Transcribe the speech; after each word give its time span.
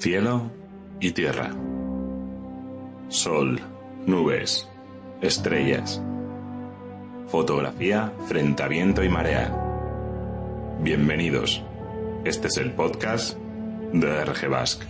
Cielo 0.00 0.50
y 0.98 1.10
tierra. 1.10 1.50
Sol, 3.10 3.60
nubes, 4.06 4.66
estrellas. 5.20 6.00
Fotografía 7.28 8.10
frente 8.26 8.62
a 8.62 8.68
viento 8.68 9.04
y 9.04 9.10
marea. 9.10 9.54
Bienvenidos. 10.80 11.62
Este 12.24 12.48
es 12.48 12.56
el 12.56 12.72
podcast 12.72 13.36
de 13.92 14.24
RG 14.24 14.48
Basque. 14.48 14.86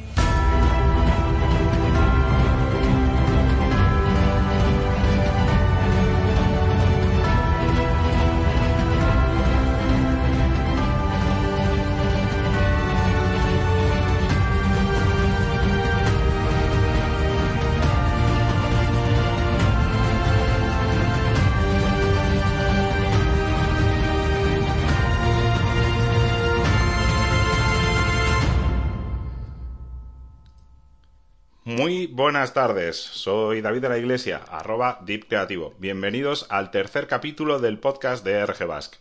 Buenas 32.20 32.52
tardes, 32.52 32.98
soy 32.98 33.62
David 33.62 33.80
de 33.80 33.88
la 33.88 33.96
Iglesia, 33.96 34.42
arroba 34.46 35.00
Deep 35.06 35.26
Creativo. 35.26 35.74
Bienvenidos 35.78 36.44
al 36.50 36.70
tercer 36.70 37.06
capítulo 37.06 37.60
del 37.60 37.78
podcast 37.78 38.22
de 38.22 38.44
RG 38.44 38.66
Basque. 38.66 38.98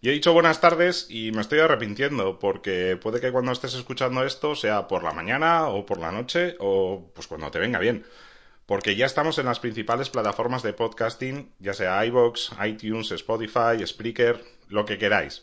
Y 0.00 0.08
he 0.08 0.12
dicho 0.12 0.32
buenas 0.32 0.60
tardes 0.60 1.08
y 1.10 1.32
me 1.32 1.40
estoy 1.40 1.58
arrepintiendo 1.58 2.38
porque 2.38 2.96
puede 3.02 3.20
que 3.20 3.32
cuando 3.32 3.50
estés 3.50 3.74
escuchando 3.74 4.24
esto 4.24 4.54
sea 4.54 4.86
por 4.86 5.02
la 5.02 5.10
mañana 5.10 5.66
o 5.66 5.84
por 5.84 5.98
la 5.98 6.12
noche 6.12 6.54
o 6.60 7.10
pues 7.12 7.26
cuando 7.26 7.50
te 7.50 7.58
venga 7.58 7.80
bien. 7.80 8.06
Porque 8.64 8.94
ya 8.94 9.06
estamos 9.06 9.38
en 9.38 9.46
las 9.46 9.58
principales 9.58 10.08
plataformas 10.08 10.62
de 10.62 10.72
podcasting, 10.72 11.50
ya 11.58 11.74
sea 11.74 12.06
iVoox, 12.06 12.52
iTunes, 12.64 13.10
Spotify, 13.10 13.84
Spreaker, 13.84 14.40
lo 14.68 14.84
que 14.84 14.98
queráis. 14.98 15.42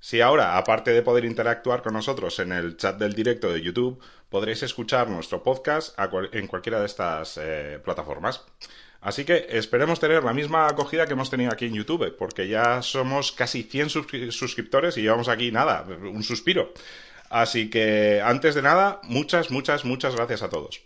Si 0.00 0.20
ahora, 0.20 0.56
aparte 0.56 0.92
de 0.92 1.02
poder 1.02 1.24
interactuar 1.24 1.82
con 1.82 1.92
nosotros 1.92 2.38
en 2.38 2.52
el 2.52 2.76
chat 2.76 2.96
del 2.98 3.14
directo 3.14 3.52
de 3.52 3.60
YouTube, 3.60 4.00
podréis 4.28 4.62
escuchar 4.62 5.08
nuestro 5.08 5.42
podcast 5.42 5.98
en 6.32 6.46
cualquiera 6.46 6.80
de 6.80 6.86
estas 6.86 7.38
eh, 7.40 7.80
plataformas. 7.82 8.44
Así 9.00 9.24
que 9.24 9.46
esperemos 9.50 10.00
tener 10.00 10.24
la 10.24 10.32
misma 10.32 10.66
acogida 10.66 11.06
que 11.06 11.12
hemos 11.12 11.30
tenido 11.30 11.52
aquí 11.52 11.66
en 11.66 11.74
YouTube, 11.74 12.16
porque 12.16 12.48
ya 12.48 12.82
somos 12.82 13.32
casi 13.32 13.62
100 13.62 13.90
suscriptores 14.30 14.96
y 14.96 15.02
llevamos 15.02 15.28
aquí 15.28 15.52
nada, 15.52 15.86
un 15.88 16.22
suspiro. 16.22 16.72
Así 17.30 17.70
que, 17.70 18.20
antes 18.24 18.54
de 18.54 18.62
nada, 18.62 19.00
muchas, 19.04 19.50
muchas, 19.50 19.84
muchas 19.84 20.16
gracias 20.16 20.42
a 20.42 20.48
todos. 20.48 20.82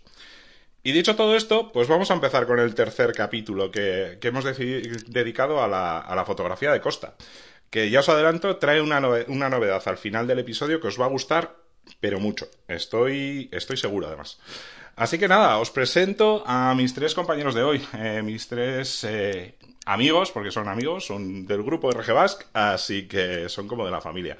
Y 0.83 0.91
dicho 0.91 1.15
todo 1.15 1.35
esto, 1.35 1.71
pues 1.71 1.87
vamos 1.87 2.11
a 2.11 2.13
empezar 2.13 2.45
con 2.45 2.59
el 2.59 2.75
tercer 2.75 3.13
capítulo 3.13 3.71
que, 3.71 4.19
hemos 4.21 4.43
dedicado 4.45 5.63
a 5.63 5.67
la 5.67 6.25
fotografía 6.25 6.71
de 6.71 6.81
costa 6.81 7.15
que 7.73 7.89
ya 7.89 8.01
os 8.01 8.09
adelanto, 8.09 8.57
trae 8.57 8.81
una, 8.81 8.99
novedad 8.99 9.81
al 9.87 9.97
final 9.97 10.27
del 10.27 10.37
episodio 10.37 10.79
que 10.79 10.89
os 10.89 11.01
va 11.01 11.05
a 11.05 11.09
gustar, 11.09 11.55
pero 11.99 12.19
mucho. 12.19 12.47
Estoy, 12.67 13.49
estoy 13.51 13.77
seguro, 13.77 14.07
además. 14.07 14.39
Así 14.95 15.17
que 15.17 15.27
nada, 15.27 15.57
os 15.57 15.71
presento 15.71 16.43
a 16.45 16.75
mis 16.75 16.93
tres 16.93 17.15
compañeros 17.15 17.55
de 17.55 17.63
hoy, 17.63 17.81
eh, 17.97 18.21
mis 18.23 18.47
tres 18.47 19.03
eh, 19.05 19.55
amigos, 19.85 20.31
porque 20.31 20.51
son 20.51 20.67
amigos, 20.67 21.07
son 21.07 21.47
del 21.47 21.63
grupo 21.63 21.89
RG 21.91 22.13
Basque, 22.13 22.45
así 22.53 23.07
que 23.07 23.49
son 23.49 23.67
como 23.67 23.85
de 23.85 23.91
la 23.91 24.01
familia. 24.01 24.37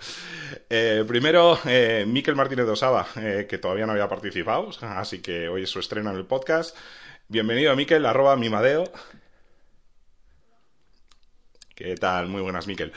Eh, 0.69 1.03
primero, 1.07 1.57
Miquel 2.05 2.35
Martínez 2.35 2.67
de 2.67 2.71
Osaba, 2.71 3.07
que 3.49 3.57
todavía 3.57 3.87
no 3.87 3.93
había 3.93 4.07
participado, 4.07 4.69
así 4.81 5.21
que 5.21 5.49
hoy 5.49 5.63
es 5.63 5.69
su 5.71 5.79
estreno 5.79 6.11
en 6.11 6.17
el 6.17 6.25
podcast. 6.25 6.77
Bienvenido, 7.27 7.75
Miquel, 7.75 8.05
arroba 8.05 8.35
mimadeo. 8.35 8.83
¿Qué 11.73 11.95
tal? 11.95 12.27
Muy 12.27 12.41
buenas, 12.41 12.67
Miquel. 12.67 12.93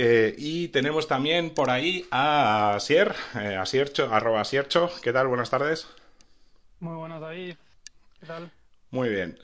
Eh, 0.00 0.32
y 0.38 0.68
tenemos 0.68 1.08
también 1.08 1.50
por 1.50 1.70
ahí 1.70 2.06
a 2.12 2.76
Asier, 2.76 3.16
eh, 3.34 3.56
Asiercho, 3.56 4.14
arroba 4.14 4.42
Asiercho. 4.42 4.92
¿Qué 5.02 5.12
tal? 5.12 5.26
Buenas 5.26 5.50
tardes. 5.50 5.88
Muy 6.78 6.94
buenas, 6.94 7.20
David. 7.20 7.56
¿Qué 8.20 8.26
tal? 8.26 8.48
Muy 8.92 9.08
bien. 9.08 9.36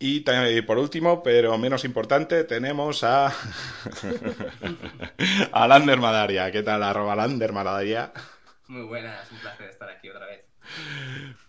Y, 0.00 0.22
por 0.62 0.78
último, 0.78 1.22
pero 1.22 1.56
menos 1.58 1.84
importante, 1.84 2.42
tenemos 2.42 3.04
a, 3.04 3.28
a 5.52 5.68
Lander 5.68 6.00
Madaria. 6.00 6.50
¿Qué 6.50 6.64
tal? 6.64 6.82
Arroba 6.82 7.14
Lander 7.14 7.52
Madaria. 7.52 8.12
Muy 8.66 8.82
buenas, 8.82 9.30
un 9.30 9.38
placer 9.38 9.70
estar 9.70 9.88
aquí 9.88 10.08
otra 10.08 10.26
vez. 10.26 10.44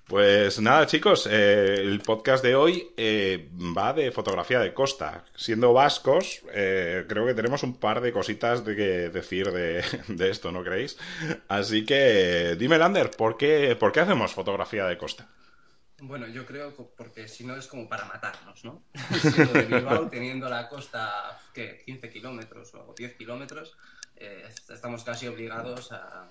Pues 0.08 0.62
nada, 0.62 0.86
chicos, 0.86 1.28
eh, 1.32 1.82
el 1.82 2.00
podcast 2.00 2.44
de 2.44 2.54
hoy 2.54 2.92
eh, 2.96 3.50
va 3.76 3.92
de 3.92 4.12
fotografía 4.12 4.60
de 4.60 4.72
costa. 4.72 5.26
Siendo 5.36 5.74
vascos, 5.74 6.44
eh, 6.54 7.06
creo 7.10 7.26
que 7.26 7.34
tenemos 7.34 7.64
un 7.64 7.80
par 7.80 8.02
de 8.02 8.14
cositas 8.14 8.64
de 8.64 8.76
que 8.76 9.10
decir 9.10 9.52
de, 9.52 9.80
esto, 10.30 10.52
¿no 10.52 10.64
creéis? 10.64 11.00
Así 11.48 11.86
que 11.86 12.56
dime, 12.56 12.78
Lander, 12.78 13.10
¿por 13.10 13.36
qué, 13.36 13.76
¿por 13.76 13.92
qué 13.92 14.02
hacemos 14.02 14.32
fotografía 14.32 14.86
de 14.86 14.96
costa? 14.96 15.28
Bueno, 15.98 16.28
yo 16.28 16.46
creo 16.46 16.76
que 16.78 16.84
porque 16.96 17.28
si 17.28 17.44
no 17.44 17.56
es 17.56 17.66
como 17.66 17.90
para 17.90 18.06
matarnos, 18.06 18.64
¿no? 18.64 18.84
Siendo 19.20 19.54
de 19.54 19.64
Bilbao, 19.64 20.08
teniendo 20.08 20.48
la 20.48 20.70
costa, 20.70 21.40
¿qué? 21.52 21.82
15 21.84 22.10
kilómetros 22.12 22.76
o 22.76 22.94
10 22.96 23.16
kilómetros, 23.16 23.76
estamos 24.16 25.04
casi 25.04 25.28
obligados 25.28 25.92
a, 25.92 26.30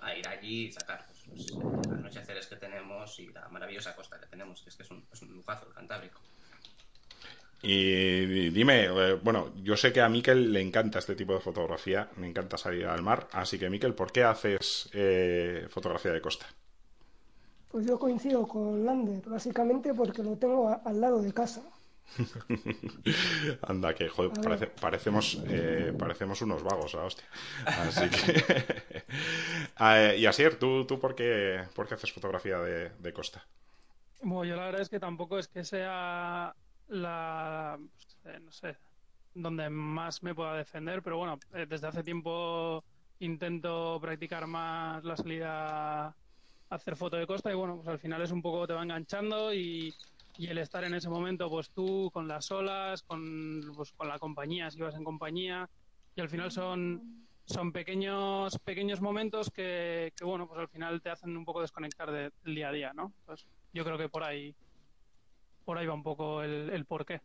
a 0.00 0.14
ir 0.14 0.28
allí 0.28 0.66
y 0.66 0.72
sacar 0.72 1.04
pues, 1.28 1.50
los 1.52 1.86
anocheceres 1.88 2.46
que 2.46 2.56
tenemos 2.56 3.18
y 3.18 3.28
la 3.28 3.48
maravillosa 3.48 3.94
costa 3.94 4.18
que 4.20 4.26
tenemos, 4.26 4.62
que 4.62 4.70
es 4.70 4.76
que 4.76 4.82
es 4.82 4.90
un, 4.90 5.04
es 5.12 5.22
un 5.22 5.32
lujazo 5.32 5.66
el 5.68 5.74
Cantábrico. 5.74 6.20
Y 7.64 8.50
dime, 8.50 8.86
eh, 8.86 9.14
bueno, 9.22 9.52
yo 9.62 9.76
sé 9.76 9.92
que 9.92 10.00
a 10.00 10.08
Miquel 10.08 10.52
le 10.52 10.60
encanta 10.60 10.98
este 10.98 11.14
tipo 11.14 11.32
de 11.32 11.40
fotografía, 11.40 12.10
me 12.16 12.28
encanta 12.28 12.58
salir 12.58 12.86
al 12.86 13.02
mar, 13.02 13.28
así 13.32 13.56
que 13.56 13.70
Miquel, 13.70 13.94
¿por 13.94 14.10
qué 14.10 14.24
haces 14.24 14.90
eh, 14.92 15.68
fotografía 15.70 16.12
de 16.12 16.20
costa? 16.20 16.46
Pues 17.70 17.86
yo 17.86 17.98
coincido 17.98 18.46
con 18.48 18.84
Lander, 18.84 19.22
básicamente 19.26 19.94
porque 19.94 20.24
lo 20.24 20.36
tengo 20.36 20.80
al 20.84 21.00
lado 21.00 21.22
de 21.22 21.32
casa. 21.32 21.62
Anda, 23.62 23.94
que 23.94 24.08
joder, 24.08 24.32
parecemos, 24.80 25.42
eh, 25.46 25.94
parecemos 25.98 26.42
unos 26.42 26.62
vagos, 26.62 26.94
la 26.94 27.04
hostia. 27.04 27.26
Así 27.66 28.08
que. 28.10 29.02
Ah, 29.76 30.14
y 30.14 30.26
Asier, 30.26 30.58
¿tú, 30.58 30.86
tú 30.86 30.98
por, 30.98 31.14
qué, 31.14 31.64
por 31.74 31.86
qué 31.86 31.94
haces 31.94 32.12
fotografía 32.12 32.58
de, 32.58 33.12
costa? 33.12 33.44
Bueno, 34.22 34.44
yo 34.44 34.56
la 34.56 34.66
verdad 34.66 34.80
es 34.80 34.88
que 34.88 35.00
tampoco 35.00 35.38
es 35.38 35.48
que 35.48 35.64
sea 35.64 36.54
la. 36.88 37.78
Eh, 38.24 38.38
no 38.40 38.52
sé, 38.52 38.76
donde 39.34 39.68
más 39.68 40.22
me 40.22 40.34
pueda 40.34 40.54
defender, 40.54 41.02
pero 41.02 41.18
bueno, 41.18 41.38
eh, 41.54 41.66
desde 41.68 41.88
hace 41.88 42.02
tiempo 42.02 42.84
intento 43.18 43.98
practicar 44.00 44.46
más 44.46 45.04
la 45.04 45.16
salida 45.16 46.06
a 46.06 46.14
hacer 46.68 46.96
foto 46.96 47.16
de 47.16 47.26
costa 47.26 47.50
y 47.50 47.54
bueno, 47.54 47.76
pues 47.76 47.88
al 47.88 47.98
final 47.98 48.22
es 48.22 48.30
un 48.30 48.42
poco 48.42 48.66
te 48.66 48.72
va 48.72 48.82
enganchando 48.82 49.52
y 49.52 49.94
y 50.36 50.46
el 50.46 50.58
estar 50.58 50.84
en 50.84 50.94
ese 50.94 51.08
momento, 51.08 51.48
pues 51.48 51.70
tú 51.70 52.10
con 52.12 52.26
las 52.26 52.50
olas, 52.50 53.02
con, 53.02 53.60
pues, 53.74 53.92
con 53.92 54.08
la 54.08 54.18
compañía, 54.18 54.70
si 54.70 54.80
vas 54.80 54.94
en 54.94 55.04
compañía, 55.04 55.68
y 56.14 56.20
al 56.20 56.28
final 56.28 56.50
son, 56.50 57.26
son 57.44 57.72
pequeños, 57.72 58.58
pequeños 58.58 59.00
momentos 59.00 59.50
que, 59.50 60.12
que, 60.16 60.24
bueno, 60.24 60.46
pues 60.46 60.60
al 60.60 60.68
final 60.68 61.02
te 61.02 61.10
hacen 61.10 61.36
un 61.36 61.44
poco 61.44 61.60
desconectar 61.60 62.10
del 62.10 62.54
día 62.54 62.68
a 62.68 62.72
día, 62.72 62.92
¿no? 62.94 63.12
Pues 63.26 63.46
yo 63.72 63.84
creo 63.84 63.98
que 63.98 64.08
por 64.08 64.24
ahí, 64.24 64.54
por 65.64 65.78
ahí 65.78 65.86
va 65.86 65.94
un 65.94 66.02
poco 66.02 66.42
el, 66.42 66.70
el 66.70 66.84
porqué. 66.84 67.20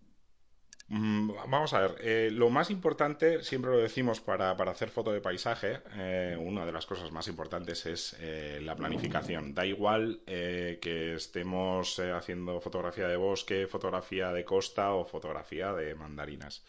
Mm, 0.90 1.32
vamos 1.50 1.74
a 1.74 1.82
ver, 1.82 1.96
eh, 2.02 2.30
lo 2.32 2.50
más 2.50 2.70
importante, 2.70 3.44
siempre 3.44 3.72
lo 3.72 3.78
decimos 3.78 4.22
para, 4.22 4.52
hacer 4.52 4.90
foto 4.90 5.12
de 5.12 5.20
paisaje, 5.20 5.82
eh, 5.98 6.38
una 6.40 6.66
de 6.66 6.72
las 6.72 6.86
cosas 6.86 7.12
más 7.12 7.28
importantes 7.28 7.86
es 7.86 8.16
eh, 8.22 8.62
la 8.64 8.76
planificación. 8.76 9.54
Da 9.54 9.66
igual 9.66 10.22
que 10.26 11.16
estemos 11.16 12.00
haciendo 12.00 12.62
fotografía 12.62 13.08
de 13.08 13.18
bosque, 13.18 13.68
fotografía 13.68 14.32
de 14.32 14.46
costa 14.46 14.94
o 14.94 15.06
fotografía 15.06 15.74
de 15.74 15.96
mandarinas. 15.96 16.64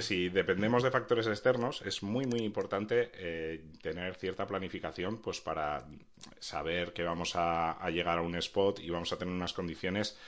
si 0.00 0.28
dependemos 0.28 0.82
de 0.82 0.90
factores 0.90 1.26
externos, 1.28 1.82
es 1.82 2.02
muy 2.02 2.26
muy 2.26 2.40
importante 2.40 3.10
tener 3.82 4.14
cierta 4.16 4.46
planificación 4.46 5.18
pues 5.22 5.40
para 5.40 5.86
saber 6.40 6.92
que 6.92 7.04
vamos 7.04 7.36
a 7.36 7.88
llegar 7.90 8.18
a 8.18 8.22
un 8.22 8.34
spot 8.36 8.80
y 8.80 8.90
vamos 8.90 9.12
a 9.12 9.18
tener 9.18 9.32
unas 9.34 9.52
condiciones 9.52 10.18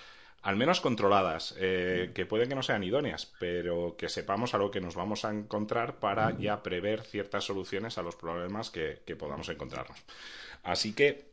al 0.42 0.56
menos 0.56 0.80
controladas, 0.80 1.54
eh, 1.58 2.12
que 2.14 2.24
pueden 2.24 2.48
que 2.48 2.54
no 2.54 2.62
sean 2.62 2.82
idóneas, 2.82 3.30
pero 3.38 3.96
que 3.98 4.08
sepamos 4.08 4.54
a 4.54 4.58
lo 4.58 4.70
que 4.70 4.80
nos 4.80 4.94
vamos 4.94 5.24
a 5.24 5.30
encontrar 5.30 5.98
para 5.98 6.36
ya 6.38 6.62
prever 6.62 7.02
ciertas 7.02 7.44
soluciones 7.44 7.98
a 7.98 8.02
los 8.02 8.16
problemas 8.16 8.70
que, 8.70 9.00
podamos 9.18 9.48
encontrarnos. 9.50 9.98
Así 10.62 10.94
que 10.94 11.32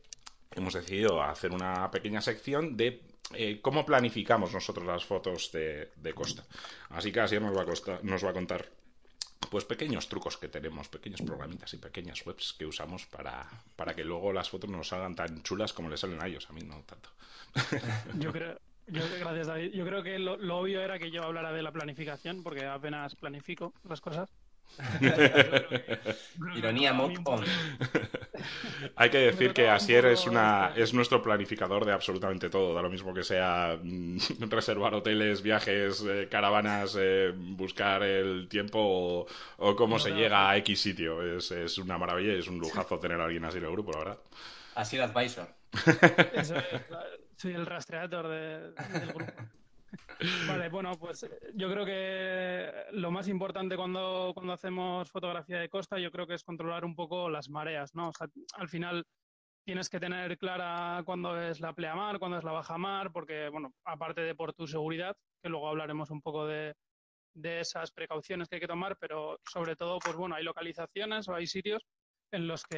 hemos 0.50 0.74
decidido 0.74 1.22
hacer 1.22 1.52
una 1.52 1.90
pequeña 1.90 2.20
sección 2.20 2.76
de 2.76 3.00
eh, 3.34 3.60
cómo 3.62 3.86
planificamos 3.86 4.52
nosotros 4.52 4.86
las 4.86 5.04
fotos 5.04 5.52
de, 5.52 6.12
costa. 6.14 6.44
Así 6.90 7.10
que 7.10 7.20
así 7.20 7.40
nos 7.40 7.56
va, 7.56 7.62
a 7.62 7.98
nos 8.02 8.24
va 8.24 8.30
a 8.30 8.34
contar 8.34 8.68
pues 9.50 9.64
pequeños 9.64 10.08
trucos 10.08 10.36
que 10.36 10.48
tenemos, 10.48 10.88
pequeños 10.88 11.22
programitas 11.22 11.72
y 11.72 11.78
pequeñas 11.78 12.26
webs 12.26 12.54
que 12.58 12.66
usamos 12.66 13.06
para, 13.06 13.48
para 13.76 13.94
que 13.94 14.04
luego 14.04 14.32
las 14.34 14.50
fotos 14.50 14.68
nos 14.68 14.88
salgan 14.88 15.14
tan 15.14 15.42
chulas 15.42 15.72
como 15.72 15.88
les 15.88 16.00
salen 16.00 16.20
a 16.20 16.26
ellos, 16.26 16.46
a 16.50 16.52
mí 16.52 16.60
no 16.62 16.82
tanto. 16.82 17.10
Yo 18.18 18.32
creo, 18.32 18.58
yo, 18.90 19.02
gracias, 19.20 19.46
David. 19.46 19.72
Yo 19.72 19.84
creo 19.84 20.02
que 20.02 20.18
lo, 20.18 20.34
obvio 20.58 20.80
era 20.80 20.98
que 20.98 21.10
yo 21.10 21.22
hablara 21.22 21.52
de 21.52 21.62
la 21.62 21.72
planificación, 21.72 22.42
porque 22.42 22.66
apenas 22.66 23.14
planifico 23.14 23.72
las 23.88 24.00
cosas. 24.00 24.30
Ironía 26.54 26.92
mod 26.92 27.12
Hay 28.96 29.10
que 29.10 29.18
decir 29.18 29.54
que 29.54 29.68
Asier 29.68 30.04
es 30.06 30.26
una 30.26 30.72
es 30.76 30.92
nuestro 30.92 31.22
planificador 31.22 31.86
de 31.86 31.92
absolutamente 31.92 32.50
todo, 32.50 32.74
da 32.74 32.82
lo 32.82 32.90
mismo 32.90 33.14
que 33.14 33.24
sea 33.24 33.78
mm, 33.82 34.18
reservar 34.50 34.94
hoteles, 34.94 35.40
viajes, 35.42 36.04
eh, 36.06 36.28
caravanas, 36.30 36.96
eh, 37.00 37.32
buscar 37.34 38.02
el 38.02 38.46
tiempo 38.48 39.26
o, 39.56 39.76
cómo 39.76 39.98
se 39.98 40.10
llega 40.10 40.50
a 40.50 40.56
X 40.58 40.80
sitio. 40.80 41.22
Es, 41.22 41.50
es, 41.50 41.78
una 41.78 41.96
maravilla 41.98 42.34
y 42.34 42.38
es 42.38 42.48
un 42.48 42.58
lujazo 42.58 42.98
tener 42.98 43.20
a 43.20 43.24
alguien 43.24 43.44
así 43.46 43.58
en 43.58 43.64
el 43.64 43.72
grupo, 43.72 43.92
la 43.92 43.98
verdad. 43.98 44.18
Asier 44.74 45.02
Advisor. 45.02 45.48
Eso 46.34 46.56
es, 46.56 46.64
soy 47.38 47.52
el 47.54 47.66
rastreador 47.66 48.28
del 48.28 48.74
grupo. 48.74 49.24
Vale, 50.48 50.68
bueno, 50.68 50.92
pues 50.98 51.22
eh, 51.22 51.38
yo 51.54 51.70
creo 51.70 51.86
que 51.86 52.72
lo 52.92 53.12
más 53.12 53.28
importante 53.28 53.76
cuando, 53.76 54.32
cuando 54.34 54.52
hacemos 54.52 55.08
fotografía 55.10 55.60
de 55.60 55.68
costa, 55.68 55.98
yo 55.98 56.10
creo 56.10 56.26
que 56.26 56.34
es 56.34 56.42
controlar 56.42 56.84
un 56.84 56.96
poco 56.96 57.30
las 57.30 57.48
mareas, 57.48 57.94
¿no? 57.94 58.08
O 58.08 58.12
sea, 58.12 58.26
al 58.54 58.68
final 58.68 59.06
tienes 59.64 59.88
que 59.88 60.00
tener 60.00 60.36
clara 60.36 61.02
cuándo 61.04 61.40
es 61.40 61.60
la 61.60 61.72
pleamar, 61.72 62.18
cuándo 62.18 62.38
es 62.38 62.44
la 62.44 62.52
bajamar, 62.52 63.12
porque, 63.12 63.48
bueno, 63.48 63.72
aparte 63.84 64.22
de 64.22 64.34
por 64.34 64.52
tu 64.52 64.66
seguridad, 64.66 65.16
que 65.40 65.48
luego 65.48 65.68
hablaremos 65.68 66.10
un 66.10 66.20
poco 66.20 66.44
de, 66.46 66.74
de 67.34 67.60
esas 67.60 67.92
precauciones 67.92 68.48
que 68.48 68.56
hay 68.56 68.60
que 68.60 68.66
tomar, 68.66 68.96
pero 68.98 69.38
sobre 69.48 69.76
todo, 69.76 70.00
pues 70.00 70.16
bueno, 70.16 70.34
hay 70.34 70.42
localizaciones 70.42 71.28
o 71.28 71.34
hay 71.34 71.46
sitios 71.46 71.86
en 72.30 72.46
los 72.46 72.64
que 72.64 72.76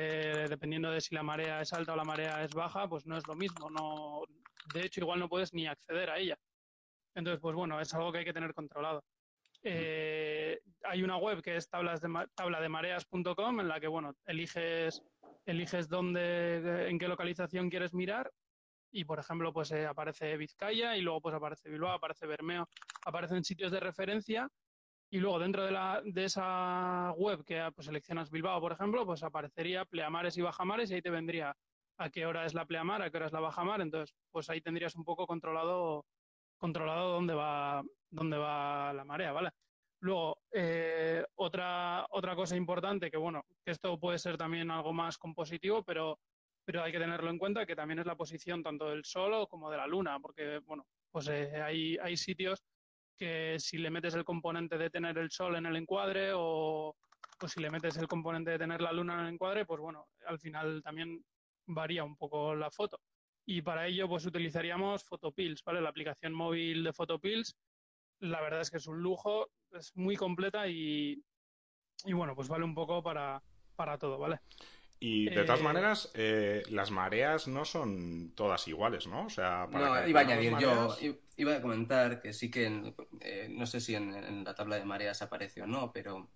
dependiendo 0.48 0.90
de 0.90 1.00
si 1.00 1.14
la 1.14 1.22
marea 1.22 1.60
es 1.60 1.72
alta 1.72 1.92
o 1.92 1.96
la 1.96 2.04
marea 2.04 2.42
es 2.44 2.52
baja, 2.52 2.88
pues 2.88 3.06
no 3.06 3.16
es 3.16 3.26
lo 3.26 3.34
mismo. 3.34 3.70
No, 3.70 4.22
de 4.72 4.84
hecho, 4.84 5.00
igual 5.00 5.18
no 5.18 5.28
puedes 5.28 5.52
ni 5.52 5.66
acceder 5.66 6.10
a 6.10 6.18
ella. 6.18 6.38
Entonces, 7.14 7.40
pues 7.40 7.54
bueno, 7.54 7.80
es 7.80 7.92
algo 7.94 8.12
que 8.12 8.18
hay 8.18 8.24
que 8.24 8.32
tener 8.32 8.54
controlado. 8.54 9.02
Eh, 9.62 10.60
hay 10.84 11.02
una 11.02 11.16
web 11.16 11.42
que 11.42 11.56
es 11.56 11.68
tablas 11.68 12.00
de, 12.00 12.08
tablademareas.com 12.34 13.60
en 13.60 13.68
la 13.68 13.80
que, 13.80 13.88
bueno, 13.88 14.14
eliges, 14.24 15.02
eliges 15.44 15.88
dónde, 15.88 16.88
en 16.88 16.98
qué 16.98 17.08
localización 17.08 17.68
quieres 17.68 17.92
mirar 17.92 18.30
y, 18.92 19.04
por 19.04 19.18
ejemplo, 19.18 19.52
pues 19.52 19.70
eh, 19.72 19.86
aparece 19.86 20.36
Vizcaya 20.36 20.96
y 20.96 21.02
luego 21.02 21.20
pues 21.20 21.34
aparece 21.34 21.68
Bilbao, 21.68 21.92
aparece 21.92 22.26
Bermeo, 22.26 22.68
aparecen 23.04 23.44
sitios 23.44 23.70
de 23.70 23.80
referencia 23.80 24.48
y 25.10 25.18
luego 25.18 25.38
dentro 25.38 25.64
de, 25.64 25.72
la, 25.72 26.00
de 26.04 26.24
esa 26.24 27.12
web 27.16 27.44
que 27.44 27.68
pues, 27.74 27.86
seleccionas 27.86 28.30
Bilbao, 28.30 28.60
por 28.60 28.72
ejemplo, 28.72 29.04
pues 29.04 29.22
aparecería 29.22 29.84
pleamares 29.84 30.36
y 30.38 30.42
bajamares 30.42 30.90
y 30.90 30.94
ahí 30.94 31.02
te 31.02 31.10
vendría 31.10 31.54
a 32.00 32.10
qué 32.10 32.26
hora 32.26 32.46
es 32.46 32.54
la 32.54 32.64
pleamar, 32.64 33.02
a 33.02 33.10
qué 33.10 33.18
hora 33.18 33.26
es 33.26 33.32
la 33.32 33.40
bajamar. 33.40 33.80
Entonces, 33.80 34.16
pues 34.30 34.48
ahí 34.50 34.60
tendrías 34.60 34.96
un 34.96 35.04
poco 35.04 35.26
controlado, 35.26 36.06
controlado 36.58 37.12
dónde 37.12 37.34
va, 37.34 37.82
dónde 38.10 38.38
va 38.38 38.92
la 38.92 39.04
marea, 39.04 39.32
¿vale? 39.32 39.50
Luego, 40.00 40.38
eh, 40.50 41.22
otra, 41.34 42.06
otra 42.10 42.34
cosa 42.34 42.56
importante, 42.56 43.10
que 43.10 43.18
bueno, 43.18 43.44
esto 43.66 44.00
puede 44.00 44.18
ser 44.18 44.38
también 44.38 44.70
algo 44.70 44.94
más 44.94 45.18
compositivo, 45.18 45.84
pero, 45.84 46.18
pero 46.64 46.82
hay 46.82 46.90
que 46.90 46.98
tenerlo 46.98 47.28
en 47.28 47.38
cuenta, 47.38 47.66
que 47.66 47.76
también 47.76 47.98
es 47.98 48.06
la 48.06 48.16
posición 48.16 48.62
tanto 48.62 48.88
del 48.88 49.04
Sol 49.04 49.46
como 49.46 49.70
de 49.70 49.76
la 49.76 49.86
Luna, 49.86 50.18
porque 50.18 50.60
bueno, 50.60 50.86
pues 51.10 51.28
eh, 51.28 51.60
hay, 51.60 51.98
hay 51.98 52.16
sitios 52.16 52.64
que 53.18 53.58
si 53.58 53.76
le 53.76 53.90
metes 53.90 54.14
el 54.14 54.24
componente 54.24 54.78
de 54.78 54.88
tener 54.88 55.18
el 55.18 55.30
sol 55.30 55.54
en 55.56 55.66
el 55.66 55.76
encuadre 55.76 56.30
o, 56.34 56.96
si 57.46 57.60
le 57.60 57.70
metes 57.70 57.98
el 57.98 58.08
componente 58.08 58.52
de 58.52 58.58
tener 58.58 58.80
la 58.80 58.92
luna 58.92 59.14
en 59.14 59.20
el 59.20 59.34
encuadre, 59.34 59.66
pues 59.66 59.78
bueno, 59.78 60.08
al 60.26 60.38
final 60.38 60.82
también 60.82 61.22
varía 61.74 62.04
un 62.04 62.16
poco 62.16 62.54
la 62.54 62.70
foto. 62.70 63.00
Y 63.46 63.62
para 63.62 63.86
ello, 63.86 64.08
pues 64.08 64.26
utilizaríamos 64.26 65.04
Photopills, 65.04 65.64
¿vale? 65.64 65.80
La 65.80 65.88
aplicación 65.88 66.32
móvil 66.32 66.84
de 66.84 66.92
Photopills, 66.92 67.56
la 68.20 68.40
verdad 68.40 68.60
es 68.60 68.70
que 68.70 68.76
es 68.76 68.86
un 68.86 69.00
lujo, 69.00 69.50
es 69.72 69.96
muy 69.96 70.16
completa 70.16 70.68
y, 70.68 71.22
y 72.04 72.12
bueno, 72.12 72.34
pues 72.34 72.48
vale 72.48 72.64
un 72.64 72.74
poco 72.74 73.02
para, 73.02 73.42
para 73.74 73.98
todo, 73.98 74.18
¿vale? 74.18 74.40
Y 75.02 75.30
de 75.30 75.44
todas 75.44 75.60
eh, 75.60 75.64
maneras, 75.64 76.10
eh, 76.12 76.62
las 76.68 76.90
mareas 76.90 77.48
no 77.48 77.64
son 77.64 78.32
todas 78.34 78.68
iguales, 78.68 79.06
¿no? 79.06 79.24
O 79.24 79.30
sea, 79.30 79.66
para 79.72 80.02
no, 80.02 80.08
iba 80.08 80.20
a 80.20 80.24
añadir 80.24 80.58
yo, 80.58 80.94
iba 81.38 81.56
a 81.56 81.62
comentar 81.62 82.20
que 82.20 82.34
sí 82.34 82.50
que, 82.50 82.94
eh, 83.20 83.48
no 83.50 83.64
sé 83.64 83.80
si 83.80 83.94
en, 83.94 84.44
la 84.44 84.54
tabla 84.54 84.76
de 84.76 84.84
mareas 84.84 85.22
aparece 85.22 85.62
o 85.62 85.66
no, 85.66 85.90
pero 85.90 86.28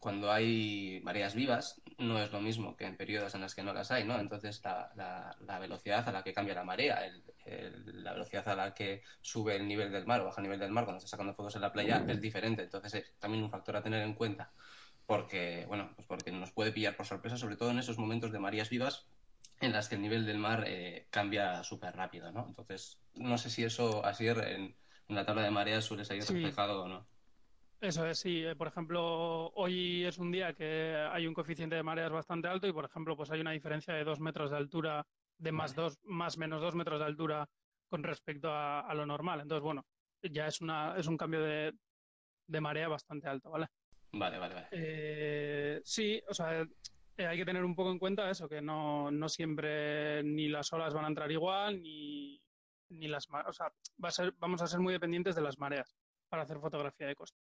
cuando 0.00 0.32
hay 0.32 1.00
mareas 1.04 1.34
vivas 1.34 1.80
no 1.98 2.18
es 2.18 2.32
lo 2.32 2.40
mismo 2.40 2.74
que 2.74 2.86
en 2.86 2.96
periodos 2.96 3.34
en 3.34 3.42
los 3.42 3.54
que 3.54 3.62
no 3.62 3.74
las 3.74 3.90
hay, 3.90 4.04
¿no? 4.04 4.18
Entonces 4.18 4.62
la, 4.64 5.36
la, 5.46 5.58
velocidad 5.58 6.08
a 6.08 6.12
la 6.12 6.24
que 6.24 6.32
cambia 6.32 6.54
la 6.54 6.64
marea, 6.64 7.00
la 7.44 8.12
velocidad 8.14 8.48
a 8.48 8.56
la 8.56 8.74
que 8.74 9.02
sube 9.20 9.56
el 9.56 9.68
nivel 9.68 9.92
del 9.92 10.06
mar 10.06 10.22
o 10.22 10.24
baja 10.24 10.40
el 10.40 10.44
nivel 10.44 10.58
del 10.58 10.72
mar 10.72 10.84
cuando 10.84 11.00
se 11.00 11.06
sacando 11.06 11.34
fotos 11.34 11.54
en 11.56 11.60
la 11.60 11.72
playa 11.72 12.02
es 12.08 12.20
diferente. 12.20 12.62
Entonces 12.62 12.94
es 12.94 13.18
también 13.18 13.44
un 13.44 13.50
factor 13.50 13.76
a 13.76 13.82
tener 13.82 14.02
en 14.02 14.14
cuenta 14.14 14.50
porque, 15.04 15.66
bueno, 15.66 15.90
pues 15.94 16.06
porque 16.06 16.32
nos 16.32 16.52
puede 16.52 16.72
pillar 16.72 16.96
por 16.96 17.04
sorpresa, 17.04 17.36
sobre 17.36 17.56
todo 17.56 17.70
en 17.70 17.78
esos 17.78 17.98
momentos 17.98 18.32
de 18.32 18.38
mareas 18.38 18.70
vivas 18.70 19.06
en 19.60 19.72
las 19.72 19.88
que 19.88 19.96
el 19.96 20.02
nivel 20.02 20.24
del 20.24 20.38
mar 20.38 20.64
eh, 20.66 21.08
cambia 21.10 21.62
súper 21.62 21.94
rápido, 21.94 22.32
¿no? 22.32 22.46
Entonces, 22.48 23.02
no 23.14 23.36
sé 23.36 23.50
si 23.50 23.64
eso 23.64 24.04
así 24.06 24.26
en, 24.28 24.76
la 25.08 25.26
tabla 25.26 25.42
de 25.42 25.50
mareas 25.50 25.84
suele 25.84 26.04
salir 26.04 26.24
reflejado 26.24 26.84
o 26.84 26.88
no. 26.88 27.06
Eso 27.80 28.06
es, 28.06 28.18
sí. 28.18 28.44
Eh, 28.44 28.54
por 28.56 28.68
ejemplo, 28.68 29.50
hoy 29.54 30.04
es 30.04 30.18
un 30.18 30.30
día 30.30 30.52
que 30.52 30.96
hay 31.10 31.26
un 31.26 31.32
coeficiente 31.32 31.76
de 31.76 31.82
mareas 31.82 32.12
bastante 32.12 32.48
alto 32.48 32.66
y, 32.66 32.72
por 32.72 32.84
ejemplo, 32.84 33.16
pues 33.16 33.30
hay 33.30 33.40
una 33.40 33.52
diferencia 33.52 33.94
de 33.94 34.04
dos 34.04 34.20
metros 34.20 34.50
de 34.50 34.58
altura, 34.58 35.06
de 35.38 35.52
más 35.52 35.74
dos, 35.74 35.98
más 36.04 36.36
menos 36.36 36.60
dos 36.60 36.74
metros 36.74 36.98
de 36.98 37.06
altura 37.06 37.48
con 37.88 38.02
respecto 38.02 38.50
a, 38.52 38.92
lo 38.94 39.06
normal. 39.06 39.40
Entonces, 39.40 39.62
bueno, 39.62 39.86
ya 40.22 40.46
es 40.46 40.60
una, 40.60 40.94
es 40.96 41.06
un 41.06 41.16
cambio 41.16 41.40
de, 41.40 41.72
de 42.46 42.60
marea 42.60 42.88
bastante 42.88 43.28
alto, 43.28 43.50
¿vale? 43.50 43.68
Vale, 44.12 44.38
vale, 44.38 44.54
vale. 44.54 44.68
Eh, 44.72 45.80
sí, 45.82 46.20
o 46.28 46.34
sea, 46.34 46.66
eh, 47.16 47.26
hay 47.26 47.38
que 47.38 47.44
tener 47.46 47.64
un 47.64 47.74
poco 47.74 47.92
en 47.92 47.98
cuenta 47.98 48.28
eso, 48.28 48.48
que 48.48 48.60
no, 48.60 49.10
no 49.10 49.28
siempre 49.28 50.22
ni 50.22 50.48
las 50.48 50.70
olas 50.72 50.92
van 50.92 51.06
a 51.06 51.08
entrar 51.08 51.30
igual, 51.32 51.80
ni, 51.80 52.42
ni 52.90 53.08
las 53.08 53.26
o 53.30 53.52
sea, 53.52 53.72
va 54.02 54.08
a 54.08 54.12
ser, 54.12 54.34
vamos 54.38 54.60
a 54.60 54.66
ser 54.66 54.80
muy 54.80 54.92
dependientes 54.92 55.34
de 55.34 55.42
las 55.42 55.58
mareas 55.58 55.96
para 56.28 56.42
hacer 56.42 56.58
fotografía 56.58 57.06
de 57.06 57.14
costa. 57.14 57.40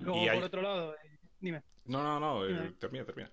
Luego, 0.00 0.34
por 0.34 0.44
otro 0.44 0.62
lado, 0.62 0.94
eh, 0.94 1.18
dime. 1.40 1.62
No, 1.84 2.02
no, 2.02 2.20
no, 2.20 2.74
termina, 2.78 3.04
termina. 3.04 3.30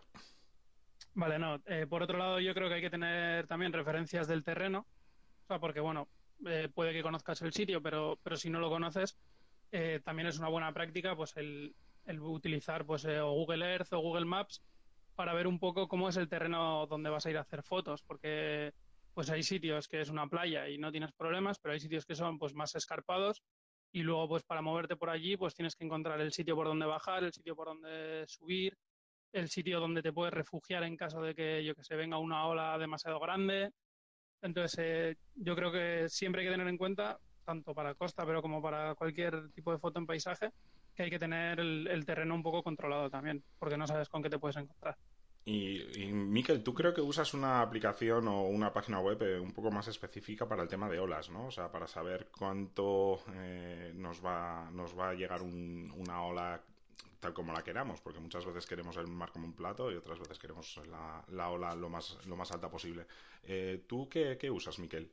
Vale, 1.16 1.40
no. 1.40 1.62
por 1.90 2.04
otro 2.04 2.18
lado, 2.18 2.40
yo 2.40 2.54
creo 2.54 2.70
que 2.70 2.76
hay 2.76 2.82
que 2.82 2.90
tener 2.90 3.48
también 3.48 3.74
referencias 3.74 4.28
del 4.28 4.44
terreno, 4.44 4.88
o 5.44 5.48
sea, 5.48 5.60
porque, 5.60 5.80
bueno, 5.80 6.08
puede 6.74 6.94
que 6.94 7.04
conozcas 7.04 7.42
el 7.42 7.54
sitio, 7.54 7.82
pero, 7.82 8.20
pero 8.24 8.36
si 8.36 8.50
no 8.50 8.60
lo 8.60 8.70
conoces, 8.70 9.18
también 10.04 10.28
es 10.28 10.40
una 10.40 10.50
buena 10.50 10.74
práctica, 10.74 11.16
pues 11.16 11.36
el, 11.38 11.76
el 12.06 12.20
utilizar 12.22 12.86
pues 12.86 13.06
eh, 13.06 13.22
Google 13.22 13.66
Earth 13.66 13.94
o 13.94 14.00
Google 14.00 14.26
Maps 14.26 14.62
para 15.16 15.34
ver 15.34 15.48
un 15.48 15.60
poco 15.60 15.88
cómo 15.88 16.10
es 16.10 16.18
el 16.18 16.30
terreno 16.30 16.88
donde 16.88 17.10
vas 17.10 17.26
a 17.26 17.30
ir 17.30 17.38
a 17.38 17.42
hacer 17.42 17.64
fotos, 17.64 18.02
porque 18.04 18.74
pues 19.14 19.30
hay 19.30 19.44
sitios 19.44 19.88
que 19.88 20.02
es 20.02 20.10
una 20.10 20.28
playa 20.28 20.68
y 20.70 20.78
no 20.78 20.92
tienes 20.92 21.12
problemas, 21.14 21.60
pero 21.60 21.74
hay 21.74 21.80
sitios 21.80 22.06
que 22.06 22.16
son 22.16 22.40
pues 22.40 22.56
más 22.56 22.74
escarpados 22.76 23.44
y 23.94 24.02
luego 24.02 24.28
pues 24.28 24.44
para 24.44 24.62
moverte 24.62 24.96
por 24.96 25.10
allí 25.10 25.38
pues 25.38 25.54
tienes 25.54 25.76
que 25.76 25.86
encontrar 25.86 26.20
el 26.20 26.34
sitio 26.34 26.56
por 26.56 26.68
donde 26.68 26.86
bajar, 26.86 27.24
el 27.24 27.32
sitio 27.32 27.56
por 27.56 27.68
donde 27.68 28.26
subir, 28.28 28.76
el 29.32 29.50
sitio 29.50 29.80
donde 29.80 30.02
te 30.02 30.12
puedes 30.12 30.34
refugiar 30.34 30.84
en 30.84 30.98
caso 30.98 31.22
de 31.22 31.36
que 31.36 31.64
yo 31.64 31.76
que 31.76 31.84
se 31.84 31.96
venga 31.96 32.18
una 32.18 32.48
ola 32.48 32.78
demasiado 32.78 33.20
grande. 33.20 33.72
Entonces 34.42 34.80
eh, 34.80 35.18
yo 35.36 35.56
creo 35.56 35.72
que 35.72 36.10
siempre 36.10 36.42
hay 36.42 36.48
que 36.48 36.54
tener 36.54 36.68
en 36.68 36.78
cuenta 36.78 37.18
tanto 37.46 37.74
para 37.76 37.94
costa, 37.94 38.26
pero 38.26 38.42
como 38.42 38.62
para 38.62 38.96
cualquier 38.96 39.52
tipo 39.52 39.72
de 39.72 39.80
foto 39.80 40.00
en 40.00 40.08
paisaje, 40.08 40.50
que 40.96 41.04
hay 41.04 41.10
que 41.10 41.20
tener 41.20 41.60
el, 41.60 41.88
el 41.88 42.06
terreno 42.06 42.36
un 42.36 42.44
poco 42.44 42.64
controlado 42.64 43.10
también, 43.10 43.44
porque 43.60 43.78
no 43.78 43.86
sabes 43.86 44.10
con 44.10 44.24
qué 44.24 44.30
te 44.30 44.40
puedes 44.40 44.58
encontrar. 44.58 44.98
Y, 45.46 46.04
y 46.04 46.14
Miquel, 46.14 46.64
tú 46.64 46.74
creo 46.74 46.94
que 46.94 47.02
usas 47.02 47.34
una 47.34 47.62
aplicación 47.62 48.28
o 48.30 48.44
una 48.44 48.72
página 48.72 49.00
web 49.02 49.22
eh, 49.24 49.40
un 49.40 49.52
poco 49.52 49.72
más 49.72 49.88
específica 49.90 50.48
para 50.48 50.64
el 50.64 50.70
tema 50.70 50.90
de 50.90 51.00
olas, 51.00 51.30
¿no? 51.30 51.48
O 51.48 51.52
sea, 51.52 51.70
para 51.70 51.86
saber 51.88 52.30
cuánto 52.38 53.20
eh, 53.34 53.92
nos, 53.96 54.24
va, 54.24 54.70
nos 54.72 54.98
va 54.98 55.10
a 55.10 55.14
llegar 55.14 55.42
un- 55.42 55.92
una 55.98 56.24
ola 56.24 56.62
tal 57.20 57.34
como 57.34 57.54
la 57.54 57.64
queramos, 57.64 58.02
porque 58.02 58.20
muchas 58.20 58.46
veces 58.46 58.66
queremos 58.68 58.98
el 58.98 59.08
mar 59.08 59.32
como 59.32 59.46
un 59.46 59.54
plato 59.54 59.92
y 59.92 59.96
otras 59.96 60.20
veces 60.20 60.40
queremos 60.40 60.80
la, 60.90 61.24
la 61.30 61.50
ola 61.50 61.76
lo 61.76 61.90
más, 61.90 62.18
lo 62.26 62.36
más 62.38 62.52
alta 62.52 62.70
posible. 62.70 63.06
Eh, 63.44 63.84
¿Tú 63.88 64.08
qué, 64.10 64.38
qué 64.40 64.50
usas, 64.52 64.80
Miquel? 64.80 65.12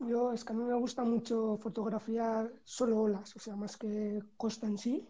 Yo 0.00 0.32
es 0.32 0.44
que 0.44 0.52
a 0.52 0.56
mí 0.56 0.64
me 0.64 0.74
gusta 0.74 1.04
mucho 1.04 1.56
fotografiar 1.58 2.52
solo 2.64 3.00
olas, 3.02 3.36
o 3.36 3.38
sea, 3.38 3.54
más 3.56 3.76
que 3.76 4.20
costa 4.36 4.66
en 4.66 4.78
sí, 4.78 5.06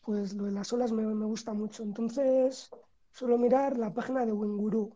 pues 0.00 0.34
lo 0.34 0.44
de 0.44 0.52
las 0.52 0.72
olas 0.72 0.92
me, 0.92 1.04
me 1.14 1.26
gusta 1.26 1.52
mucho. 1.52 1.82
Entonces, 1.82 2.70
suelo 3.12 3.38
mirar 3.38 3.78
la 3.78 3.92
página 3.94 4.26
de 4.26 4.32
Winguru 4.32 4.92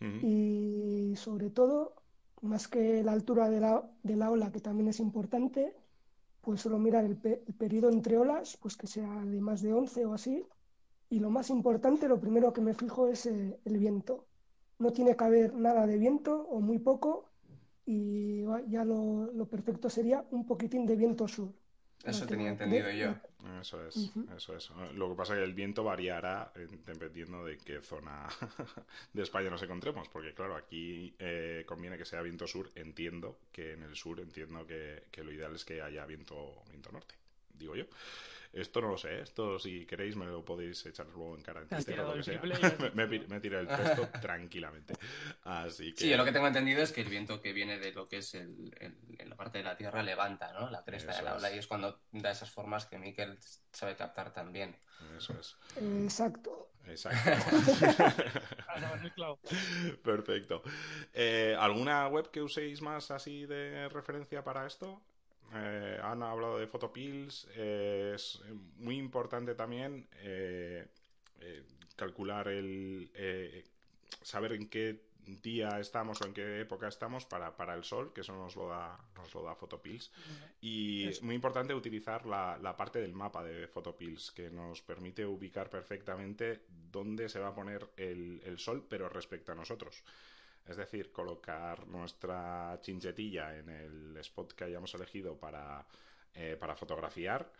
Ujú. 0.00 0.18
y 0.20 1.14
sobre 1.16 1.50
todo, 1.50 1.94
más 2.42 2.68
que 2.68 3.02
la 3.02 3.12
altura 3.12 3.48
de 3.48 3.60
la, 3.60 3.90
de 4.02 4.16
la 4.16 4.30
ola, 4.30 4.52
que 4.52 4.60
también 4.60 4.88
es 4.88 5.00
importante, 5.00 5.74
pues 6.42 6.60
suelo 6.62 6.78
mirar 6.78 7.04
el, 7.04 7.16
pe- 7.16 7.42
el 7.46 7.54
periodo 7.54 7.90
entre 7.90 8.18
olas, 8.18 8.56
pues 8.62 8.76
que 8.76 8.86
sea 8.86 9.24
de 9.24 9.40
más 9.40 9.62
de 9.62 9.72
11 9.74 10.04
o 10.06 10.14
así. 10.14 10.44
Y 11.10 11.20
lo 11.20 11.30
más 11.30 11.50
importante, 11.50 12.08
lo 12.08 12.20
primero 12.20 12.52
que 12.52 12.60
me 12.60 12.74
fijo 12.74 13.08
es 13.08 13.26
eh, 13.26 13.58
el 13.64 13.78
viento. 13.78 14.26
No 14.78 14.92
tiene 14.92 15.16
que 15.16 15.24
haber 15.24 15.54
nada 15.54 15.86
de 15.86 15.98
viento 15.98 16.42
o 16.48 16.60
muy 16.60 16.78
poco 16.78 17.26
y 17.86 18.42
ya 18.68 18.84
lo, 18.84 19.32
lo 19.32 19.46
perfecto 19.48 19.90
sería 19.90 20.24
un 20.30 20.46
poquitín 20.46 20.86
de 20.86 20.96
viento 20.96 21.26
sur. 21.28 21.52
Eso 22.04 22.26
tenía 22.26 22.48
entendido 22.48 22.90
yo. 22.90 23.14
Eso 23.60 23.86
es, 23.86 24.10
eso 24.36 24.56
es. 24.56 24.70
Lo 24.94 25.10
que 25.10 25.16
pasa 25.16 25.34
es 25.34 25.38
que 25.38 25.44
el 25.44 25.54
viento 25.54 25.84
variará 25.84 26.52
eh, 26.54 26.66
dependiendo 26.86 27.44
de 27.44 27.58
qué 27.58 27.80
zona 27.80 28.28
de 29.12 29.22
España 29.22 29.50
nos 29.50 29.62
encontremos, 29.62 30.08
porque 30.08 30.32
claro, 30.34 30.56
aquí 30.56 31.14
eh, 31.18 31.64
conviene 31.66 31.98
que 31.98 32.04
sea 32.04 32.22
viento 32.22 32.46
sur, 32.46 32.70
entiendo 32.74 33.38
que 33.52 33.72
en 33.72 33.82
el 33.82 33.96
sur 33.96 34.20
entiendo 34.20 34.66
que, 34.66 35.04
que 35.10 35.24
lo 35.24 35.32
ideal 35.32 35.54
es 35.54 35.64
que 35.64 35.82
haya 35.82 36.04
viento, 36.06 36.62
viento 36.70 36.92
norte, 36.92 37.14
digo 37.54 37.74
yo. 37.74 37.84
Esto 38.52 38.80
no 38.80 38.88
lo 38.88 38.96
sé, 38.96 39.20
esto 39.20 39.58
si 39.58 39.86
queréis 39.86 40.16
me 40.16 40.26
lo 40.26 40.44
podéis 40.44 40.84
echar 40.86 41.06
luego 41.06 41.36
en 41.36 41.42
cara 41.42 41.60
en 41.60 41.68
Twitter 41.68 42.00
o 42.00 42.08
lo 42.08 42.14
que 42.14 42.22
sea. 42.22 42.40
me, 42.94 43.06
me, 43.06 43.40
tiré 43.40 43.60
el 43.60 43.68
texto 43.68 44.08
tranquilamente. 44.20 44.94
Así 45.44 45.92
que... 45.92 46.00
Sí, 46.00 46.08
yo 46.08 46.16
lo 46.16 46.24
que 46.24 46.32
tengo 46.32 46.46
entendido 46.46 46.82
es 46.82 46.92
que 46.92 47.02
el 47.02 47.08
viento 47.08 47.40
que 47.40 47.52
viene 47.52 47.78
de 47.78 47.92
lo 47.92 48.08
que 48.08 48.18
es 48.18 48.34
el, 48.34 48.74
el- 48.80 48.96
en 49.18 49.30
la 49.30 49.36
parte 49.36 49.58
de 49.58 49.64
la 49.64 49.76
tierra 49.76 50.02
levanta, 50.02 50.52
¿no? 50.52 50.70
La 50.70 50.82
cresta 50.82 51.12
Eso 51.12 51.20
de 51.20 51.24
la 51.26 51.36
ola 51.36 51.50
es. 51.50 51.56
y 51.56 51.58
es 51.58 51.66
cuando 51.66 52.00
da 52.10 52.30
esas 52.30 52.50
formas 52.50 52.86
que 52.86 52.98
Miquel 52.98 53.38
sabe 53.72 53.96
captar 53.96 54.32
también. 54.32 54.76
Eso 55.16 55.38
es. 55.38 55.56
Exacto. 55.76 56.72
Exacto. 56.86 57.30
Perfecto. 60.02 60.62
Eh, 61.12 61.54
¿Alguna 61.58 62.08
web 62.08 62.30
que 62.30 62.42
uséis 62.42 62.80
más 62.80 63.10
así 63.10 63.46
de 63.46 63.88
referencia 63.90 64.42
para 64.42 64.66
esto? 64.66 65.02
Eh, 65.54 65.98
han 66.02 66.22
hablado 66.22 66.58
de 66.58 66.66
Photopills. 66.66 67.48
eh, 67.54 68.12
es 68.14 68.40
muy 68.76 68.96
importante 68.98 69.54
también 69.54 70.06
eh, 70.16 70.86
eh, 71.40 71.64
calcular 71.96 72.48
el. 72.48 73.10
eh, 73.14 73.64
saber 74.22 74.52
en 74.52 74.68
qué 74.68 75.08
día 75.42 75.78
estamos 75.78 76.20
o 76.22 76.26
en 76.26 76.32
qué 76.32 76.60
época 76.60 76.88
estamos 76.88 77.26
para, 77.26 77.54
para 77.56 77.74
el 77.74 77.84
sol, 77.84 78.12
que 78.14 78.22
eso 78.22 78.32
nos 78.34 78.56
lo 78.56 78.68
da, 78.68 78.98
nos 79.14 79.34
lo 79.34 79.42
da 79.42 79.54
Photopills. 79.54 80.10
Y 80.60 81.06
es 81.06 81.22
muy 81.22 81.34
importante 81.34 81.74
utilizar 81.74 82.24
la, 82.26 82.58
la 82.58 82.76
parte 82.76 82.98
del 83.00 83.12
mapa 83.12 83.44
de 83.44 83.68
Photopills, 83.68 84.32
que 84.32 84.50
nos 84.50 84.80
permite 84.82 85.26
ubicar 85.26 85.68
perfectamente 85.68 86.64
dónde 86.68 87.28
se 87.28 87.40
va 87.40 87.48
a 87.48 87.54
poner 87.54 87.90
el, 87.96 88.40
el 88.44 88.58
sol, 88.58 88.86
pero 88.88 89.08
respecto 89.10 89.52
a 89.52 89.54
nosotros. 89.54 90.02
Es 90.68 90.76
decir, 90.76 91.10
colocar 91.10 91.86
nuestra 91.86 92.78
chinchetilla 92.82 93.56
en 93.56 93.70
el 93.70 94.16
spot 94.18 94.52
que 94.52 94.64
hayamos 94.64 94.94
elegido 94.94 95.38
para, 95.38 95.86
eh, 96.34 96.56
para 96.60 96.76
fotografiar 96.76 97.50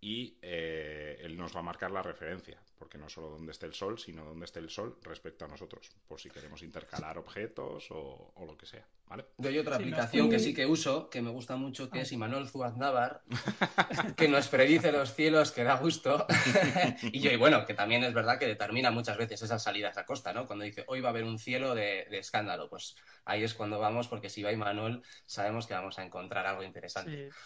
y 0.00 0.38
eh, 0.42 1.18
él 1.22 1.36
nos 1.36 1.54
va 1.54 1.60
a 1.60 1.62
marcar 1.62 1.90
la 1.90 2.02
referencia, 2.02 2.62
porque 2.78 2.98
no 2.98 3.08
solo 3.08 3.30
dónde 3.30 3.52
esté 3.52 3.66
el 3.66 3.74
sol, 3.74 3.98
sino 3.98 4.24
dónde 4.24 4.44
esté 4.44 4.60
el 4.60 4.70
sol 4.70 4.98
respecto 5.02 5.44
a 5.44 5.48
nosotros, 5.48 5.90
por 6.06 6.20
si 6.20 6.30
queremos 6.30 6.62
intercalar 6.62 7.18
objetos 7.18 7.90
o, 7.90 8.32
o 8.34 8.44
lo 8.46 8.56
que 8.56 8.66
sea, 8.66 8.86
¿vale? 9.06 9.26
Yo 9.38 9.48
hay 9.48 9.58
otra 9.58 9.78
Sí, 9.78 9.86
no, 9.90 9.96
aplicación 9.96 10.30
que 10.30 10.38
sí 10.38 10.54
que 10.54 10.66
uso, 10.66 11.08
que 11.10 11.22
me 11.22 11.30
gusta 11.30 11.56
mucho, 11.56 11.90
que 11.90 12.00
es 12.02 12.12
Imanol 12.12 12.48
Zuaznavar, 12.48 13.24
que 14.16 14.28
nos 14.28 14.48
predice 14.48 14.92
los 14.92 15.14
cielos, 15.14 15.52
que 15.52 15.64
da 15.64 15.76
gusto. 15.76 16.26
y 17.02 17.20
yo, 17.20 17.30
y 17.30 17.36
bueno, 17.36 17.64
que 17.66 17.74
también 17.74 18.04
es 18.04 18.14
verdad 18.14 18.38
que 18.38 18.46
determina 18.46 18.90
muchas 18.90 19.16
veces 19.16 19.42
esas 19.42 19.62
salidas 19.62 19.96
a 19.98 20.04
costa, 20.06 20.32
¿no? 20.32 20.46
Cuando 20.46 20.64
dice, 20.64 20.84
hoy 20.88 21.00
va 21.00 21.08
a 21.08 21.10
haber 21.10 21.24
un 21.24 21.38
cielo 21.38 21.74
de, 21.74 22.06
de 22.10 22.18
escándalo, 22.18 22.68
pues 22.68 22.96
ahí 23.24 23.42
es 23.42 23.54
cuando 23.54 23.78
vamos, 23.78 24.08
porque 24.08 24.28
si 24.30 24.42
va 24.42 24.52
Imanol, 24.52 25.02
sabemos 25.26 25.66
que 25.66 25.74
vamos 25.74 25.98
a 25.98 26.04
encontrar 26.04 26.46
algo 26.46 26.62
interesante. 26.62 27.30
Sí. 27.30 27.36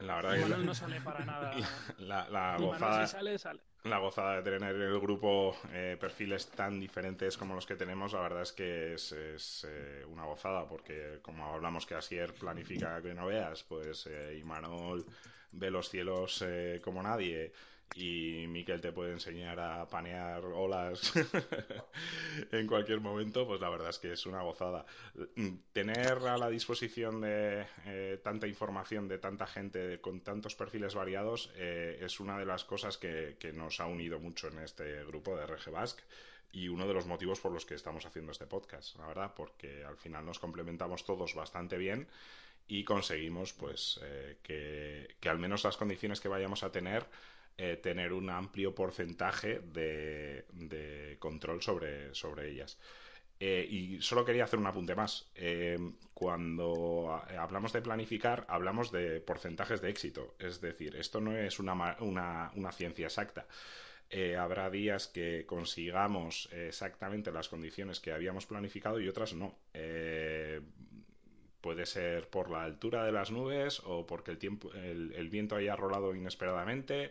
La 0.00 0.16
verdad 0.16 0.34
que 0.34 0.40
Manuel 0.40 0.60
la- 0.60 0.66
no 0.66 0.74
sale 0.74 1.00
para 1.00 1.24
nada. 1.24 1.58
la, 1.98 2.28
la 2.28 2.56
Y 2.56 2.66
Manuel 2.66 2.92
gozada, 2.92 3.06
si 3.06 3.06
sale, 3.06 3.38
sale. 3.38 3.60
la 3.84 3.98
gozada 3.98 4.36
de 4.36 4.42
tener 4.42 4.74
en 4.76 4.82
el 4.82 5.00
grupo 5.00 5.56
eh, 5.72 5.96
perfiles 6.00 6.48
tan 6.50 6.78
diferentes 6.80 7.36
como 7.38 7.54
los 7.54 7.66
que 7.66 7.76
tenemos, 7.76 8.12
la 8.12 8.20
verdad 8.20 8.42
es 8.42 8.52
que 8.52 8.94
es, 8.94 9.12
es, 9.12 9.66
eh, 9.68 10.04
una 10.08 10.24
gozada, 10.24 10.66
porque 10.68 11.20
como 11.22 11.46
hablamos 11.54 11.86
que 11.86 11.94
Asier 11.94 12.34
planifica 12.34 13.00
que 13.02 13.14
no 13.14 13.26
veas, 13.26 13.64
pues 13.64 14.06
eh, 14.06 14.38
Imanol 14.40 15.06
ve 15.52 15.70
los 15.70 15.88
cielos 15.88 16.42
eh, 16.46 16.80
como 16.84 17.02
nadie 17.02 17.52
y 17.94 18.46
Miquel 18.48 18.80
te 18.80 18.92
puede 18.92 19.12
enseñar 19.12 19.58
a 19.58 19.88
panear 19.88 20.44
olas 20.44 21.12
en 22.52 22.66
cualquier 22.66 23.00
momento, 23.00 23.46
pues 23.46 23.60
la 23.60 23.68
verdad 23.68 23.90
es 23.90 23.98
que 23.98 24.12
es 24.12 24.26
una 24.26 24.42
gozada. 24.42 24.84
Tener 25.72 26.18
a 26.26 26.38
la 26.38 26.48
disposición 26.48 27.20
de 27.20 27.66
eh, 27.86 28.20
tanta 28.22 28.46
información 28.46 29.08
de 29.08 29.18
tanta 29.18 29.46
gente 29.46 30.00
con 30.00 30.20
tantos 30.20 30.54
perfiles 30.54 30.94
variados 30.94 31.50
eh, 31.56 31.98
es 32.02 32.20
una 32.20 32.38
de 32.38 32.46
las 32.46 32.64
cosas 32.64 32.98
que, 32.98 33.36
que 33.38 33.52
nos 33.52 33.80
ha 33.80 33.86
unido 33.86 34.18
mucho 34.18 34.48
en 34.48 34.58
este 34.58 35.04
grupo 35.04 35.36
de 35.36 35.46
RG 35.46 35.70
Basque 35.70 36.02
y 36.52 36.68
uno 36.68 36.86
de 36.86 36.94
los 36.94 37.06
motivos 37.06 37.40
por 37.40 37.52
los 37.52 37.66
que 37.66 37.74
estamos 37.74 38.06
haciendo 38.06 38.32
este 38.32 38.46
podcast, 38.46 38.96
la 38.96 39.06
verdad, 39.06 39.32
porque 39.36 39.84
al 39.84 39.96
final 39.96 40.24
nos 40.24 40.38
complementamos 40.38 41.04
todos 41.04 41.34
bastante 41.34 41.76
bien 41.76 42.08
y 42.66 42.84
conseguimos 42.84 43.52
pues 43.52 44.00
eh, 44.02 44.38
que, 44.42 45.16
que 45.20 45.28
al 45.28 45.38
menos 45.38 45.64
las 45.64 45.76
condiciones 45.76 46.20
que 46.20 46.28
vayamos 46.28 46.62
a 46.62 46.72
tener 46.72 47.06
eh, 47.60 47.76
tener 47.76 48.12
un 48.12 48.30
amplio 48.30 48.72
porcentaje 48.72 49.58
de, 49.58 51.16
control 51.18 51.60
sobre, 51.60 52.14
sobre 52.14 52.50
ellas. 52.50 52.78
Eh, 53.40 53.66
y 53.68 54.00
solo 54.00 54.24
quería 54.24 54.44
hacer 54.44 54.60
un 54.60 54.68
apunte 54.68 54.94
más. 54.94 55.28
Eh, 55.34 55.76
cuando 56.14 57.20
hablamos 57.36 57.72
de 57.72 57.82
planificar, 57.82 58.46
hablamos 58.48 58.92
de 58.92 59.20
porcentajes 59.20 59.80
de 59.80 59.90
éxito. 59.90 60.36
Es 60.38 60.60
decir, 60.60 60.94
esto 60.94 61.20
no 61.20 61.36
es 61.36 61.58
una, 61.58 61.96
una, 61.98 62.72
ciencia 62.72 63.06
exacta. 63.06 63.48
Habrá 64.38 64.70
días 64.70 65.08
que 65.08 65.44
consigamos 65.44 66.48
exactamente 66.52 67.32
las 67.32 67.48
condiciones 67.48 67.98
que 67.98 68.12
habíamos 68.12 68.46
planificado 68.46 69.00
y 69.00 69.08
otras 69.08 69.34
no. 69.34 69.58
Puede 71.60 71.86
ser 71.86 72.30
por 72.30 72.50
la 72.50 72.62
altura 72.62 73.04
de 73.04 73.10
las 73.10 73.32
nubes 73.32 73.80
o 73.84 74.06
porque 74.06 74.30
el 74.30 74.38
tiempo 74.38 74.72
el, 74.74 75.12
el 75.12 75.28
viento 75.28 75.56
haya 75.56 75.74
rolado 75.74 76.14
inesperadamente 76.14 77.10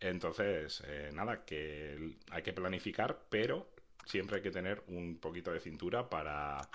entonces 0.00 0.82
eh, 0.86 1.10
nada 1.12 1.44
que 1.44 2.16
hay 2.30 2.42
que 2.42 2.52
planificar 2.52 3.26
pero 3.28 3.68
siempre 4.06 4.36
hay 4.36 4.42
que 4.42 4.50
tener 4.50 4.82
un 4.88 5.18
poquito 5.20 5.52
de 5.52 5.60
cintura 5.60 6.08
para 6.08 6.68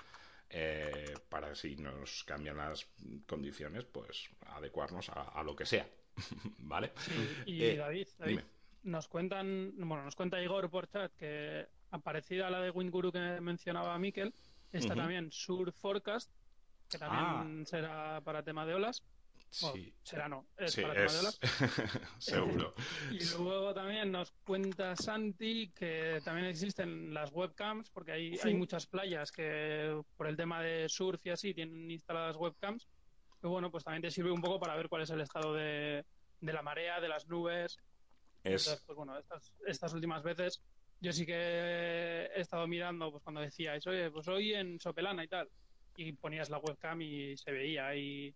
eh, 0.48 1.14
para 1.28 1.54
si 1.54 1.76
nos 1.76 2.24
cambian 2.24 2.56
las 2.56 2.86
condiciones 3.26 3.84
pues 3.84 4.28
adecuarnos 4.46 5.08
a, 5.10 5.22
a 5.22 5.42
lo 5.42 5.56
que 5.56 5.66
sea 5.66 5.88
vale 6.58 6.92
Y 7.44 7.62
Eh, 7.62 7.76
David, 7.76 8.08
David, 8.18 8.38
dime. 8.38 8.44
nos 8.82 9.08
cuentan, 9.08 9.72
bueno, 9.76 10.04
nos 10.04 10.14
cuenta 10.16 10.40
Igor 10.42 10.70
por 10.70 10.86
chat 10.86 11.12
que 11.16 11.66
parecida 12.04 12.46
a 12.46 12.50
la 12.50 12.60
de 12.60 12.70
Winguru 12.70 13.10
que 13.12 13.40
mencionaba 13.40 13.98
Miquel, 13.98 14.34
está 14.72 14.94
también 14.94 15.32
Sur 15.32 15.72
Forecast, 15.72 16.30
que 16.88 16.98
también 16.98 17.62
Ah. 17.62 17.66
será 17.66 18.20
para 18.22 18.42
tema 18.42 18.66
de 18.66 18.74
olas. 18.74 19.02
Bueno, 19.60 19.76
sí 19.76 19.94
será 20.02 20.28
no, 20.28 20.46
es 20.56 20.72
sí 20.72 20.82
para 20.82 21.04
es 21.04 21.40
seguro 22.18 22.74
Y 23.10 23.24
luego 23.36 23.72
también 23.74 24.12
nos 24.12 24.32
cuenta 24.44 24.94
Santi 24.96 25.72
que 25.72 26.20
también 26.24 26.46
existen 26.46 27.14
las 27.14 27.32
webcams, 27.32 27.90
porque 27.90 28.12
hay, 28.12 28.36
Sí. 28.36 28.48
hay 28.48 28.54
muchas 28.54 28.86
playas 28.86 29.32
que 29.32 30.00
por 30.16 30.26
el 30.26 30.36
tema 30.36 30.62
de 30.62 30.88
surf 30.88 31.24
y 31.24 31.30
así 31.30 31.54
tienen 31.54 31.90
instaladas 31.90 32.36
webcams. 32.36 32.86
Y 33.42 33.46
bueno, 33.48 33.70
pues 33.70 33.84
también 33.84 34.02
te 34.02 34.10
sirve 34.10 34.30
un 34.30 34.40
poco 34.42 34.58
para 34.60 34.76
ver 34.76 34.88
cuál 34.88 35.02
es 35.02 35.10
el 35.10 35.20
estado 35.20 35.54
de, 35.54 36.04
de 36.40 36.52
la 36.52 36.62
marea, 36.62 37.00
de 37.00 37.08
las 37.08 37.26
nubes. 37.26 37.78
Entonces, 38.42 38.74
es 38.74 38.82
pues 38.84 38.96
bueno, 38.96 39.18
estas, 39.18 39.54
estas 39.66 39.92
últimas 39.94 40.22
veces 40.22 40.62
yo 41.00 41.12
sí 41.12 41.26
que 41.26 41.34
he 41.34 42.40
estado 42.40 42.66
mirando, 42.66 43.10
pues 43.10 43.22
cuando 43.22 43.40
decíais, 43.40 43.86
oye, 43.86 44.10
pues 44.10 44.28
hoy 44.28 44.54
en 44.54 44.80
Sopelana 44.80 45.24
y 45.24 45.28
tal, 45.28 45.48
y 45.96 46.12
ponías 46.12 46.48
la 46.50 46.58
webcam 46.58 47.00
y 47.02 47.36
se 47.36 47.52
veía 47.52 47.88
ahí 47.88 48.34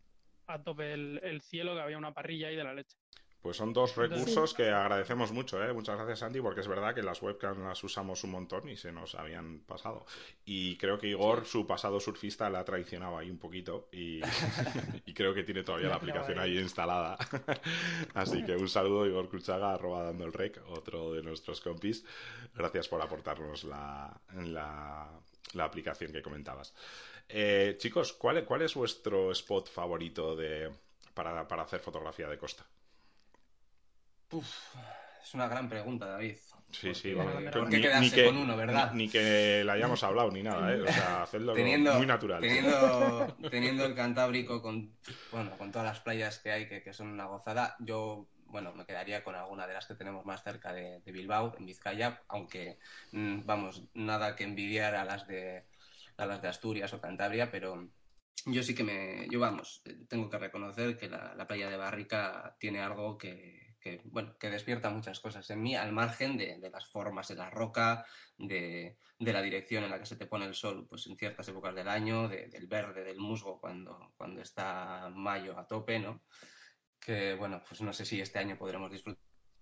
a 0.51 0.63
tope 0.63 0.93
el, 0.93 1.21
el 1.23 1.41
cielo, 1.41 1.75
que 1.75 1.81
había 1.81 1.99
una 1.99 2.13
parrilla 2.13 2.49
ahí 2.49 2.57
de 2.57 2.65
la 2.65 2.75
leche. 2.75 2.97
Pues 3.43 3.57
son 3.57 3.73
dos 3.73 3.97
recursos 3.97 4.53
que 4.53 4.69
agradecemos 4.69 5.33
mucho, 5.33 5.65
¿eh? 5.65 5.73
Muchas 5.73 5.97
gracias, 5.97 6.19
Santi, 6.19 6.43
porque 6.43 6.61
es 6.61 6.69
verdad 6.69 6.95
que 6.95 7.03
las 7.03 7.23
webcams 7.23 7.59
las 7.59 7.83
usamos 7.83 8.23
un 8.23 8.33
montón 8.33 8.69
y 8.69 8.77
se 8.77 8.93
nos 8.93 9.15
habían 9.15 9.61
pasado. 9.61 10.05
Y 10.45 10.77
creo 10.77 10.99
que 10.99 11.07
Igor, 11.07 11.47
su 11.47 11.67
pasado 11.67 12.01
surfista, 12.01 12.51
la 12.51 12.61
ha 12.61 12.65
traicionado 12.67 13.17
ahí 13.17 13.31
un 13.31 13.39
poquito 13.39 13.89
y, 13.93 14.21
y 15.07 15.15
creo 15.15 15.33
que 15.33 15.43
tiene 15.43 15.63
todavía 15.63 15.89
la 15.89 15.95
aplicación 15.95 16.39
ahí 16.39 16.59
instalada. 16.59 17.17
Así 18.15 18.45
que 18.45 18.57
un 18.57 18.69
saludo, 18.69 19.07
Igor 19.07 19.31
Cruchaga, 19.31 19.73
arroba 19.73 20.03
dando 20.03 20.27
el 20.27 20.35
rec, 20.35 20.61
otro 20.69 21.15
de 21.15 21.23
nuestros 21.23 21.63
compis. 21.63 22.05
Gracias 22.55 22.89
por 22.89 23.01
aportarnos 23.01 23.65
la, 23.65 24.21
la, 24.35 25.19
la 25.55 25.65
aplicación 25.65 26.13
que 26.13 26.21
comentabas. 26.21 26.75
Eh, 27.33 27.77
chicos, 27.79 28.13
¿cuál, 28.13 28.45
¿cuál 28.45 28.63
es 28.63 28.75
vuestro 28.75 29.31
spot 29.33 29.69
favorito 29.71 30.37
de, 30.37 30.71
para, 31.15 31.47
para 31.49 31.63
hacer 31.63 31.81
fotografía 31.81 32.29
de 32.29 32.39
costa? 32.39 32.67
Uf, 34.33 34.49
es 35.25 35.35
una 35.35 35.49
gran 35.49 35.69
pregunta, 35.69 36.07
David. 36.07 36.37
Sí, 36.73 36.95
sí, 36.95 37.13
bueno, 37.15 37.33
¿por 37.53 37.69
ni- 37.69 37.81
ni 37.81 38.11
que- 38.11 38.27
con 38.27 38.37
uno, 38.37 38.57
verdad? 38.57 38.93
Ni 38.95 39.09
que 39.09 39.63
la 39.65 39.73
hayamos 39.75 40.03
hablado 40.05 40.31
ni 40.31 40.43
nada, 40.43 40.75
¿eh? 40.75 40.81
O 40.83 40.87
sea, 40.89 41.23
hacedlo 41.25 41.57
teniendo, 41.57 41.93
muy 41.97 42.07
natural. 42.07 42.43
Teniendo, 42.43 43.37
teniendo 43.51 43.85
el 43.85 43.95
Cantábrico 43.95 44.63
con, 44.63 44.97
bueno, 45.31 45.59
con 45.59 45.71
todas 45.73 45.87
las 45.87 46.01
playas 46.01 46.39
que 46.39 46.53
hay 46.53 46.69
que, 46.69 46.83
que 46.83 46.93
son 46.93 47.09
una 47.09 47.27
gozada, 47.27 47.77
yo 47.81 48.29
bueno, 48.47 48.73
me 48.75 48.85
quedaría 48.85 49.23
con 49.23 49.35
alguna 49.37 49.67
de 49.67 49.75
las 49.75 49.87
que 49.87 49.95
tenemos 49.95 50.25
más 50.25 50.43
cerca 50.43 50.73
de, 50.73 51.01
de 51.01 51.13
Bilbao, 51.13 51.55
en 51.59 51.67
Vizcaya, 51.67 52.23
aunque 52.29 52.79
mm, 53.13 53.45
vamos, 53.47 53.85
nada 53.95 54.35
que 54.37 54.45
envidiar 54.45 54.95
a 54.97 55.05
las 55.05 55.27
de 55.29 55.67
a 56.21 56.27
las 56.27 56.43
de 56.43 56.49
Asturias 56.49 56.93
o 56.93 57.01
Cantabria, 57.01 57.51
pero 57.51 57.91
yo 58.47 58.63
sí 58.63 58.75
que 58.75 58.85
me, 58.85 59.29
yo 59.31 59.41
vamos, 59.41 59.83
eh, 59.85 59.97
tengo 60.09 60.31
que 60.31 60.39
reconocer 60.39 60.97
que 60.97 61.09
la, 61.09 61.35
la 61.35 61.47
playa 61.47 61.69
de 61.71 61.77
Barrica 61.77 62.57
tiene 62.59 62.81
algo 62.81 63.19
que, 63.19 63.77
que, 63.81 64.01
bueno, 64.05 64.37
que 64.39 64.51
despierta 64.51 64.91
muchas 64.91 65.21
cosas 65.21 65.49
en 65.51 65.63
mí, 65.63 65.75
al 65.77 65.93
margen 65.93 66.37
de, 66.37 66.59
las 66.71 66.87
formas 66.87 67.29
de 67.29 67.35
la 67.37 67.51
roca, 67.51 68.05
de, 68.39 68.97
de 69.19 69.33
la 69.33 69.43
dirección 69.43 69.85
en 69.85 69.91
la 69.91 69.99
que 69.99 70.07
se 70.07 70.17
te 70.17 70.27
pone 70.27 70.47
el 70.47 70.55
sol, 70.55 70.87
pues 70.89 71.07
en 71.07 71.17
ciertas 71.17 71.49
épocas 71.49 71.75
del 71.75 71.89
año, 71.89 72.29
de- 72.29 72.49
del 72.49 72.67
verde, 72.67 73.05
del 73.05 73.19
musgo 73.19 73.61
cuando, 73.61 74.13
cuando 74.17 74.41
está 74.43 75.11
mayo 75.15 75.59
a 75.59 75.67
tope, 75.67 75.99
¿no? 75.99 76.23
Que 77.01 77.35
bueno, 77.35 77.63
pues 77.67 77.81
no 77.81 77.93
sé 77.93 78.05
si 78.05 78.21
este 78.21 78.39
año 78.39 78.59
podremos 78.59 78.91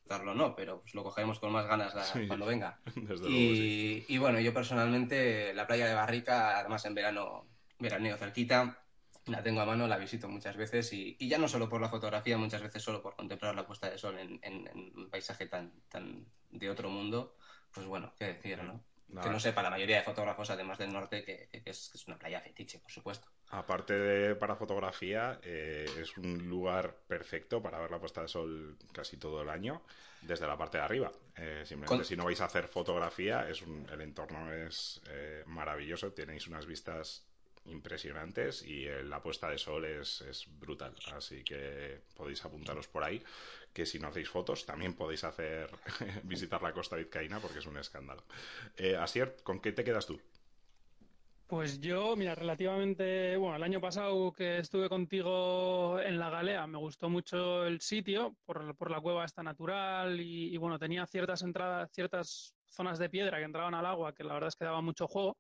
disfrutarlo 0.09 0.33
o 0.33 0.35
no, 0.35 0.55
pero 0.57 0.81
pues 0.81 0.95
lo 0.95 1.03
cogeremos 1.05 1.39
con 1.39 1.53
más 1.53 1.67
ganas 1.67 1.95
la- 1.95 2.05
Sí. 2.05 2.27
cuando 2.27 2.47
venga. 2.47 2.81
Desde 2.97 3.29
luego, 3.29 3.55
sí. 3.55 4.05
Y, 4.09 4.19
bueno, 4.19 4.41
yo 4.41 4.55
personalmente 4.55 5.53
la 5.55 5.67
playa 5.67 5.87
de 5.87 5.95
Barrica, 5.95 6.59
además 6.59 6.85
en 6.87 6.95
verano, 6.95 7.47
veraneo 7.79 8.17
cerquita, 8.17 8.83
la 9.27 9.43
tengo 9.43 9.61
a 9.61 9.67
mano, 9.67 9.87
la 9.87 9.99
visito 9.99 10.29
muchas 10.29 10.57
veces 10.57 10.91
y, 10.95 11.17
y 11.19 11.29
ya 11.29 11.37
no 11.39 11.49
solo 11.49 11.69
por 11.69 11.81
la 11.83 11.89
fotografía, 11.91 12.39
muchas 12.39 12.63
veces 12.63 12.83
solo 12.83 13.03
por 13.03 13.15
contemplar 13.15 13.55
la 13.55 13.67
puesta 13.67 13.91
de 13.91 13.99
sol 13.99 14.19
en, 14.19 14.39
en- 14.43 14.67
en 14.69 14.93
un 14.97 15.11
paisaje 15.11 15.47
tan, 15.47 15.73
tan 15.91 16.25
de 16.51 16.71
otro 16.71 16.89
mundo, 16.89 17.37
pues 17.73 17.87
bueno, 17.87 18.15
qué 18.19 18.25
decir, 18.27 18.63
¿no? 18.63 18.83
Nada. 19.09 19.27
Que 19.27 19.33
no 19.33 19.41
sepa 19.41 19.63
la 19.63 19.71
mayoría 19.71 19.97
de 19.97 20.03
fotógrafos, 20.03 20.51
además 20.51 20.79
del 20.79 20.93
norte, 20.93 21.25
que 21.25 21.49
es, 21.53 21.63
que 21.63 21.71
es 21.99 22.07
una 22.09 22.19
playa 22.19 22.41
fetiche, 22.41 22.79
por 22.79 22.91
supuesto. 22.91 23.29
Aparte 23.51 23.95
de 23.95 24.35
para 24.35 24.57
fotografía, 24.57 25.41
eh, 25.43 25.87
es 26.01 26.17
un 26.19 26.49
lugar 26.49 26.95
perfecto 27.07 27.63
para 27.63 27.79
ver 27.79 27.91
la 27.91 27.99
puesta 27.99 28.21
de 28.21 28.29
sol 28.29 28.77
casi 28.93 29.17
todo 29.17 29.41
el 29.41 29.49
año 29.49 29.83
desde 30.21 30.47
la 30.47 30.59
parte 30.59 30.77
de 30.79 30.85
arriba. 30.85 31.11
Eh, 31.37 31.63
simplemente 31.65 32.03
Con- 32.03 32.05
si 32.05 32.17
no 32.17 32.25
vais 32.25 32.41
a 32.43 32.45
hacer 32.45 32.69
fotografía, 32.69 33.49
es 33.49 33.63
un- 33.63 33.89
el 33.91 34.01
entorno 34.03 34.53
es 34.53 35.01
eh, 35.09 35.45
maravilloso, 35.47 36.13
tenéis 36.13 36.47
unas 36.47 36.67
vistas 36.67 37.25
impresionantes 37.65 38.63
y 38.63 38.87
eh, 38.87 39.03
la 39.03 39.23
puesta 39.23 39.49
de 39.51 39.59
sol 39.59 39.85
es, 39.87 40.21
es 40.23 40.47
brutal. 40.59 40.95
Así 41.15 41.43
que 41.43 42.01
podéis 42.15 42.45
apuntaros 42.45 42.87
por 42.89 43.03
ahí, 43.05 43.23
que 43.73 43.87
si 43.87 43.99
no 43.99 44.09
hacéis 44.09 44.29
fotos 44.29 44.67
también 44.67 44.95
podéis 44.95 45.25
hacer 45.25 45.71
visitar 46.25 46.63
la 46.63 46.73
costa 46.73 46.97
vizcaína 46.97 47.41
porque 47.41 47.61
es 47.61 47.67
un 47.67 47.79
escándalo. 47.79 48.25
Eh, 48.77 48.97
Asier, 48.97 49.37
¿con 49.43 49.61
qué 49.61 49.73
te 49.73 49.85
quedas 49.85 50.07
tú? 50.07 50.21
Pues 51.49 51.81
yo, 51.81 52.15
mira, 52.15 52.35
relativamente, 52.35 53.35
bueno, 53.39 53.57
el 53.57 53.63
año 53.63 53.81
pasado 53.81 54.31
que 54.33 54.59
estuve 54.59 54.91
contigo 54.91 55.99
en 55.99 56.19
la 56.19 56.29
Galea, 56.29 56.67
me 56.67 56.77
gustó 56.77 57.09
mucho 57.09 57.65
el 57.65 57.81
sitio 57.81 58.37
por, 58.45 58.91
la 58.91 59.01
cueva 59.01 59.25
esta 59.25 59.43
natural 59.43 60.21
y, 60.21 60.55
y, 60.55 60.57
bueno, 60.59 60.79
tenía 60.79 61.07
ciertas 61.07 61.41
entradas, 61.41 61.91
ciertas 61.91 62.55
zonas 62.67 62.99
de 62.99 63.09
piedra 63.09 63.39
que 63.39 63.45
entraban 63.45 63.75
al 63.75 63.87
agua 63.87 64.15
que 64.15 64.25
la 64.25 64.35
verdad 64.35 64.49
es 64.49 64.57
que 64.57 64.67
daba 64.67 64.83
mucho 64.83 65.09
juego, 65.09 65.39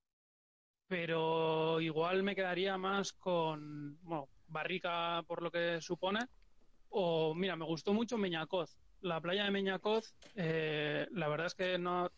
pero 0.86 1.78
igual 1.82 2.22
me 2.22 2.34
quedaría 2.34 2.78
más 2.78 3.12
con, 3.12 3.98
bueno, 4.00 4.30
Barrica 4.46 5.22
por 5.26 5.42
lo 5.42 5.50
que 5.50 5.78
supone, 5.82 6.20
o 6.88 7.34
mira, 7.34 7.54
me 7.54 7.66
gustó 7.66 7.92
mucho 7.92 8.16
Meñacoz. 8.16 8.78
La 9.02 9.20
playa 9.20 9.44
de 9.44 9.50
Meñacoz, 9.50 10.14
eh, 10.36 11.06
la 11.10 11.28
verdad 11.28 11.48
es 11.48 11.54
que 11.54 11.76
no, 11.76 12.10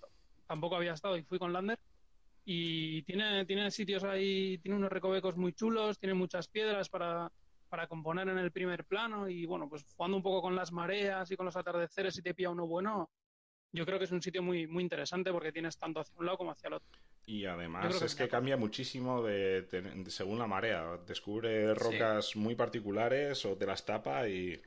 tampoco 0.46 0.76
había 0.76 0.92
estado 0.92 1.16
y 1.16 1.24
fui 1.24 1.40
con 1.40 1.52
Lander 1.52 1.80
y 2.52 3.02
tiene, 3.04 3.44
tiene 3.46 3.70
sitios 3.70 4.02
ahí, 4.02 4.58
tiene 4.58 4.76
unos 4.76 4.90
recovecos 4.90 5.36
muy 5.36 5.52
chulos, 5.52 6.00
tiene 6.00 6.14
muchas 6.14 6.48
piedras 6.48 6.88
para, 6.88 7.30
para 7.68 7.86
componer 7.86 8.28
en 8.28 8.38
el 8.38 8.50
primer 8.50 8.84
plano 8.86 9.28
y 9.28 9.46
bueno, 9.46 9.68
pues 9.68 9.84
jugando 9.94 10.16
un 10.16 10.22
poco 10.24 10.42
con 10.42 10.56
las 10.56 10.72
mareas 10.72 11.30
y 11.30 11.36
con 11.36 11.46
los 11.46 11.54
atardeceres 11.56 12.12
si 12.14 12.22
te 12.22 12.34
pilla 12.34 12.50
uno 12.50 12.66
bueno, 12.66 13.08
yo 13.72 13.86
creo 13.86 13.98
que 13.98 14.06
es 14.06 14.10
un 14.10 14.20
sitio 14.20 14.42
muy, 14.42 14.66
muy 14.66 14.82
interesante 14.82 15.30
porque 15.30 15.52
tienes 15.52 15.78
tanto 15.78 16.00
hacia 16.00 16.18
un 16.18 16.26
lado 16.26 16.38
como 16.38 16.50
hacia 16.50 16.66
el 16.66 16.74
otro. 16.74 16.88
Y 17.26 17.44
además 17.44 18.00
que 18.00 18.06
es 18.06 18.14
que 18.16 18.28
cambia 18.28 18.56
muchísimo 18.56 19.22
de, 19.22 19.62
de- 19.62 20.10
según 20.10 20.38
la 20.40 20.48
marea. 20.48 20.98
Descubre 21.06 21.72
rocas 21.74 22.34
muy 22.34 22.56
particulares 22.56 23.44
o 23.46 23.56
te 23.56 23.66
las 23.66 23.84
tapa 23.84 24.28
y 24.28 24.60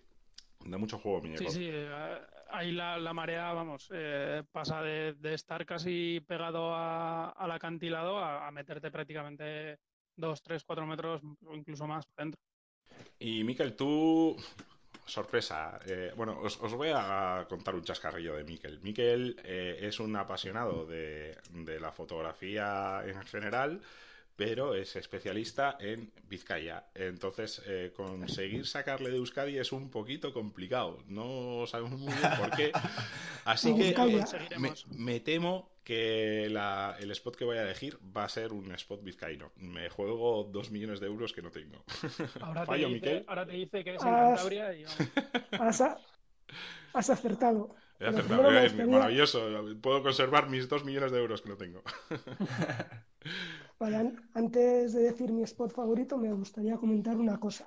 da 0.65 0.78
mucho 0.78 0.98
juego, 1.00 1.19
Sí, 1.22 1.28
muñeco. 1.28 1.50
sí, 1.50 1.67
eh, 1.69 2.17
ahí 2.54 2.72
la, 2.72 2.98
la 2.98 3.13
marea, 3.13 3.52
vamos, 3.54 3.89
eh, 3.92 4.44
pasa 4.52 4.82
de, 4.82 5.13
de 5.13 5.34
estar 5.34 5.66
casi 5.66 6.22
pegado 6.28 6.74
a- 6.74 7.30
al 7.32 7.52
acantilado 7.52 8.20
a, 8.20 8.48
a 8.48 8.52
meterte 8.52 8.92
prácticamente 8.92 9.80
dos, 10.16 10.42
tres, 10.42 10.63
cuatro 10.63 10.86
metros 10.86 11.22
o 11.46 11.56
incluso 11.56 11.88
más 11.88 12.06
por 12.06 12.16
dentro. 12.24 12.39
Y 13.20 13.44
Miquel, 13.44 13.76
tú. 13.76 14.36
Sorpresa. 15.06 15.80
eh, 15.86 16.13
bueno, 16.16 16.39
os, 16.39 16.58
os 16.62 16.74
voy 16.76 16.89
a 16.94 17.46
contar 17.50 17.76
un 17.76 17.84
chascarrillo 17.84 18.36
de 18.36 18.46
Miquel. 18.46 18.80
Miquel 18.82 19.36
eh, 19.44 19.80
es 19.82 20.00
un 20.00 20.16
apasionado 20.16 20.86
de, 20.86 21.38
de 21.50 21.80
la 21.80 21.92
fotografía 21.92 23.02
en 23.06 23.22
general, 23.24 23.82
pero 24.36 24.74
es 24.76 24.96
especialista 24.96 25.78
en 25.80 26.12
Vizcaya. 26.28 26.86
Entonces, 26.96 27.62
eh, 27.67 27.91
conseguir 27.96 28.65
sacarle 28.65 29.10
de 29.12 29.17
Euskadi 29.17 29.58
es 29.58 29.72
un 29.72 29.89
poquito 29.91 30.34
complicado. 30.34 31.00
No 31.08 31.65
sabemos 31.67 32.00
muy 32.00 32.13
bien 32.13 32.30
por 32.39 32.50
qué. 32.58 32.72
Así 33.46 33.76
que 33.76 33.89
eh, 33.89 34.24
me, 34.58 34.74
me 34.98 35.19
temo 35.19 35.72
que 35.84 36.48
la- 36.50 36.96
el 37.00 37.12
spot 37.12 37.36
que 37.36 37.46
voy 37.46 37.58
a 37.58 37.63
elegir 37.63 38.00
va 38.15 38.24
a 38.24 38.30
ser 38.30 38.54
un 38.54 38.72
spot 38.74 39.04
vizcaíno. 39.04 39.52
Me 39.58 39.89
juego 39.89 40.46
dos 40.52 40.72
millones 40.72 41.00
de 41.00 41.08
euros 41.08 41.34
que 41.34 41.41
no 41.41 41.52
tengo. 41.52 41.84
Ahora 42.41 42.62
te, 42.62 42.67
Fallo, 42.67 42.88
dice, 42.88 42.96
Miquel. 42.96 43.26
ahora 43.28 43.46
te 43.46 43.52
dice 43.54 43.84
que 43.84 43.96
es 43.96 44.02
en 44.04 44.10
Cantabria 44.10 44.74
y 44.74 44.84
vamos. 44.86 45.00
Has, 45.82 45.82
has 46.93 47.10
acertado. 47.10 47.76
He 48.00 48.06
acertado. 48.08 48.50
Bien, 48.50 48.63
gustaría- 48.63 48.86
Maravilloso. 48.88 49.50
Puedo 49.82 50.02
conservar 50.04 50.50
mis 50.50 50.67
dos 50.69 50.84
millones 50.86 51.12
de 51.12 51.19
euros 51.19 51.41
que 51.41 51.50
no 51.50 51.58
tengo. 51.58 51.84
Antes 54.34 54.93
de 54.93 55.04
decir 55.04 55.32
mi 55.32 55.43
spot 55.43 55.72
favorito, 55.74 56.17
me 56.17 56.32
gustaría 56.34 56.78
comentar 56.78 57.17
una 57.17 57.39
cosa. 57.39 57.65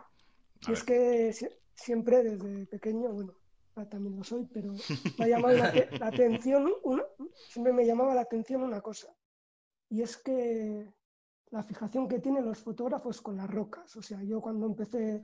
A 0.67 0.73
es 0.73 0.85
ver. 0.85 0.87
que 0.87 1.33
si- 1.33 1.49
siempre 1.75 2.23
desde 2.23 2.67
pequeño, 2.67 3.13
bueno, 3.13 3.35
ahora 3.75 3.89
también 3.91 4.17
lo 4.17 4.25
soy, 4.25 4.47
pero 4.53 4.73
me 5.19 5.25
ha 5.25 5.29
llamado 5.29 5.57
la, 5.57 5.73
la 6.01 6.07
atención, 6.07 6.73
una- 6.83 7.05
siempre 7.49 7.73
me 7.73 7.85
llamaba 7.87 8.15
la 8.15 8.23
atención 8.23 8.63
una 8.63 8.81
cosa. 8.81 9.15
Y 9.91 10.03
es 10.03 10.17
que 10.17 10.93
la 11.51 11.63
fijación 11.63 12.09
que 12.09 12.19
tienen 12.19 12.45
los 12.45 12.59
fotógrafos 12.59 13.21
con 13.21 13.37
las 13.37 13.49
rocas. 13.51 13.95
O 13.97 14.03
sea, 14.03 14.23
yo 14.23 14.41
cuando 14.41 14.67
empecé 14.67 15.23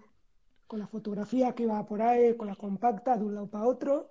con 0.66 0.78
la 0.78 0.87
fotografía 0.87 1.55
que 1.55 1.64
iba 1.64 1.85
por 1.85 2.00
ahí, 2.02 2.37
con 2.37 2.46
la 2.46 2.57
compacta, 2.57 3.16
de 3.16 3.24
un 3.24 3.35
lado 3.35 3.50
para 3.50 3.66
otro, 3.66 4.11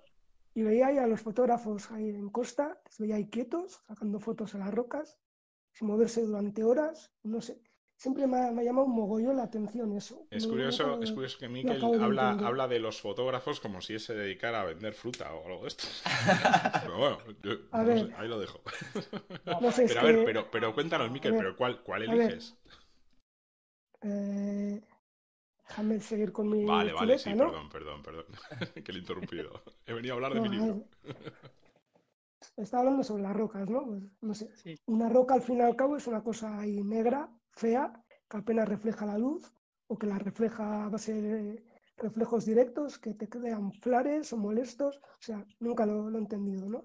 y 0.54 0.62
veía 0.62 0.88
ahí 0.88 0.98
a 0.98 1.06
los 1.06 1.22
fotógrafos 1.22 1.90
ahí 1.90 2.10
en 2.10 2.28
costa, 2.28 2.78
les 2.84 2.98
veía 2.98 3.14
ahí 3.16 3.30
quietos, 3.30 3.82
sacando 3.86 4.20
fotos 4.20 4.54
a 4.54 4.58
las 4.58 4.74
rocas, 4.74 5.18
moverse 5.80 6.22
durante 6.22 6.64
horas, 6.64 7.12
no 7.22 7.40
sé. 7.40 7.60
Siempre 7.96 8.26
me 8.26 8.38
ha, 8.38 8.52
me 8.52 8.62
ha 8.62 8.64
llamado 8.64 8.86
un 8.86 8.94
mogollón 8.94 9.36
la 9.36 9.44
atención 9.44 9.92
eso. 9.96 10.26
Es 10.30 10.46
curioso, 10.46 10.98
es 11.02 11.12
curioso 11.12 11.38
que 11.38 11.48
Miquel 11.48 11.76
acabo 11.76 11.92
de 11.92 11.98
habla, 12.04 12.32
habla 12.32 12.66
de 12.66 12.78
los 12.78 13.00
fotógrafos 13.02 13.60
como 13.60 13.82
si 13.82 13.92
él 13.94 14.00
se 14.00 14.14
dedicara 14.14 14.62
a 14.62 14.64
vender 14.64 14.94
fruta 14.94 15.32
o 15.34 15.46
algo 15.46 15.62
de 15.62 15.68
esto. 15.68 15.84
Pero 16.80 16.96
bueno, 16.98 17.18
yo- 17.42 17.58
A 17.72 17.82
no 17.82 17.86
ver. 17.86 18.08
sé, 18.08 18.14
ahí 18.16 18.28
lo 18.28 18.38
dejo. 18.40 18.62
No 19.60 19.70
sé, 19.72 19.84
es 19.84 19.90
Pero 19.90 20.00
a 20.00 20.04
ver, 20.04 20.16
que, 20.16 20.24
pero, 20.24 20.50
pero 20.50 20.74
cuéntanos, 20.74 21.10
Miquel, 21.10 21.32
ver, 21.32 21.38
pero 21.38 21.56
¿cuál, 21.56 21.82
cuál 21.82 22.02
ver. 22.06 22.32
eliges? 22.32 22.56
eh, 24.02 24.80
déjame 25.68 26.00
seguir 26.00 26.32
con 26.32 26.48
mi 26.50 26.66
Vale, 26.66 26.92
vale, 26.92 27.18
sí, 27.18 27.34
perdón, 27.34 27.68
perdón, 27.68 28.02
perdón. 28.02 28.26
que 28.84 28.92
le 28.92 28.98
he 28.98 29.02
interrumpido. 29.02 29.62
He 29.86 29.92
venido 29.92 30.14
a 30.14 30.16
hablar 30.16 30.34
de 30.34 30.40
No, 30.40 30.42
mi 30.42 30.48
libro. 30.48 30.84
Está 32.56 32.78
hablando 32.78 33.02
sobre 33.02 33.22
las 33.22 33.36
rocas, 33.36 33.68
¿no? 33.68 33.86
Pues, 33.86 34.02
no 34.20 34.34
sé. 34.34 34.50
Sí. 34.56 34.74
Una 34.86 35.08
roca 35.08 35.34
al 35.34 35.42
fin 35.42 35.58
y 35.58 35.60
al 35.60 35.76
cabo 35.76 35.96
es 35.96 36.06
una 36.06 36.22
cosa 36.22 36.58
ahí 36.58 36.82
negra, 36.82 37.30
fea, 37.52 37.92
que 38.28 38.36
apenas 38.36 38.68
refleja 38.68 39.06
la 39.06 39.18
luz, 39.18 39.52
o 39.86 39.98
que 39.98 40.06
la 40.06 40.18
refleja 40.18 40.84
a 40.84 40.88
base 40.88 41.12
de 41.20 41.64
reflejos 41.96 42.44
directos 42.44 42.98
que 42.98 43.14
te 43.14 43.28
crean 43.28 43.72
flares 43.72 44.32
o 44.32 44.36
molestos. 44.36 44.98
O 44.98 45.22
sea, 45.22 45.44
nunca 45.60 45.86
lo, 45.86 46.10
lo 46.10 46.18
he 46.18 46.20
entendido, 46.20 46.68
¿no? 46.68 46.84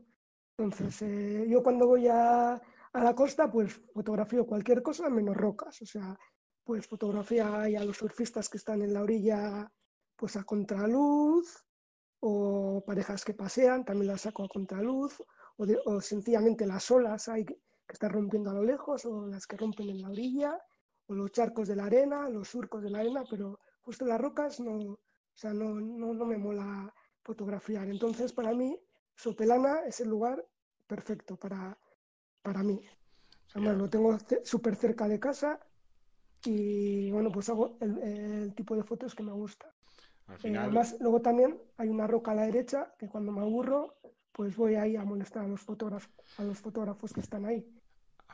Entonces, 0.58 1.02
eh, 1.04 1.46
yo 1.48 1.62
cuando 1.64 1.88
voy 1.88 2.08
a, 2.08 2.54
a, 2.54 3.04
la 3.04 3.16
costa, 3.16 3.50
pues 3.50 3.80
fotografío 3.94 4.46
cualquier 4.46 4.82
cosa 4.82 5.10
menos 5.10 5.38
rocas. 5.38 5.82
O 5.82 5.86
sea, 5.86 6.18
pues 6.64 6.88
fotografía 6.88 7.64
a 7.64 7.84
los 7.86 7.98
surfistas 7.98 8.50
que 8.50 8.58
están 8.58 8.82
en 8.82 8.94
la 8.94 9.04
orilla, 9.04 9.72
pues 10.16 10.36
a 10.36 10.44
contraluz, 10.44 11.64
o 12.20 12.84
parejas 12.86 13.24
que 13.24 13.34
pasean, 13.34 13.86
también 13.86 14.08
las 14.08 14.22
saco 14.22 14.44
a 14.44 14.50
contraluz, 14.50 15.24
o, 15.58 15.66
de, 15.66 15.78
o 15.86 16.02
sencillamente 16.02 16.66
las 16.66 16.90
olas 16.92 17.28
hay 17.28 17.46
que, 17.46 17.56
que 17.56 17.94
están 17.94 18.12
rompiendo 18.12 18.50
a 18.50 18.54
lo 18.54 18.64
lejos, 18.64 19.06
o 19.06 19.28
las 19.28 19.46
que 19.48 19.58
rompen 19.58 19.90
en 19.90 20.02
la 20.02 20.10
orilla, 20.10 20.60
o 21.08 21.14
los 21.14 21.32
charcos 21.32 21.68
de 21.68 21.76
la 21.76 21.86
arena, 21.86 22.30
los 22.30 22.50
surcos 22.50 22.84
de 22.84 22.90
la 22.90 23.00
arena, 23.00 23.24
pero 23.30 23.60
justo 23.82 24.06
las 24.06 24.20
rocas 24.20 24.60
no, 24.60 24.78
o 24.78 25.00
sea, 25.34 25.54
no, 25.54 25.80
no, 25.80 26.14
no 26.14 26.26
me 26.26 26.38
mola 26.38 26.94
fotografiar. 27.24 27.88
Entonces, 27.88 28.34
para 28.34 28.54
mí, 28.54 28.78
Sopelana 29.16 29.86
es 29.86 30.00
el 30.02 30.10
lugar 30.10 30.46
perfecto 30.86 31.38
para, 31.38 31.78
para 32.42 32.64
mí. 32.64 32.82
Además, 33.54 33.74
yeah. 33.74 33.82
lo 33.84 33.90
tengo 33.90 34.18
súper 34.44 34.76
cerca 34.76 35.08
de 35.08 35.20
casa 35.20 35.60
y, 36.44 37.10
bueno, 37.12 37.32
pues 37.32 37.50
hago 37.50 37.78
el, 37.80 37.98
el 38.00 38.56
tipo 38.56 38.76
de 38.76 38.84
fotos 38.84 39.16
que 39.16 39.24
me 39.24 39.32
gusta. 39.32 39.74
Al 40.28 40.38
final... 40.38 40.56
eh, 40.56 40.66
además, 40.66 40.98
luego 41.00 41.22
también 41.22 41.58
hay 41.78 41.88
una 41.88 42.08
roca 42.08 42.32
a 42.32 42.36
la 42.36 42.46
derecha 42.46 42.94
que 43.00 43.08
cuando 43.08 43.32
me 43.32 43.42
aburro, 43.42 43.96
pues 44.38 44.56
voy 44.56 44.76
ahí 44.76 44.96
a 44.96 45.04
molestar 45.04 45.44
a 45.44 45.48
los 45.48 45.62
fotógrafos, 45.62 46.12
a 46.38 46.44
los 46.44 46.60
fotógrafos 46.60 47.12
que 47.12 47.22
están 47.22 47.44
ahí 47.46 47.66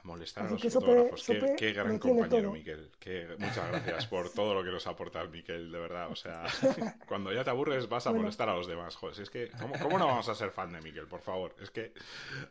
molestar 0.03 0.45
Así 0.45 0.53
a 0.53 0.63
los 0.63 0.73
fotógrafos. 0.73 1.23
Sope, 1.23 1.39
qué, 1.39 1.45
sope 1.45 1.55
qué, 1.55 1.73
gran 1.73 1.99
compañero, 1.99 2.51
Miquel. 2.51 2.91
Qué, 2.99 3.27
muchas 3.37 3.67
gracias 3.69 4.07
por 4.07 4.29
todo 4.29 4.53
lo 4.53 4.63
que 4.63 4.71
nos 4.71 4.85
aportas, 4.87 5.29
Miquel, 5.29 5.71
de 5.71 5.79
verdad. 5.79 6.11
O 6.11 6.15
sea, 6.15 6.43
cuando 7.07 7.31
ya 7.31 7.43
te 7.43 7.49
aburres 7.49 7.87
vas 7.87 8.05
a 8.07 8.09
bueno. 8.09 8.23
molestar 8.23 8.49
a 8.49 8.55
los 8.55 8.67
demás. 8.67 8.95
Joder, 8.95 9.21
es 9.21 9.29
que, 9.29 9.49
¿cómo, 9.59 9.75
¿cómo, 9.79 9.97
no 9.97 10.07
vamos 10.07 10.27
a 10.29 10.35
ser 10.35 10.51
fan 10.51 10.71
de 10.73 10.81
Miquel, 10.81 11.07
por 11.07 11.21
favor? 11.21 11.55
Es 11.61 11.71
que, 11.71 11.93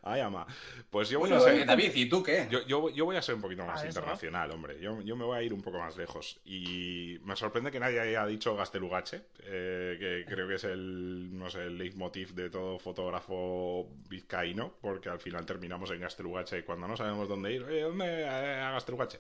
ay, 0.03 0.21
ama. 0.21 0.47
Pues 0.91 1.09
yo 1.09 1.19
voy 1.19 1.31
bueno, 1.31 1.45
a 1.45 1.49
ser... 1.49 1.67
David, 1.67 1.93
¿y 1.95 2.09
tú 2.09 2.23
qué? 2.23 2.49
Yo, 2.51 2.67
yo, 2.67 2.91
yo 2.91 3.05
voy 3.05 3.17
a 3.17 3.23
ser 3.23 3.35
un 3.35 3.43
poquito 3.43 3.65
más 3.65 3.85
internacional, 3.85 4.51
hombre. 4.51 4.81
Yo, 4.81 5.01
yo 5.03 5.17
me 5.17 5.25
voy 5.25 5.39
a 5.39 5.43
ir 5.43 5.53
un 5.53 5.63
poco 5.63 5.79
más 5.79 5.97
lejos. 5.97 6.41
Y 6.45 7.19
me 7.25 7.37
sorprende 7.37 7.71
que 7.71 7.81
nadie 7.81 8.01
haya 8.01 8.27
dicho 8.27 8.57
Gastelugache, 8.57 9.23
eh, 9.45 9.97
que 9.99 10.33
creo 10.33 10.49
que 10.49 10.55
es 10.55 10.65
el, 10.65 11.37
no 11.37 11.51
sé, 11.51 11.65
el 11.65 11.79
leitmotiv 11.79 12.35
de 12.35 12.51
todo 12.51 12.79
fotógrafo 12.79 13.89
vizcaíno, 14.09 14.75
porque 14.81 15.09
al 15.09 15.21
final 15.21 15.45
terminamos 15.45 15.91
en 15.91 16.01
Gastelugache 16.01 16.65
cuando 16.65 16.89
no 16.89 16.97
sabemos 16.97 17.29
dónde 17.29 17.42
ir. 17.51 17.67
Eh, 17.69 17.83
¿Dónde 17.83 18.27
a 18.27 18.71
Gastelugache. 18.73 19.19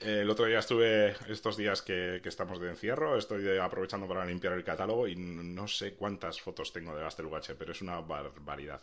El 0.00 0.28
otro 0.28 0.44
día 0.46 0.58
estuve, 0.58 1.14
estos 1.28 1.56
días 1.56 1.80
que, 1.80 2.20
que, 2.22 2.28
estamos 2.28 2.60
de 2.60 2.68
encierro, 2.68 3.16
estoy 3.16 3.56
aprovechando 3.56 4.08
para 4.08 4.26
limpiar 4.26 4.52
el 4.52 4.64
catálogo 4.64 5.06
y 5.06 5.14
no 5.16 5.68
sé 5.68 5.94
cuántas 5.94 6.40
fotos 6.40 6.72
tengo 6.72 6.94
de 6.94 7.00
Gastelugache, 7.00 7.54
pero 7.54 7.72
es 7.72 7.80
una 7.80 8.00
barbaridad. 8.00 8.82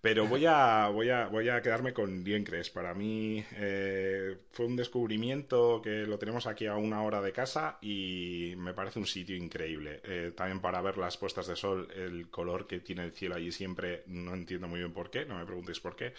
Pero 0.00 0.26
voy 0.26 0.44
a, 0.46 0.88
voy 0.88 1.08
a, 1.08 1.26
voy 1.26 1.48
a 1.48 1.62
quedarme 1.62 1.94
con 1.94 2.22
Liencres. 2.22 2.68
Para 2.68 2.92
mí 2.94 3.42
eh, 3.52 4.36
fue 4.52 4.66
un 4.66 4.76
descubrimiento 4.76 5.80
que 5.82 6.04
lo 6.06 6.18
tenemos 6.18 6.46
aquí 6.46 6.66
a 6.66 6.76
una 6.76 7.02
hora 7.02 7.22
de 7.22 7.32
casa 7.32 7.78
y 7.80 8.52
me 8.58 8.74
parece 8.74 8.98
un 8.98 9.06
sitio 9.06 9.34
increíble. 9.34 10.02
Eh, 10.04 10.32
también 10.36 10.60
para 10.60 10.82
ver 10.82 10.98
las 10.98 11.16
puestas 11.16 11.46
de 11.46 11.56
sol, 11.56 11.88
el 11.96 12.28
color 12.28 12.66
que 12.66 12.80
tiene 12.80 13.04
el 13.04 13.12
cielo 13.12 13.34
allí 13.34 13.50
siempre, 13.50 14.04
no 14.06 14.34
entiendo 14.34 14.68
muy 14.68 14.80
bien 14.80 14.92
por 14.92 15.10
qué, 15.10 15.24
no 15.24 15.38
me 15.38 15.46
preguntéis 15.46 15.80
por 15.80 15.96
qué 15.96 16.12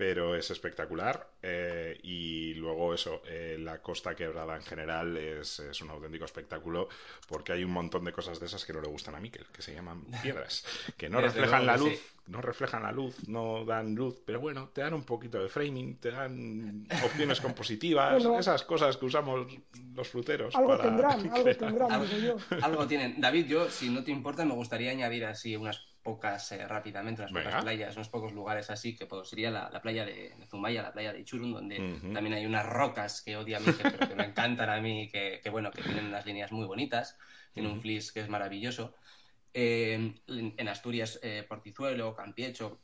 pero 0.00 0.34
es 0.34 0.50
espectacular. 0.50 1.28
Eh, 1.42 2.00
y 2.04 2.54
luego 2.54 2.94
eso, 2.94 3.20
eh, 3.26 3.58
la 3.60 3.82
costa 3.82 4.16
quebrada 4.16 4.56
en 4.56 4.62
general 4.62 5.14
es, 5.18 5.60
es, 5.60 5.82
un 5.82 5.90
auténtico 5.90 6.24
espectáculo 6.24 6.88
porque 7.28 7.52
hay 7.52 7.64
un 7.64 7.72
montón 7.72 8.06
de 8.06 8.12
cosas 8.14 8.40
de 8.40 8.46
esas 8.46 8.64
que 8.64 8.72
no 8.72 8.80
le 8.80 8.88
gustan 8.88 9.14
a 9.14 9.20
Miquel, 9.20 9.44
que 9.52 9.60
se 9.60 9.74
llaman 9.74 10.06
piedras, 10.22 10.64
que 10.96 11.10
no 11.10 11.20
reflejan 11.20 11.66
la 11.66 11.76
luz, 11.76 11.98
sí. 11.98 12.22
no 12.28 12.40
reflejan 12.40 12.82
la 12.82 12.92
luz, 12.92 13.28
no 13.28 13.66
dan 13.66 13.94
luz, 13.94 14.22
pero 14.24 14.40
bueno, 14.40 14.70
te 14.70 14.80
dan 14.80 14.94
un 14.94 15.04
poquito 15.04 15.38
de 15.38 15.50
framing, 15.50 15.98
te 15.98 16.12
dan 16.12 16.86
opciones 17.04 17.38
compositivas, 17.42 18.22
bueno, 18.22 18.38
esas 18.38 18.62
cosas 18.62 18.96
que 18.96 19.04
usamos 19.04 19.52
los 19.94 20.08
fruteros. 20.08 20.56
Algo 20.56 20.78
para 20.78 20.84
tendrán, 20.84 21.30
algo 21.30 21.44
tendrán, 21.58 21.92
algo, 21.92 22.06
yo. 22.06 22.36
algo 22.62 22.86
tienen. 22.86 23.20
David, 23.20 23.48
yo, 23.48 23.68
si 23.68 23.90
no 23.90 24.02
te 24.02 24.12
importa, 24.12 24.46
me 24.46 24.54
gustaría 24.54 24.92
añadir 24.92 25.26
así 25.26 25.56
unas 25.56 25.89
pocas 26.02 26.52
eh, 26.52 26.66
rápidamente, 26.66 27.22
unas 27.22 27.32
pocas 27.32 27.62
playas, 27.62 27.94
unos 27.96 28.08
pocos 28.08 28.32
lugares 28.32 28.70
así, 28.70 28.96
que 28.96 29.06
pues, 29.06 29.28
sería 29.28 29.50
la, 29.50 29.70
la 29.70 29.82
playa 29.82 30.04
de, 30.04 30.34
de, 30.38 30.46
Zumaya, 30.46 30.82
la 30.82 30.92
playa 30.92 31.12
de 31.12 31.20
Ichurun, 31.20 31.52
donde 31.52 31.78
uh 31.78 31.82
-huh. 31.82 32.14
también 32.14 32.34
hay 32.34 32.46
unas 32.46 32.66
rocas 32.66 33.22
que 33.22 33.36
odia 33.36 33.58
a 33.58 33.60
mí, 33.60 33.72
que, 33.72 33.90
pero 33.90 34.08
que 34.08 34.14
me 34.14 34.24
encantan 34.24 34.70
a 34.70 34.80
mí, 34.80 35.08
que, 35.08 35.40
que, 35.42 35.50
bueno, 35.50 35.70
que 35.70 35.82
tienen 35.82 36.06
unas 36.06 36.24
líneas 36.24 36.52
muy 36.52 36.66
bonitas, 36.66 37.18
tiene 37.52 37.68
uh 37.68 37.72
-huh. 37.72 37.74
un 37.76 37.80
flis 37.80 38.12
que 38.12 38.20
es 38.20 38.28
maravilloso. 38.28 38.94
Eh, 39.52 40.14
en 40.28 40.68
Asturias, 40.68 41.18
eh, 41.22 41.44
Portizuelo, 41.48 42.14
Campiecho, 42.14 42.80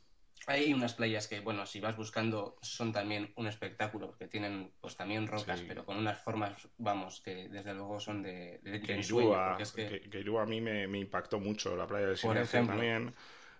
hay 0.47 0.73
unas 0.73 0.93
playas 0.93 1.27
que, 1.27 1.41
bueno, 1.41 1.65
si 1.65 1.81
vas 1.81 1.97
buscando 1.97 2.57
son 2.61 2.93
también 2.93 3.33
un 3.35 3.47
espectáculo, 3.47 4.07
porque 4.07 4.27
tienen 4.27 4.71
pues 4.79 4.95
también 4.95 5.27
rocas, 5.27 5.59
sí. 5.59 5.65
pero 5.67 5.85
con 5.85 5.97
unas 5.97 6.17
formas, 6.19 6.69
vamos, 6.77 7.19
que 7.19 7.49
desde 7.49 7.73
luego 7.73 7.99
son 7.99 8.23
de, 8.23 8.59
de, 8.63 8.79
de 8.79 8.93
ensueño. 8.93 9.57
Es 9.59 9.73
que... 9.73 10.01
a 10.39 10.45
mí 10.45 10.61
me, 10.61 10.87
me, 10.87 10.99
impactó 10.99 11.39
mucho, 11.39 11.75
la 11.75 11.85
playa 11.85 12.07
del 12.07 12.17
Silencio 12.17 12.65
también. 12.65 13.13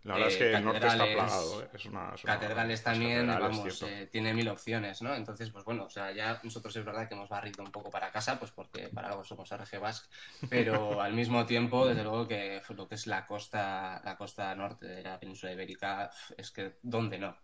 La 0.07 0.13
verdad 0.13 0.29
eh, 0.29 0.31
es 0.31 0.37
que 0.37 0.53
el 0.53 0.63
norte 0.63 0.87
está 0.87 1.05
plagado, 1.05 1.61
¿eh? 1.61 1.69
es 1.73 1.85
una, 1.85 2.13
es 2.15 2.23
una, 2.23 2.33
Catedrales 2.33 2.81
también, 2.81 3.27
catedrales, 3.27 3.57
vamos, 3.57 3.83
eh, 3.83 4.07
tiene 4.09 4.33
mil 4.33 4.47
opciones, 4.47 5.01
¿no? 5.01 5.13
Entonces, 5.13 5.49
pues 5.49 5.65
bueno, 5.65 5.83
o 5.83 5.89
sea, 5.89 6.13
ya 6.13 6.39
nosotros 6.43 6.73
es 6.77 6.85
verdad 6.85 7.09
que 7.09 7.15
hemos 7.15 7.27
barrido 7.27 7.61
un 7.61 7.73
poco 7.73 7.89
para 7.89 8.09
casa, 8.09 8.39
pues 8.39 8.51
porque 8.51 8.87
para 8.87 9.09
algo 9.09 9.25
somos 9.25 9.51
RG 9.51 9.81
Basque, 9.81 10.07
pero 10.49 11.01
al 11.01 11.13
mismo 11.13 11.45
tiempo, 11.45 11.85
desde 11.85 12.03
luego 12.03 12.25
que 12.25 12.61
lo 12.69 12.87
que 12.87 12.95
es 12.95 13.05
la 13.05 13.25
costa, 13.25 14.01
la 14.05 14.15
costa 14.15 14.55
norte 14.55 14.87
de 14.87 15.03
la 15.03 15.19
península 15.19 15.51
ibérica, 15.51 16.09
es 16.37 16.51
que, 16.51 16.77
¿dónde 16.81 17.19
no? 17.19 17.35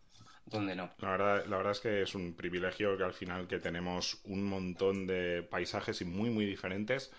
¿Dónde 0.45 0.73
no? 0.73 0.89
La 0.99 1.11
verdad, 1.11 1.45
la 1.45 1.57
verdad 1.57 1.71
es 1.73 1.79
que 1.81 2.01
es 2.03 2.15
un 2.15 2.33
privilegio 2.33 2.97
que 2.97 3.03
al 3.03 3.13
final 3.13 3.45
que 3.45 3.59
tenemos 3.59 4.21
un 4.23 4.45
montón 4.45 5.05
de 5.05 5.43
paisajes 5.43 5.99
y 5.99 6.05
muy, 6.05 6.29
muy 6.29 6.45
diferentes 6.45 7.11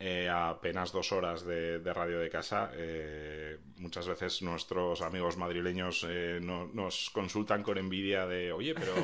eh, 0.00 0.28
a 0.28 0.50
apenas 0.50 0.92
dos 0.92 1.10
horas 1.10 1.44
de, 1.44 1.80
de 1.80 1.92
radio 1.92 2.20
de 2.20 2.30
casa. 2.30 2.70
Eh, 2.74 3.58
muchas 3.78 4.06
veces 4.06 4.42
nuestros 4.42 5.02
amigos 5.02 5.36
madrileños 5.36 6.06
eh, 6.08 6.38
no, 6.40 6.68
nos 6.68 7.10
consultan 7.10 7.64
con 7.64 7.78
envidia 7.78 8.24
de, 8.24 8.52
oye, 8.52 8.74
pero 8.74 8.94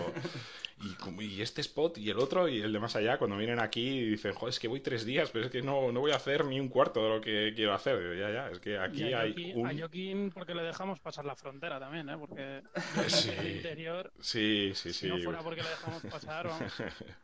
¿y, 1.19 1.25
¿y, 1.25 1.43
este 1.43 1.63
spot 1.63 1.99
y 1.99 2.11
el 2.11 2.19
otro 2.21 2.49
y 2.49 2.61
el 2.61 2.73
de 2.73 2.79
más 2.79 2.95
allá? 2.95 3.19
Cuando 3.19 3.37
vienen 3.37 3.59
aquí 3.59 3.81
y 3.81 4.11
dicen, 4.11 4.35
joder, 4.35 4.51
es 4.51 4.61
que 4.61 4.69
voy 4.69 4.81
tres 4.81 5.05
días, 5.05 5.31
pero 5.33 5.47
es 5.47 5.51
que 5.51 5.63
no, 5.63 5.91
no 5.91 5.99
voy 5.99 6.13
a 6.13 6.17
hacer 6.17 6.45
ni 6.45 6.61
un 6.61 6.69
cuarto 6.69 7.03
de 7.03 7.09
lo 7.09 7.21
que 7.21 7.53
quiero 7.57 7.75
hacer. 7.75 7.99
Digo, 7.99 8.15
ya, 8.15 8.31
ya, 8.31 8.51
es 8.51 8.61
que 8.61 8.79
aquí 8.79 9.13
hay 9.13 9.33
Joaquín, 9.33 9.59
un... 9.59 9.67
A 9.67 9.75
Joaquín 9.77 10.31
porque 10.33 10.55
le 10.55 10.63
dejamos 10.63 11.01
pasar 11.01 11.25
la 11.25 11.35
frontera 11.35 11.81
también, 11.81 12.09
¿eh? 12.09 12.17
Porque 12.17 12.63
sí. 13.09 13.31
el 13.37 13.57
interior... 13.57 14.13
Sí, 14.21 14.71
sí, 14.75 14.93
sí. 14.93 15.01
Si 15.01 15.09
no 15.09 15.19
fuera 15.19 15.41
porque 15.41 15.63
le 15.63 15.71
dejamos 15.71 16.03
pasar, 16.05 16.47
vamos... 16.47 16.73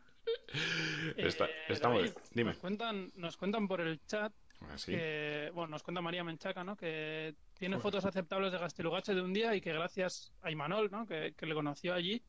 Está, 1.17 1.45
eh, 1.45 1.51
está 1.69 1.89
David, 1.89 2.11
muy... 2.13 2.13
Dime. 2.31 2.51
Nos 2.51 2.59
cuentan, 2.59 3.11
nos 3.15 3.37
cuentan 3.37 3.67
por 3.67 3.81
el 3.81 4.05
chat 4.05 4.33
Ah, 4.69 4.77
¿sí? 4.77 4.91
que, 4.91 5.51
bueno, 5.53 5.71
nos 5.71 5.83
cuenta 5.83 6.01
María 6.01 6.23
Menchaca, 6.23 6.63
¿no? 6.63 6.75
Que 6.75 7.35
tiene 7.57 7.77
Uf. 7.77 7.83
fotos 7.83 8.05
aceptables 8.05 8.51
de 8.51 8.59
Gastelugache 8.59 9.13
de 9.13 9.21
un 9.21 9.33
día 9.33 9.55
y 9.55 9.61
que 9.61 9.73
gracias 9.73 10.31
a 10.41 10.51
Imanol, 10.51 10.89
¿no? 10.91 11.05
Que, 11.05 11.33
que 11.35 11.45
le 11.45 11.55
conoció 11.55 11.93
allí 11.93 12.21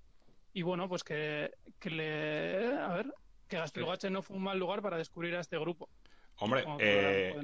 y 0.52 0.62
bueno, 0.62 0.88
pues 0.88 1.04
que, 1.04 1.52
que 1.78 1.90
le, 1.90 2.78
a 2.78 2.88
ver, 2.94 3.12
que 3.48 3.58
Gastelugache 3.58 4.10
no 4.10 4.22
fue 4.22 4.36
un 4.36 4.44
mal 4.44 4.58
lugar 4.58 4.82
para 4.82 4.96
descubrir 4.96 5.36
a 5.36 5.40
este 5.40 5.58
grupo. 5.58 5.88
Hombre, 6.38 6.64
eh, 6.78 7.34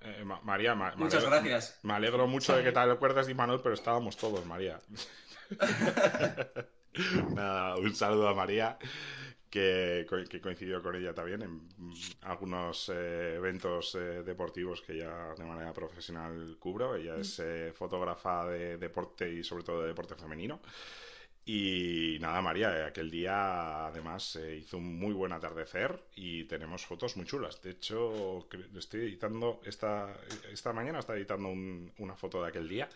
eh, 0.00 0.24
María, 0.42 0.74
ma, 0.74 0.94
muchas 0.96 1.22
me 1.22 1.28
alegro, 1.28 1.50
gracias. 1.50 1.78
Me 1.82 1.92
alegro 1.92 2.26
mucho 2.26 2.52
sí. 2.52 2.58
de 2.58 2.64
que 2.64 2.72
te 2.72 2.80
acuerdas 2.80 3.26
de 3.26 3.32
Imanol, 3.32 3.60
pero 3.62 3.74
estábamos 3.74 4.16
todos, 4.16 4.44
María. 4.46 4.80
Nada, 7.34 7.76
un 7.76 7.94
saludo 7.94 8.28
a 8.28 8.34
María 8.34 8.78
que, 9.56 10.26
que, 10.28 10.40
coincidió 10.40 10.82
con 10.82 10.94
ella 10.96 11.14
también 11.14 11.40
en 11.42 11.68
algunos 12.22 12.90
eh, 12.90 13.36
eventos 13.36 13.94
eh, 13.94 14.22
deportivos 14.22 14.82
que 14.82 14.98
ya 14.98 15.34
de 15.34 15.44
manera 15.44 15.72
profesional 15.72 16.56
cubro. 16.58 16.94
Ella 16.94 17.16
es 17.16 17.38
eh, 17.38 17.72
fotógrafa 17.74 18.46
de 18.46 18.76
deporte 18.76 19.32
y 19.32 19.42
sobre 19.42 19.64
todo 19.64 19.80
de 19.80 19.88
deporte 19.88 20.14
femenino. 20.14 20.60
Y 21.46 22.18
nada, 22.20 22.42
María, 22.42 22.86
aquel 22.86 23.10
día 23.10 23.86
además 23.86 24.36
eh, 24.36 24.56
hizo 24.56 24.76
un 24.76 24.98
muy 24.98 25.14
buen 25.14 25.32
atardecer 25.32 26.02
y 26.16 26.44
tenemos 26.44 26.84
fotos 26.84 27.16
muy 27.16 27.24
chulas. 27.24 27.62
De 27.62 27.70
hecho, 27.70 28.46
estoy 28.76 29.02
editando 29.02 29.62
esta, 29.64 30.18
esta 30.52 30.72
mañana, 30.74 30.98
está 30.98 31.16
editando 31.16 31.48
un, 31.48 31.92
una 31.98 32.14
foto 32.14 32.42
de 32.42 32.48
aquel 32.48 32.68
día 32.68 32.90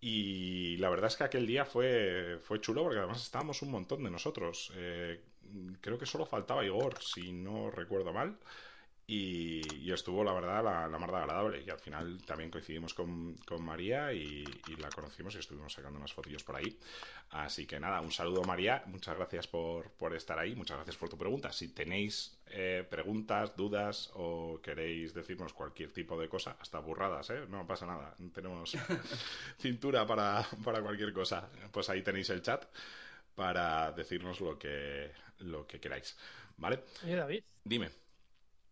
y 0.00 0.76
la 0.76 0.90
verdad 0.90 1.08
es 1.08 1.16
que 1.16 1.24
aquel 1.24 1.46
día 1.46 1.64
fue, 1.64 2.38
fue 2.42 2.60
chulo 2.60 2.82
porque 2.82 2.98
además 2.98 3.22
estábamos 3.22 3.62
un 3.62 3.70
montón 3.70 4.04
de 4.04 4.10
nosotros. 4.10 4.72
Eh, 4.76 5.20
creo 5.80 5.98
que 5.98 6.06
solo 6.06 6.26
faltaba 6.26 6.64
Igor, 6.64 6.94
si 7.02 7.32
no 7.32 7.70
recuerdo 7.70 8.12
mal. 8.12 8.38
Y, 9.08 9.92
estuvo, 9.92 10.24
la 10.24 10.32
verdad, 10.32 10.64
la, 10.64 10.88
la, 10.88 10.98
de 10.98 11.04
agradable. 11.04 11.62
Y 11.64 11.70
al 11.70 11.78
final 11.78 12.20
también 12.26 12.50
coincidimos 12.50 12.92
con, 12.92 13.36
con 13.46 13.64
María 13.64 14.12
y, 14.12 14.44
y, 14.66 14.76
la 14.76 14.88
conocimos 14.90 15.36
y 15.36 15.38
estuvimos 15.38 15.72
sacando 15.72 15.98
unas 15.98 16.12
fotillos 16.12 16.42
por 16.42 16.56
ahí. 16.56 16.76
Así 17.30 17.66
que 17.66 17.78
nada, 17.78 18.00
un 18.00 18.10
saludo 18.10 18.42
María, 18.42 18.82
muchas 18.86 19.16
gracias 19.16 19.46
por, 19.46 19.90
por 19.92 20.14
estar 20.14 20.38
ahí, 20.38 20.56
muchas 20.56 20.78
gracias 20.78 20.96
por 20.96 21.08
tu 21.08 21.16
pregunta. 21.16 21.52
Si 21.52 21.68
tenéis 21.68 22.36
eh, 22.48 22.84
preguntas, 22.88 23.56
dudas 23.56 24.10
o 24.14 24.60
queréis 24.60 25.14
decirnos 25.14 25.52
cualquier 25.52 25.92
tipo 25.92 26.18
de 26.20 26.28
cosa, 26.28 26.56
hasta 26.60 26.80
burradas, 26.80 27.30
¿eh? 27.30 27.46
no 27.48 27.64
pasa 27.64 27.86
nada, 27.86 28.14
tenemos 28.34 28.76
cintura 29.58 30.04
para, 30.04 30.44
para 30.64 30.82
cualquier 30.82 31.12
cosa, 31.12 31.48
pues 31.70 31.88
ahí 31.90 32.02
tenéis 32.02 32.30
el 32.30 32.42
chat 32.42 32.64
para 33.36 33.92
decirnos 33.92 34.40
lo 34.40 34.58
que, 34.58 35.12
lo 35.38 35.66
que 35.66 35.80
queráis. 35.80 36.16
¿Vale? 36.56 36.80
Oye, 37.04 37.16
David. 37.16 37.44
Dime. 37.64 37.90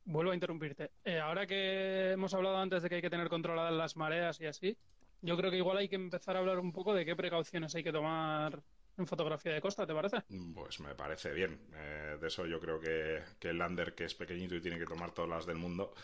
Vuelvo 0.05 0.33
a 0.33 0.35
interrumpirte. 0.35 0.91
Eh, 1.05 1.19
ahora 1.19 1.47
que 1.47 2.13
hemos 2.13 2.35
hablado 2.35 2.59
antes 2.59 2.83
de 2.83 2.89
que 2.89 2.97
hay 2.97 3.03
que 3.03 3.11
tener 3.11 3.29
controladas 3.29 3.73
las 3.73 3.97
mareas 3.97 4.41
y 4.41 4.47
así, 4.47 4.77
yo 5.23 5.37
creo 5.37 5.51
que 5.51 5.57
igual 5.57 5.79
hay 5.79 5.89
que 5.89 5.97
empezar 5.97 6.37
a 6.37 6.41
hablar 6.41 6.59
un 6.59 6.73
poco 6.73 6.95
de 6.95 7.05
qué 7.05 7.17
precauciones 7.17 7.75
hay 7.75 7.83
que 7.83 7.93
tomar 7.93 8.63
en 8.97 9.07
fotografía 9.07 9.53
de 9.53 9.61
costa, 9.61 9.87
¿te 9.87 9.95
parece? 9.95 10.19
Pues 10.55 10.81
me 10.81 10.95
parece 10.95 11.33
bien. 11.33 11.59
Eh, 11.75 12.19
de 12.21 12.27
eso 12.27 12.47
yo 12.47 12.61
creo 12.61 12.79
que, 12.79 13.23
que 13.39 13.49
el 13.49 13.59
lander, 13.59 13.95
que 13.95 14.05
es 14.05 14.15
pequeñito 14.15 14.55
y 14.55 14.61
tiene 14.61 14.79
que 14.79 14.85
tomar 14.85 15.13
todas 15.13 15.31
las 15.31 15.47
del 15.47 15.57
mundo, 15.57 15.95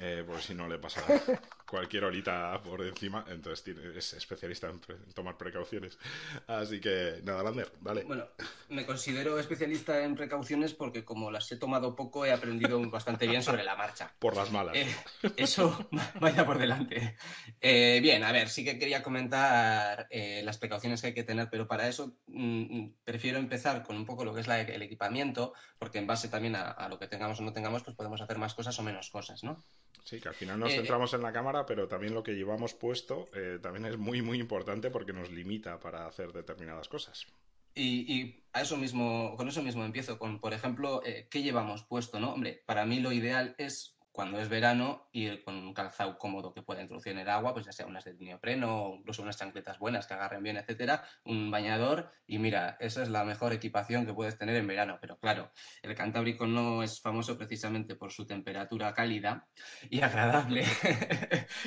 eh, 0.00 0.24
por 0.26 0.40
si 0.40 0.54
no 0.54 0.68
le 0.68 0.78
pasa 0.78 1.02
cualquier 1.68 2.04
horita 2.04 2.60
por 2.62 2.82
encima, 2.82 3.24
entonces 3.28 3.62
tiene, 3.62 3.98
es 3.98 4.14
especialista 4.14 4.68
en, 4.68 4.78
pre, 4.78 4.96
en, 4.96 5.12
tomar 5.12 5.36
precauciones. 5.36 5.98
Así 6.46 6.80
que 6.80 7.20
nada, 7.24 7.42
Lander, 7.42 7.70
dale. 7.80 8.04
Bueno, 8.04 8.26
me 8.70 8.86
considero 8.86 9.38
especialista 9.38 10.02
en 10.02 10.14
precauciones 10.14 10.74
porque 10.74 11.04
como 11.04 11.30
las 11.30 11.50
he 11.52 11.56
tomado 11.56 11.94
poco 11.94 12.24
he 12.24 12.32
aprendido 12.32 12.80
bastante 12.90 13.26
bien 13.26 13.42
sobre 13.42 13.64
la 13.64 13.76
marcha. 13.76 14.12
Por 14.18 14.36
las 14.36 14.50
malas. 14.50 14.76
Eh, 14.76 14.88
eso 15.36 15.88
vaya 16.20 16.46
por 16.46 16.58
delante. 16.58 17.16
Eh, 17.60 17.98
bien, 18.00 18.24
a 18.24 18.32
ver, 18.32 18.48
sí 18.48 18.64
que 18.64 18.78
quería 18.78 19.02
comentar 19.02 20.06
eh, 20.10 20.42
las 20.44 20.58
precauciones 20.58 21.00
que 21.00 21.08
hay 21.08 21.14
que 21.14 21.24
tener, 21.24 21.48
pero 21.50 21.66
para 21.66 21.88
eso 21.88 22.16
mmm, 22.26 22.88
prefiero 23.04 23.38
empezar 23.38 23.82
con 23.82 23.96
un 23.96 24.06
poco 24.06 24.24
lo 24.24 24.34
que 24.34 24.40
es 24.40 24.46
la, 24.46 24.60
el 24.60 24.82
equipamiento, 24.82 25.52
porque 25.78 25.98
en 25.98 26.06
base 26.06 26.28
también 26.28 26.56
a, 26.56 26.70
a 26.70 26.88
lo 26.88 26.98
que 26.98 27.08
tengamos 27.08 27.40
o 27.40 27.42
no 27.42 27.52
tengamos, 27.52 27.82
pues 27.82 27.96
podemos 27.96 28.20
hacer 28.20 28.38
más 28.38 28.54
cosas 28.54 28.78
o 28.78 28.82
menos 28.82 29.10
cosas, 29.10 29.44
¿no? 29.44 29.64
Sí, 30.04 30.20
que 30.20 30.28
al 30.28 30.34
final 30.34 30.58
nos 30.58 30.72
centramos 30.72 31.12
eh, 31.12 31.16
en 31.16 31.22
la 31.22 31.32
cámara, 31.32 31.66
pero 31.66 31.86
también 31.86 32.14
lo 32.14 32.22
que 32.22 32.34
llevamos 32.34 32.72
puesto 32.72 33.28
eh, 33.34 33.58
también 33.60 33.84
es 33.84 33.98
muy, 33.98 34.22
muy 34.22 34.40
importante 34.40 34.90
porque 34.90 35.12
nos 35.12 35.30
limita 35.30 35.78
para 35.78 36.06
hacer 36.06 36.32
determinadas 36.32 36.88
cosas. 36.88 37.26
Y, 37.74 38.12
y, 38.12 38.42
a 38.54 38.62
eso 38.62 38.78
mismo, 38.78 39.34
con 39.36 39.48
eso 39.48 39.62
mismo 39.62 39.84
empiezo, 39.84 40.18
con, 40.18 40.40
por 40.40 40.54
ejemplo, 40.54 41.02
eh, 41.04 41.28
¿qué 41.30 41.42
llevamos 41.42 41.84
puesto? 41.84 42.18
¿no? 42.20 42.32
Hombre, 42.32 42.62
para 42.64 42.86
mí 42.86 43.00
lo 43.00 43.12
ideal 43.12 43.54
es 43.58 43.97
cuando 44.12 44.40
es 44.40 44.48
verano, 44.48 45.08
ir 45.12 45.42
con 45.44 45.54
un 45.54 45.74
calzado 45.74 46.18
cómodo 46.18 46.52
que 46.52 46.62
pueda 46.62 46.82
introducir 46.82 47.12
en 47.12 47.20
el 47.20 47.28
agua, 47.28 47.52
pues 47.54 47.66
ya 47.66 47.72
sea 47.72 47.86
unas 47.86 48.04
de 48.04 48.14
neopreno 48.14 48.84
o 48.84 48.96
incluso 48.96 49.22
unas 49.22 49.38
chancletas 49.38 49.78
buenas 49.78 50.06
que 50.06 50.14
agarren 50.14 50.42
bien, 50.42 50.56
etcétera, 50.56 51.04
un 51.24 51.50
bañador 51.50 52.10
y 52.26 52.38
mira, 52.38 52.76
esa 52.80 53.02
es 53.02 53.08
la 53.08 53.24
mejor 53.24 53.52
equipación 53.52 54.06
que 54.06 54.12
puedes 54.12 54.36
tener 54.36 54.56
en 54.56 54.66
verano. 54.66 54.98
Pero 55.00 55.18
claro, 55.18 55.52
el 55.82 55.94
Cantábrico 55.94 56.46
no 56.46 56.82
es 56.82 57.00
famoso 57.00 57.38
precisamente 57.38 57.94
por 57.94 58.12
su 58.12 58.26
temperatura 58.26 58.92
cálida 58.92 59.48
y 59.88 60.00
agradable. 60.02 60.64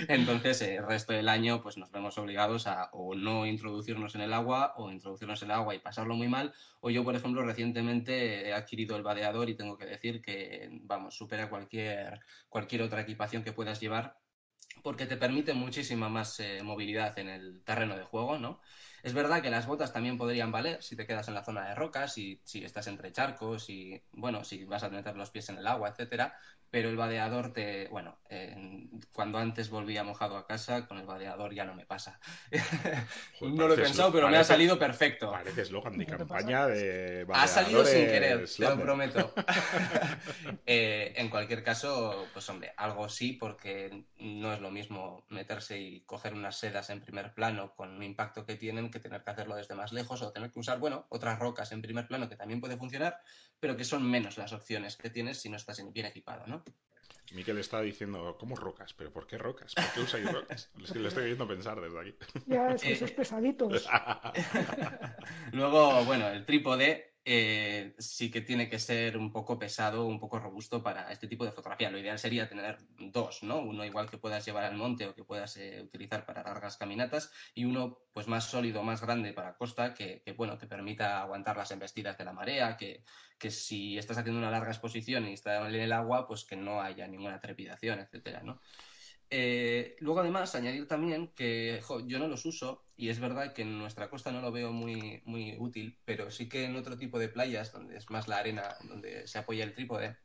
Entonces, 0.07 0.61
el 0.61 0.85
resto 0.85 1.13
del 1.13 1.29
año, 1.29 1.61
pues 1.61 1.77
nos 1.77 1.91
vemos 1.91 2.17
obligados 2.17 2.67
a 2.67 2.89
o 2.93 3.15
no 3.15 3.45
introducirnos 3.45 4.15
en 4.15 4.21
el 4.21 4.33
agua 4.33 4.73
o 4.77 4.91
introducirnos 4.91 5.41
en 5.41 5.51
el 5.51 5.55
agua 5.55 5.75
y 5.75 5.79
pasarlo 5.79 6.15
muy 6.15 6.27
mal. 6.27 6.53
O 6.79 6.89
yo, 6.89 7.03
por 7.03 7.15
ejemplo, 7.15 7.43
recientemente 7.43 8.47
he 8.47 8.53
adquirido 8.53 8.95
el 8.95 9.03
vadeador 9.03 9.49
y 9.49 9.55
tengo 9.55 9.77
que 9.77 9.85
decir 9.85 10.21
que, 10.21 10.69
vamos, 10.83 11.15
supera 11.15 11.49
cualquier 11.49 12.19
cualquier 12.49 12.81
otra 12.81 13.01
equipación 13.01 13.43
que 13.43 13.53
puedas 13.53 13.79
llevar 13.79 14.21
porque 14.83 15.05
te 15.05 15.17
permite 15.17 15.53
muchísima 15.53 16.09
más 16.09 16.39
eh, 16.39 16.61
movilidad 16.63 17.17
en 17.19 17.29
el 17.29 17.63
terreno 17.63 17.97
de 17.97 18.03
juego, 18.03 18.37
¿no? 18.37 18.61
Es 19.03 19.13
verdad 19.13 19.41
que 19.41 19.49
las 19.49 19.67
botas 19.67 19.93
también 19.93 20.17
podrían 20.17 20.51
valer 20.51 20.81
si 20.83 20.95
te 20.95 21.05
quedas 21.05 21.27
en 21.27 21.33
la 21.33 21.43
zona 21.43 21.67
de 21.67 21.75
rocas, 21.75 22.17
y 22.17 22.39
si 22.43 22.63
estás 22.63 22.87
entre 22.87 23.11
charcos 23.11 23.69
y, 23.69 24.01
bueno, 24.11 24.43
si 24.43 24.63
vas 24.65 24.83
a 24.83 24.89
meter 24.89 25.15
los 25.15 25.31
pies 25.31 25.49
en 25.49 25.57
el 25.57 25.67
agua, 25.67 25.89
etcétera, 25.89 26.37
pero 26.71 26.89
el 26.89 26.95
vadeador 26.95 27.51
te, 27.51 27.89
bueno, 27.89 28.17
eh, 28.29 28.87
cuando 29.13 29.37
antes 29.37 29.69
volvía 29.69 30.05
mojado 30.05 30.37
a 30.37 30.47
casa, 30.47 30.87
con 30.87 30.97
el 30.97 31.05
vadeador 31.05 31.53
ya 31.53 31.65
no 31.65 31.75
me 31.75 31.85
pasa. 31.85 32.19
No 33.41 33.67
lo 33.67 33.73
he 33.73 33.77
pensado, 33.77 34.11
pero 34.11 34.27
parece, 34.27 34.37
me 34.37 34.41
ha 34.41 34.43
salido 34.43 34.79
perfecto. 34.79 35.31
Parece 35.31 35.63
eslogan 35.63 35.97
de 35.97 36.05
campaña 36.05 36.67
de 36.67 37.25
Ha 37.33 37.47
salido 37.47 37.83
sin 37.83 38.05
querer, 38.05 38.47
te 38.47 38.63
lo 38.63 38.79
prometo. 38.79 39.33
eh, 40.65 41.13
en 41.17 41.29
cualquier 41.29 41.63
caso, 41.63 42.27
pues 42.31 42.47
hombre, 42.49 42.73
algo 42.77 43.09
sí, 43.09 43.33
porque 43.33 44.05
no 44.19 44.53
es 44.53 44.61
lo 44.61 44.71
mismo 44.71 45.25
meterse 45.29 45.79
y 45.79 46.01
coger 46.01 46.33
unas 46.33 46.57
sedas 46.57 46.89
en 46.91 47.01
primer 47.01 47.33
plano 47.33 47.73
con 47.75 47.89
un 47.89 48.03
impacto 48.03 48.45
que 48.45 48.55
tienen 48.55 48.91
que 48.91 48.99
tener 48.99 49.23
que 49.23 49.31
hacerlo 49.31 49.55
desde 49.55 49.75
más 49.75 49.91
lejos 49.91 50.21
o 50.21 50.31
tener 50.31 50.51
que 50.51 50.59
usar, 50.59 50.79
bueno, 50.79 51.07
otras 51.09 51.37
rocas 51.39 51.71
en 51.71 51.81
primer 51.81 52.07
plano 52.07 52.29
que 52.29 52.35
también 52.35 52.61
puede 52.61 52.77
funcionar, 52.77 53.17
pero 53.59 53.75
que 53.75 53.83
son 53.83 54.09
menos 54.09 54.37
las 54.37 54.53
opciones 54.53 54.95
que 54.95 55.09
tienes 55.09 55.41
si 55.41 55.49
no 55.49 55.57
estás 55.57 55.81
bien 55.91 56.05
equipado, 56.05 56.45
¿no? 56.47 56.60
Miquel 57.33 57.57
está 57.59 57.81
diciendo, 57.81 58.35
¿cómo 58.37 58.55
rocas? 58.55 58.93
¿Pero 58.93 59.11
por 59.11 59.25
qué 59.25 59.37
rocas? 59.37 59.73
¿Por 59.73 59.85
qué 59.93 59.99
usáis 60.01 60.31
rocas? 60.31 60.69
Es 60.83 60.91
que 60.91 60.99
le 60.99 61.07
estoy 61.07 61.25
viendo 61.25 61.47
pensar 61.47 61.79
desde 61.79 61.99
aquí. 61.99 62.15
Ya, 62.45 62.71
esos 62.71 63.09
eh, 63.09 63.13
pesaditos. 63.13 63.87
Luego, 65.53 66.03
bueno, 66.03 66.27
el 66.27 66.45
trípode 66.45 67.10
eh, 67.23 67.93
sí 67.99 68.31
que 68.31 68.41
tiene 68.41 68.67
que 68.67 68.79
ser 68.79 69.17
un 69.17 69.31
poco 69.31 69.59
pesado, 69.59 70.05
un 70.05 70.19
poco 70.19 70.39
robusto 70.39 70.81
para 70.81 71.11
este 71.11 71.27
tipo 71.27 71.45
de 71.45 71.51
fotografía. 71.51 71.91
Lo 71.91 71.99
ideal 71.99 72.17
sería 72.17 72.49
tener 72.49 72.79
dos, 72.97 73.43
¿no? 73.43 73.59
Uno 73.59 73.85
igual 73.85 74.09
que 74.09 74.17
puedas 74.17 74.43
llevar 74.45 74.63
al 74.63 74.75
monte 74.75 75.05
o 75.05 75.13
que 75.13 75.23
puedas 75.23 75.55
eh, 75.57 75.81
utilizar 75.83 76.25
para 76.25 76.43
largas 76.43 76.77
caminatas 76.77 77.31
y 77.53 77.65
uno 77.65 77.99
pues 78.11 78.27
más 78.27 78.45
sólido, 78.45 78.81
más 78.83 79.01
grande 79.01 79.33
para 79.33 79.55
costa 79.55 79.93
que, 79.93 80.23
bueno, 80.35 80.57
que 80.57 80.67
permita 80.67 81.21
aguantar 81.21 81.57
las 81.57 81.71
embestidas 81.71 82.17
de 82.17 82.25
la 82.25 82.33
marea, 82.33 82.75
que, 82.75 83.03
que 83.37 83.51
si 83.51 83.97
estás 83.97 84.17
haciendo 84.17 84.39
una 84.39 84.51
larga 84.51 84.71
exposición 84.71 85.27
y 85.27 85.33
está 85.33 85.67
en 85.67 85.75
el 85.75 85.93
agua, 85.93 86.27
pues 86.27 86.43
que 86.43 86.55
no 86.55 86.81
haya 86.81 87.07
ninguna 87.07 87.39
trepidación, 87.39 87.99
etcétera, 87.99 88.41
¿no? 88.43 88.59
Eh, 89.33 89.95
luego, 89.99 90.19
además, 90.19 90.53
añadir 90.55 90.87
también 90.89 91.29
que 91.29 91.79
jo, 91.81 92.05
yo 92.05 92.19
no 92.19 92.27
los 92.27 92.45
uso 92.45 92.85
y 92.97 93.07
es 93.07 93.19
verdad 93.21 93.53
que 93.53 93.61
en 93.61 93.79
nuestra 93.79 94.09
costa 94.09 94.31
no 94.31 94.41
lo 94.41 94.51
veo 94.51 94.73
muy, 94.73 95.21
muy 95.23 95.55
útil, 95.57 95.97
pero 96.03 96.29
sí 96.29 96.49
que 96.49 96.65
en 96.65 96.75
otro 96.75 96.97
tipo 96.97 97.17
de 97.17 97.29
playas, 97.29 97.71
donde 97.71 97.95
es 97.95 98.09
más 98.09 98.27
la 98.27 98.37
arena, 98.37 98.75
donde 98.83 99.25
se 99.27 99.39
apoya 99.39 99.63
el 99.63 99.73
trípode, 99.73 100.17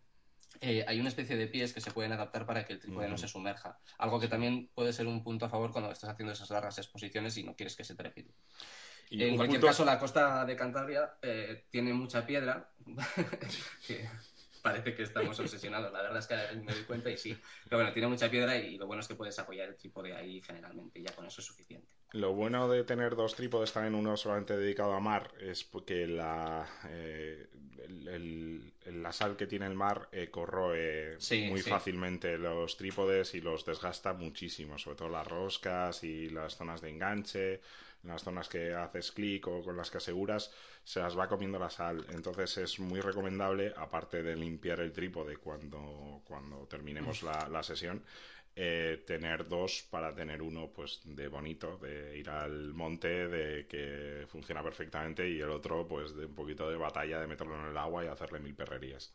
eh, 0.60 0.84
hay 0.88 0.98
una 0.98 1.08
especie 1.08 1.36
de 1.36 1.46
pies 1.46 1.72
que 1.72 1.80
se 1.80 1.92
pueden 1.92 2.12
adaptar 2.12 2.46
para 2.46 2.64
que 2.64 2.72
el 2.72 2.80
trípode 2.80 3.06
mm. 3.06 3.10
no 3.10 3.16
se 3.18 3.28
sumerja. 3.28 3.78
Algo 3.98 4.18
que 4.18 4.26
también 4.26 4.70
puede 4.74 4.92
ser 4.92 5.06
un 5.06 5.22
punto 5.22 5.46
a 5.46 5.50
favor 5.50 5.70
cuando 5.70 5.92
estás 5.92 6.10
haciendo 6.10 6.32
esas 6.32 6.50
largas 6.50 6.76
exposiciones 6.78 7.36
y 7.36 7.44
no 7.44 7.54
quieres 7.54 7.76
que 7.76 7.84
se 7.84 7.94
trepide. 7.94 8.34
En 9.10 9.36
cualquier 9.36 9.60
punto... 9.60 9.68
caso, 9.68 9.84
la 9.84 10.00
costa 10.00 10.44
de 10.44 10.56
Cantabria 10.56 11.14
eh, 11.22 11.66
tiene 11.70 11.92
mucha 11.92 12.26
piedra. 12.26 12.72
que 13.86 14.08
parece 14.66 14.94
que 14.94 15.02
estamos 15.04 15.38
obsesionados. 15.40 15.92
La 15.92 16.02
verdad 16.02 16.18
es 16.18 16.26
que 16.26 16.56
me 16.60 16.72
doy 16.72 16.84
cuenta 16.84 17.10
y 17.10 17.16
sí. 17.16 17.40
Pero 17.68 17.78
bueno, 17.78 17.92
tiene 17.92 18.08
mucha 18.08 18.30
piedra 18.30 18.56
y 18.56 18.76
lo 18.76 18.86
bueno 18.86 19.00
es 19.00 19.08
que 19.08 19.14
puedes 19.14 19.38
apoyar 19.38 19.68
el 19.68 19.76
trípode 19.76 20.14
ahí 20.14 20.42
generalmente. 20.42 20.98
Y 20.98 21.04
ya 21.04 21.14
con 21.14 21.26
eso 21.26 21.40
es 21.40 21.46
suficiente. 21.46 21.94
Lo 22.12 22.32
bueno 22.34 22.68
de 22.68 22.84
tener 22.84 23.14
dos 23.14 23.34
trípodes 23.34 23.72
también, 23.72 23.94
uno 23.94 24.16
solamente 24.16 24.56
dedicado 24.56 24.94
a 24.94 25.00
mar, 25.00 25.32
es 25.40 25.64
porque 25.64 26.06
la, 26.06 26.66
eh, 26.88 27.46
el, 27.84 28.72
el, 28.86 29.02
la 29.02 29.12
sal 29.12 29.36
que 29.36 29.46
tiene 29.46 29.66
el 29.66 29.74
mar 29.74 30.08
eh, 30.12 30.30
corroe 30.30 31.16
sí, 31.18 31.46
muy 31.48 31.60
sí. 31.60 31.68
fácilmente 31.68 32.38
los 32.38 32.76
trípodes 32.76 33.34
y 33.34 33.40
los 33.40 33.64
desgasta 33.66 34.14
muchísimo, 34.14 34.78
sobre 34.78 34.96
todo 34.96 35.08
las 35.10 35.26
roscas 35.26 36.02
y 36.04 36.30
las 36.30 36.56
zonas 36.56 36.80
de 36.80 36.90
enganche 36.90 37.60
en 38.06 38.12
las 38.12 38.22
zonas 38.22 38.48
que 38.48 38.72
haces 38.72 39.10
clic 39.10 39.46
o 39.48 39.62
con 39.62 39.76
las 39.76 39.90
que 39.90 39.98
aseguras, 39.98 40.52
se 40.84 41.00
las 41.00 41.18
va 41.18 41.28
comiendo 41.28 41.58
la 41.58 41.70
sal. 41.70 42.06
Entonces 42.10 42.56
es 42.58 42.78
muy 42.78 43.00
recomendable, 43.00 43.74
aparte 43.76 44.22
de 44.22 44.36
limpiar 44.36 44.80
el 44.80 44.92
trípode 44.92 45.36
cuando, 45.38 46.22
cuando 46.24 46.66
terminemos 46.68 47.22
la, 47.24 47.48
la 47.48 47.62
sesión, 47.64 48.02
eh, 48.54 49.02
tener 49.06 49.48
dos 49.48 49.86
para 49.90 50.14
tener 50.14 50.40
uno 50.40 50.70
pues 50.72 51.00
de 51.04 51.28
bonito, 51.28 51.78
de 51.78 52.16
ir 52.16 52.30
al 52.30 52.72
monte, 52.72 53.28
de 53.28 53.66
que 53.66 54.24
funciona 54.28 54.62
perfectamente 54.62 55.28
y 55.28 55.40
el 55.40 55.50
otro 55.50 55.86
pues 55.86 56.14
de 56.14 56.26
un 56.26 56.34
poquito 56.34 56.70
de 56.70 56.76
batalla, 56.76 57.20
de 57.20 57.26
meterlo 57.26 57.58
en 57.60 57.66
el 57.66 57.76
agua 57.76 58.04
y 58.04 58.08
hacerle 58.08 58.38
mil 58.38 58.54
perrerías. 58.54 59.12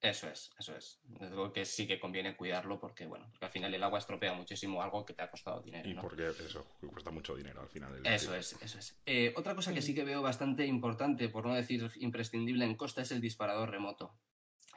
Eso 0.00 0.28
es, 0.28 0.52
eso 0.58 0.76
es. 0.76 1.00
Digo 1.04 1.52
que 1.52 1.64
sí 1.64 1.86
que 1.86 1.98
conviene 1.98 2.36
cuidarlo 2.36 2.78
porque, 2.78 3.06
bueno, 3.06 3.26
porque 3.30 3.46
al 3.46 3.50
final 3.50 3.74
el 3.74 3.82
agua 3.82 3.98
estropea 3.98 4.34
muchísimo 4.34 4.82
algo 4.82 5.04
que 5.06 5.14
te 5.14 5.22
ha 5.22 5.30
costado 5.30 5.60
dinero. 5.62 5.88
Y 5.88 5.94
¿no? 5.94 6.02
porque 6.02 6.28
eso 6.28 6.66
cuesta 6.90 7.10
mucho 7.10 7.34
dinero 7.34 7.62
al 7.62 7.68
final. 7.68 7.92
Del 7.92 8.06
eso 8.06 8.34
es, 8.34 8.56
eso 8.60 8.78
es. 8.78 9.00
Eh, 9.06 9.32
otra 9.36 9.54
cosa 9.54 9.72
que 9.72 9.82
sí 9.82 9.94
que 9.94 10.04
veo 10.04 10.22
bastante 10.22 10.66
importante, 10.66 11.28
por 11.28 11.46
no 11.46 11.54
decir 11.54 11.90
imprescindible 11.96 12.64
en 12.64 12.76
costa, 12.76 13.02
es 13.02 13.10
el 13.10 13.20
disparador 13.20 13.70
remoto. 13.70 14.14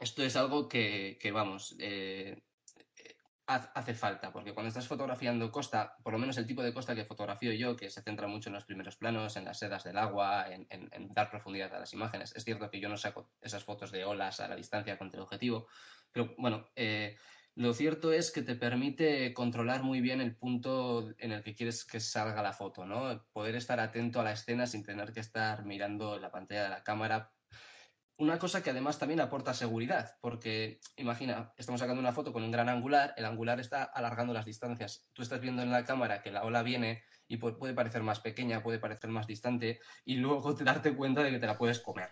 Esto 0.00 0.22
es 0.22 0.34
algo 0.36 0.68
que, 0.68 1.18
que 1.20 1.30
vamos, 1.30 1.76
eh, 1.78 2.42
hace 3.54 3.94
falta, 3.94 4.32
porque 4.32 4.54
cuando 4.54 4.68
estás 4.68 4.86
fotografiando 4.86 5.50
costa, 5.50 5.96
por 6.02 6.12
lo 6.12 6.18
menos 6.18 6.38
el 6.38 6.46
tipo 6.46 6.62
de 6.62 6.72
costa 6.72 6.94
que 6.94 7.04
fotografío 7.04 7.52
yo, 7.52 7.76
que 7.76 7.90
se 7.90 8.02
centra 8.02 8.26
mucho 8.26 8.48
en 8.48 8.54
los 8.54 8.64
primeros 8.64 8.96
planos, 8.96 9.36
en 9.36 9.44
las 9.44 9.58
sedas 9.58 9.84
del 9.84 9.98
agua, 9.98 10.46
en, 10.48 10.68
dar 11.12 11.30
profundidad 11.30 11.74
a 11.74 11.80
las 11.80 11.92
imágenes. 11.92 12.34
Es 12.36 12.44
cierto 12.44 12.70
que 12.70 12.80
yo 12.80 12.88
no 12.88 12.96
saco 12.96 13.30
esas 13.40 13.64
fotos 13.64 13.90
de 13.90 14.04
olas 14.04 14.40
a 14.40 14.48
la 14.48 14.56
distancia 14.56 14.96
con 14.96 15.10
el 15.12 15.20
objetivo, 15.20 15.66
Pero 16.12 16.34
bueno, 16.38 16.70
eh, 16.76 17.16
lo 17.56 17.74
cierto 17.74 18.12
es 18.12 18.30
que 18.30 18.42
te 18.42 18.54
permite 18.54 19.34
controlar 19.34 19.82
muy 19.82 20.00
bien 20.00 20.20
el 20.20 20.36
punto 20.36 21.12
en 21.18 21.32
el 21.32 21.42
que 21.42 21.54
quieres 21.54 21.84
que 21.84 22.00
salga 22.00 22.42
la 22.42 22.52
foto, 22.52 22.86
¿no? 22.86 23.26
Poder 23.32 23.56
estar 23.56 23.80
atento 23.80 24.20
a 24.20 24.24
la 24.24 24.32
escena 24.32 24.66
sin 24.66 24.84
tener 24.84 25.12
que 25.12 25.20
estar 25.20 25.64
mirando 25.64 26.18
la 26.18 26.30
pantalla 26.30 26.64
de 26.64 26.68
la 26.68 26.84
cámara 26.84 27.32
una 28.20 28.38
cosa 28.38 28.62
que 28.62 28.68
además 28.68 28.98
también 28.98 29.20
aporta 29.20 29.54
seguridad, 29.54 30.18
porque 30.20 30.78
imagina, 30.96 31.54
estamos 31.56 31.80
sacando 31.80 32.00
una 32.00 32.12
foto 32.12 32.34
con 32.34 32.42
un 32.42 32.50
gran 32.50 32.68
angular, 32.68 33.14
el 33.16 33.24
angular 33.24 33.58
está 33.60 33.82
alargando 33.82 34.34
las 34.34 34.44
distancias. 34.44 35.06
Tú 35.14 35.22
estás 35.22 35.40
viendo 35.40 35.62
en 35.62 35.70
la 35.70 35.86
cámara 35.86 36.20
que 36.20 36.30
la 36.30 36.44
ola 36.44 36.62
viene 36.62 37.02
y 37.30 37.36
puede 37.36 37.74
parecer 37.74 38.02
más 38.02 38.18
pequeña, 38.18 38.60
puede 38.60 38.80
parecer 38.80 39.08
más 39.08 39.28
distante 39.28 39.80
y 40.04 40.16
luego 40.16 40.54
te 40.54 40.64
darte 40.64 40.94
cuenta 40.94 41.22
de 41.22 41.30
que 41.30 41.38
te 41.38 41.46
la 41.46 41.56
puedes 41.56 41.78
comer. 41.78 42.10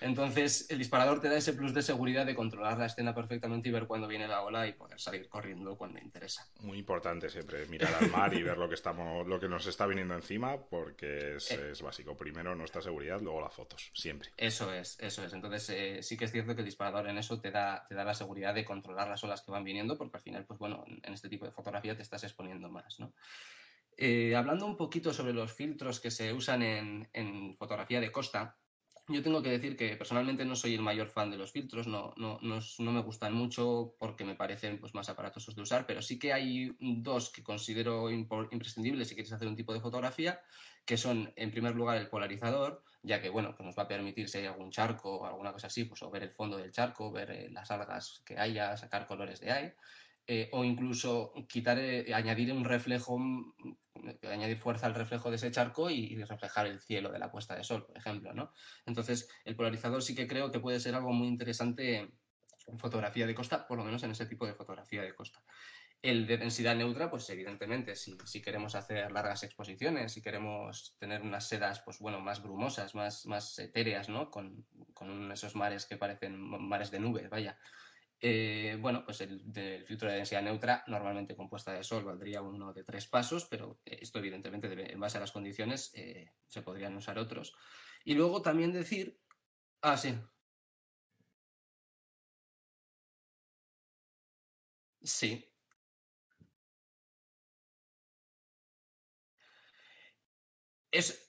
Entonces, 0.00 0.66
el 0.70 0.78
disparador 0.78 1.20
te 1.20 1.28
da 1.28 1.36
ese 1.36 1.52
plus 1.52 1.72
de 1.72 1.82
seguridad 1.82 2.26
de 2.26 2.34
controlar 2.34 2.76
la 2.76 2.86
escena 2.86 3.14
perfectamente 3.14 3.68
y 3.68 3.72
ver 3.72 3.86
cuándo 3.86 4.08
viene 4.08 4.26
la 4.26 4.42
ola 4.42 4.66
y 4.66 4.72
poder 4.72 5.00
salir 5.00 5.28
corriendo 5.28 5.78
cuando 5.78 6.00
interesa. 6.00 6.48
Muy 6.60 6.78
importante 6.78 7.30
siempre 7.30 7.64
mirar 7.66 7.94
al 7.94 8.10
mar 8.10 8.34
y 8.34 8.42
ver 8.42 8.58
lo 8.58 8.68
que 8.68 8.74
estamos, 8.74 9.26
lo 9.26 9.38
que 9.38 9.48
nos 9.48 9.66
está 9.66 9.86
viniendo 9.86 10.14
encima, 10.14 10.56
porque 10.58 11.36
es, 11.36 11.52
eh. 11.52 11.72
básico. 11.82 12.16
Primero 12.16 12.56
nuestra 12.56 12.82
seguridad, 12.82 13.20
luego 13.20 13.40
las 13.40 13.54
fotos, 13.54 13.90
siempre. 13.94 14.30
Eso 14.36 14.74
es, 14.74 14.98
eso 15.00 15.24
es. 15.24 15.32
Entonces, 15.32 15.70
eh, 15.70 16.02
sí 16.02 16.16
que 16.16 16.24
es 16.24 16.32
cierto 16.32 16.56
que 16.56 16.62
el 16.62 16.66
disparador 16.66 17.08
en 17.08 17.18
eso 17.18 17.40
te 17.40 17.52
da, 17.52 17.86
te 17.88 17.94
da 17.94 18.04
la 18.04 18.14
seguridad 18.14 18.52
de 18.52 18.64
controlar 18.64 19.08
las 19.08 19.22
olas 19.22 19.42
que 19.42 19.52
van 19.52 19.62
viniendo, 19.62 19.96
porque 19.96 20.16
al 20.16 20.22
final, 20.22 20.44
pues 20.44 20.58
bueno, 20.58 20.84
en 20.88 21.14
este 21.14 21.28
tipo 21.28 21.44
de 21.44 21.52
fotografía 21.52 21.96
te 21.96 22.02
estás 22.02 22.24
exponiendo 22.24 22.68
más, 22.68 22.98
¿no? 22.98 23.12
Eh, 23.98 24.36
hablando 24.36 24.66
un 24.66 24.76
poquito 24.76 25.12
sobre 25.14 25.32
los 25.32 25.52
filtros 25.52 26.00
que 26.00 26.10
se 26.10 26.32
usan 26.32 26.62
en, 26.62 27.54
fotografía 27.56 27.98
de 27.98 28.12
costa, 28.12 28.58
yo 29.08 29.22
tengo 29.22 29.42
que 29.42 29.50
decir 29.50 29.76
que 29.76 29.96
personalmente 29.96 30.44
no 30.44 30.54
soy 30.54 30.74
el 30.74 30.82
mayor 30.82 31.08
fan 31.08 31.30
de 31.30 31.38
los 31.38 31.52
filtros, 31.52 31.86
no, 31.86 32.12
no, 32.18 32.38
no, 32.42 32.92
me 32.92 33.00
gustan 33.00 33.32
mucho 33.32 33.94
porque 33.98 34.24
me 34.24 34.34
parecen 34.34 34.78
pues, 34.78 34.94
más 34.94 35.08
aparatosos 35.08 35.54
de 35.54 35.62
usar, 35.62 35.86
pero 35.86 36.02
sí 36.02 36.18
que 36.18 36.32
hay 36.32 36.76
dos 36.78 37.30
que 37.30 37.42
considero 37.42 38.10
imprescindibles 38.10 39.08
si 39.08 39.14
quieres 39.14 39.32
hacer 39.32 39.48
un 39.48 39.56
tipo 39.56 39.72
de 39.72 39.80
fotografía, 39.80 40.40
que 40.84 40.96
son, 40.98 41.32
en 41.36 41.50
primer 41.50 41.74
lugar, 41.74 41.96
el 41.96 42.08
polarizador, 42.08 42.82
ya 43.02 43.22
que 43.22 43.30
bueno, 43.30 43.54
pues 43.56 43.64
nos 43.64 43.78
va 43.78 43.84
a 43.84 43.88
permitir 43.88 44.28
si 44.28 44.38
hay 44.38 44.46
algún 44.46 44.70
charco 44.70 45.18
o 45.20 45.26
alguna 45.26 45.52
cosa 45.52 45.68
así, 45.68 45.84
pues 45.84 46.02
o 46.02 46.10
ver 46.10 46.24
el 46.24 46.30
fondo 46.30 46.58
del 46.58 46.72
charco, 46.72 47.12
ver 47.12 47.30
eh, 47.30 47.48
las 47.50 47.70
algas 47.70 48.22
que 48.26 48.36
haya, 48.38 48.76
sacar 48.76 49.06
colores 49.06 49.40
de 49.40 49.52
ahí. 49.52 49.72
Eh, 50.28 50.50
o 50.52 50.64
incluso 50.64 51.32
quitar, 51.48 51.78
añadir 51.78 52.52
un 52.52 52.64
reflejo 52.64 53.16
añadir 54.22 54.56
fuerza 54.56 54.86
al 54.86 54.94
reflejo 54.94 55.30
de 55.30 55.36
ese 55.36 55.50
charco 55.50 55.90
y, 55.90 56.22
reflejar 56.24 56.66
el 56.66 56.80
cielo 56.80 57.10
de 57.10 57.18
la 57.18 57.30
puesta 57.30 57.54
de 57.54 57.64
sol, 57.64 57.86
por 57.86 57.96
ejemplo, 57.96 58.32
¿no? 58.34 58.52
Entonces, 58.84 59.28
el 59.44 59.56
polarizador 59.56 60.02
sí 60.02 60.14
que 60.14 60.26
creo 60.26 60.50
que 60.50 60.60
puede 60.60 60.80
ser 60.80 60.94
algo 60.94 61.12
muy 61.12 61.28
interesante 61.28 62.12
en 62.66 62.78
fotografía 62.78 63.26
de 63.26 63.34
costa, 63.34 63.66
por 63.66 63.78
lo 63.78 63.84
menos 63.84 64.02
en 64.02 64.10
ese 64.10 64.26
tipo 64.26 64.46
de 64.46 64.54
fotografía 64.54 65.02
de 65.02 65.14
costa. 65.14 65.42
El 66.02 66.26
de 66.26 66.36
densidad 66.36 66.76
neutra, 66.76 67.10
pues 67.10 67.28
evidentemente, 67.30 67.96
si, 67.96 68.16
queremos 68.42 68.74
hacer 68.74 69.10
largas 69.10 69.42
exposiciones, 69.42 70.12
si 70.12 70.22
queremos 70.22 70.94
tener 70.98 71.22
unas 71.22 71.48
sedas, 71.48 71.80
pues 71.80 71.98
bueno, 71.98 72.20
más 72.20 72.42
brumosas, 72.42 72.94
más, 72.94 73.26
más 73.26 73.58
etéreas, 73.58 74.08
¿no? 74.08 74.30
Con, 74.30 74.66
con 74.92 75.32
esos 75.32 75.56
mares 75.56 75.86
que 75.86 75.96
parecen 75.96 76.38
mares 76.38 76.90
de 76.90 77.00
nubes, 77.00 77.30
vaya, 77.30 77.58
eh, 78.20 78.78
bueno, 78.80 79.04
pues 79.04 79.20
el, 79.20 79.40
filtro 79.84 80.08
de 80.08 80.16
densidad 80.16 80.42
neutra, 80.42 80.84
normalmente 80.86 81.36
compuesta 81.36 81.72
de 81.72 81.84
sol, 81.84 82.04
valdría 82.04 82.42
uno 82.42 82.72
de 82.72 82.84
tres 82.84 83.06
pasos, 83.06 83.46
pero 83.46 83.80
esto 83.84 84.18
evidentemente 84.18 84.92
en 84.92 85.00
base 85.00 85.18
a 85.18 85.20
las 85.20 85.32
condiciones 85.32 85.92
eh, 85.94 86.32
se 86.46 86.62
podrían 86.62 86.96
usar 86.96 87.18
otros. 87.18 87.54
Y 88.04 88.14
luego 88.14 88.42
también 88.42 88.72
decir... 88.72 89.20
Ah, 89.82 89.96
sí. 89.96 90.14
Sí. 95.02 95.50
Es, 100.90 101.25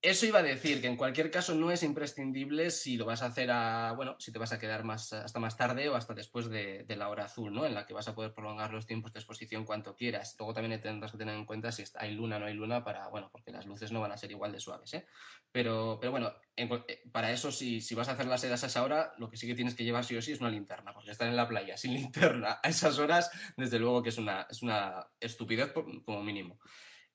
eso 0.00 0.26
iba 0.26 0.38
a 0.38 0.44
decir 0.44 0.80
que 0.80 0.86
en 0.86 0.96
cualquier 0.96 1.28
caso 1.28 1.56
no 1.56 1.72
es 1.72 1.82
imprescindible 1.82 2.70
si 2.70 2.96
lo 2.96 3.04
vas 3.04 3.22
a 3.22 3.26
hacer 3.26 3.50
a, 3.50 3.92
bueno, 3.96 4.14
si 4.20 4.30
te 4.30 4.38
vas 4.38 4.52
a 4.52 4.58
quedar 4.58 4.84
más 4.84 5.12
hasta 5.12 5.40
más 5.40 5.56
tarde 5.56 5.88
o 5.88 5.96
hasta 5.96 6.14
después 6.14 6.48
de, 6.48 6.84
la 6.88 7.08
hora 7.08 7.24
azul, 7.24 7.52
¿no? 7.52 7.66
En 7.66 7.74
la 7.74 7.84
que 7.84 7.94
vas 7.94 8.06
a 8.06 8.14
poder 8.14 8.32
prolongar 8.32 8.72
los 8.72 8.86
tiempos 8.86 9.12
de 9.12 9.18
exposición 9.18 9.64
cuanto 9.64 9.96
quieras. 9.96 10.36
Luego 10.38 10.54
también 10.54 10.80
tendrás 10.80 11.10
que 11.10 11.18
tener 11.18 11.34
en 11.34 11.44
cuenta 11.44 11.72
si 11.72 11.82
hay 11.96 12.12
luna 12.12 12.36
o 12.36 12.38
no 12.38 12.46
hay 12.46 12.54
luna 12.54 12.84
para, 12.84 13.08
bueno, 13.08 13.28
porque 13.32 13.50
las 13.50 13.66
luces 13.66 13.90
no 13.90 14.00
van 14.00 14.12
a 14.12 14.16
ser 14.16 14.30
igual 14.30 14.52
de 14.52 14.60
suaves, 14.60 14.94
¿eh? 14.94 15.06
Pero, 15.50 15.98
pero 16.00 16.12
bueno, 16.12 16.32
eh, 16.54 16.68
para 17.10 17.32
eso 17.32 17.50
si, 17.50 17.80
si 17.80 17.96
vas 17.96 18.08
a 18.08 18.12
hacer 18.12 18.26
las 18.26 18.40
sedas 18.40 18.62
a 18.62 18.68
esa 18.68 18.84
hora, 18.84 19.14
lo 19.18 19.28
que 19.28 19.36
sí 19.36 19.48
que 19.48 19.54
tienes 19.56 19.74
que 19.74 19.84
llevar 19.84 20.04
sí 20.04 20.16
o 20.16 20.22
sí 20.22 20.30
es 20.30 20.40
una 20.40 20.50
linterna, 20.50 20.94
porque 20.94 21.10
estar 21.10 21.26
en 21.26 21.36
la 21.36 21.48
playa 21.48 21.76
sin 21.76 21.94
linterna 21.94 22.60
a 22.62 22.68
esas 22.68 23.00
horas, 23.00 23.30
desde 23.56 23.80
luego 23.80 24.02
que 24.04 24.10
es 24.10 24.18
una, 24.18 24.46
es 24.48 24.62
una 24.62 25.08
estupidez 25.18 25.72
como 25.72 26.22
mínimo. 26.22 26.60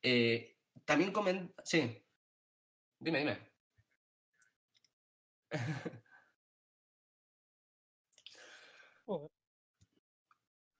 Eh, 0.01 0.57
también 0.83 1.13
comenta, 1.13 1.63
sí. 1.63 2.02
Dime, 3.03 3.19
dime. 3.19 3.37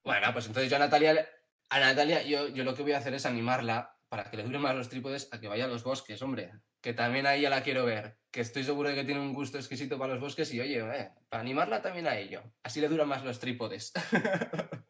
Bueno, 0.03 0.33
pues 0.33 0.47
entonces 0.47 0.69
yo 0.69 0.75
a 0.77 0.79
Natalia, 0.79 1.27
a 1.69 1.79
Natalia 1.79 2.23
yo, 2.23 2.47
yo 2.49 2.63
lo 2.63 2.75
que 2.75 2.83
voy 2.83 2.93
a 2.93 2.97
hacer 2.97 3.13
es 3.13 3.25
animarla 3.25 3.97
para 4.09 4.29
que 4.29 4.37
le 4.37 4.43
duren 4.43 4.61
más 4.61 4.75
los 4.75 4.89
trípodes 4.89 5.29
a 5.31 5.39
que 5.39 5.47
vaya 5.47 5.65
a 5.65 5.67
los 5.67 5.83
bosques, 5.83 6.21
hombre. 6.21 6.51
Que 6.81 6.93
también 6.93 7.25
ahí 7.25 7.41
ya 7.41 7.49
la 7.49 7.63
quiero 7.63 7.85
ver. 7.85 8.17
Que 8.31 8.41
estoy 8.41 8.63
seguro 8.63 8.89
de 8.89 8.95
que 8.95 9.03
tiene 9.03 9.21
un 9.21 9.33
gusto 9.33 9.57
exquisito 9.57 9.97
para 9.97 10.13
los 10.13 10.21
bosques 10.21 10.53
y 10.53 10.59
oye, 10.59 10.79
eh, 10.79 11.11
para 11.29 11.41
animarla 11.41 11.81
también 11.81 12.07
a 12.07 12.17
ello. 12.17 12.43
Así 12.63 12.79
le 12.81 12.89
duran 12.89 13.07
más 13.07 13.23
los 13.23 13.39
trípodes. 13.39 13.91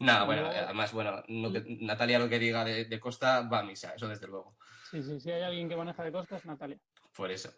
Nada, 0.00 0.24
bueno, 0.24 0.46
además, 0.46 0.92
bueno, 0.92 1.22
Natalia 1.28 2.18
lo 2.18 2.28
que 2.28 2.38
diga 2.38 2.64
de, 2.64 3.00
Costa 3.00 3.42
va 3.42 3.60
a 3.60 3.64
misa, 3.64 3.94
eso 3.94 4.08
desde 4.08 4.26
luego. 4.26 4.56
Sí, 4.94 5.02
sí, 5.02 5.18
sí, 5.18 5.28
hay 5.28 5.42
alguien 5.42 5.68
que 5.68 5.74
maneja 5.74 6.04
de 6.04 6.12
Costa 6.12 6.36
es 6.36 6.46
Natalia. 6.46 6.78
Por 7.16 7.28
eso. 7.32 7.52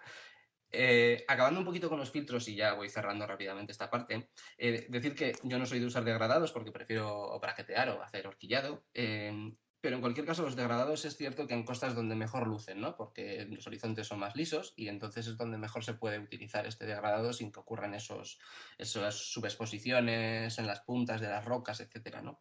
Eh, 0.71 1.23
acabando 1.29 1.61
un 1.61 1.67
poquito 1.67 1.91
con 1.91 1.99
los 1.99 2.11
filtros 2.11 2.49
y 2.49 2.55
ya 2.55 2.73
voy 2.73 2.89
cerrando 2.89 3.27
rápidamente 3.27 3.73
esta 3.73 3.91
parte, 3.91 4.31
eh, 4.57 4.87
decir 4.89 5.15
que 5.15 5.35
yo 5.43 5.59
no 5.59 5.67
soy 5.67 5.79
de 5.79 5.85
usar 5.85 6.03
degradados 6.03 6.51
porque 6.51 6.73
prefiero 6.73 7.39
braquetear 7.39 7.91
o 7.91 8.03
hacer 8.03 8.27
horquillado. 8.27 8.87
Eh, 8.95 9.53
pero 9.83 9.97
en 9.97 10.01
cualquier 10.01 10.25
caso, 10.25 10.45
los 10.45 10.57
degradados 10.57 11.05
es 11.05 11.19
cierto 11.19 11.47
que 11.47 11.53
en 11.53 11.67
costas 11.67 11.95
donde 11.95 12.15
mejor 12.15 12.47
lucen, 12.47 12.81
¿no? 12.81 12.97
Porque 12.97 13.45
los 13.51 13.67
horizontes 13.67 14.07
son 14.07 14.19
más 14.19 14.35
lisos 14.35 14.73
y 14.75 14.89
entonces 14.89 15.27
es 15.27 15.37
donde 15.37 15.59
mejor 15.59 15.85
se 15.85 15.93
puede 15.93 16.19
utilizar 16.19 16.67
este 16.67 16.87
degradado 16.87 17.35
sin 17.35 17.53
que 17.53 17.61
ocurran 17.61 17.93
esos, 17.93 18.39
esas 18.79 19.15
subexposiciones 19.15 20.59
en 20.59 20.67
las 20.67 20.81
puntas 20.81 21.21
de 21.21 21.29
las 21.29 21.45
rocas, 21.45 21.81
etcétera, 21.81 22.23
¿no? 22.23 22.41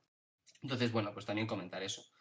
Entonces, 0.62 0.90
bueno, 0.94 1.12
pues 1.14 1.26
también 1.26 1.48
comentar 1.48 1.84
eso. 1.84 2.15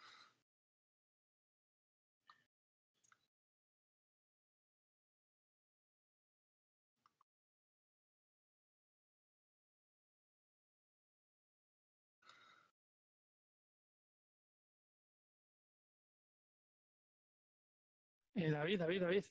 Eh, 18.35 18.51
David, 18.51 18.79
David, 18.79 19.01
David. 19.01 19.25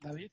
David. 0.00 0.30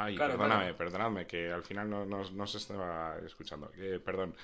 Ay, 0.00 0.16
perdóname, 0.16 0.74
perdóname, 0.74 1.26
que 1.26 1.50
al 1.50 1.64
final 1.64 1.90
no, 1.90 2.46
se 2.46 2.58
estaba 2.58 3.18
escuchando. 3.26 3.70
perdón. 4.04 4.34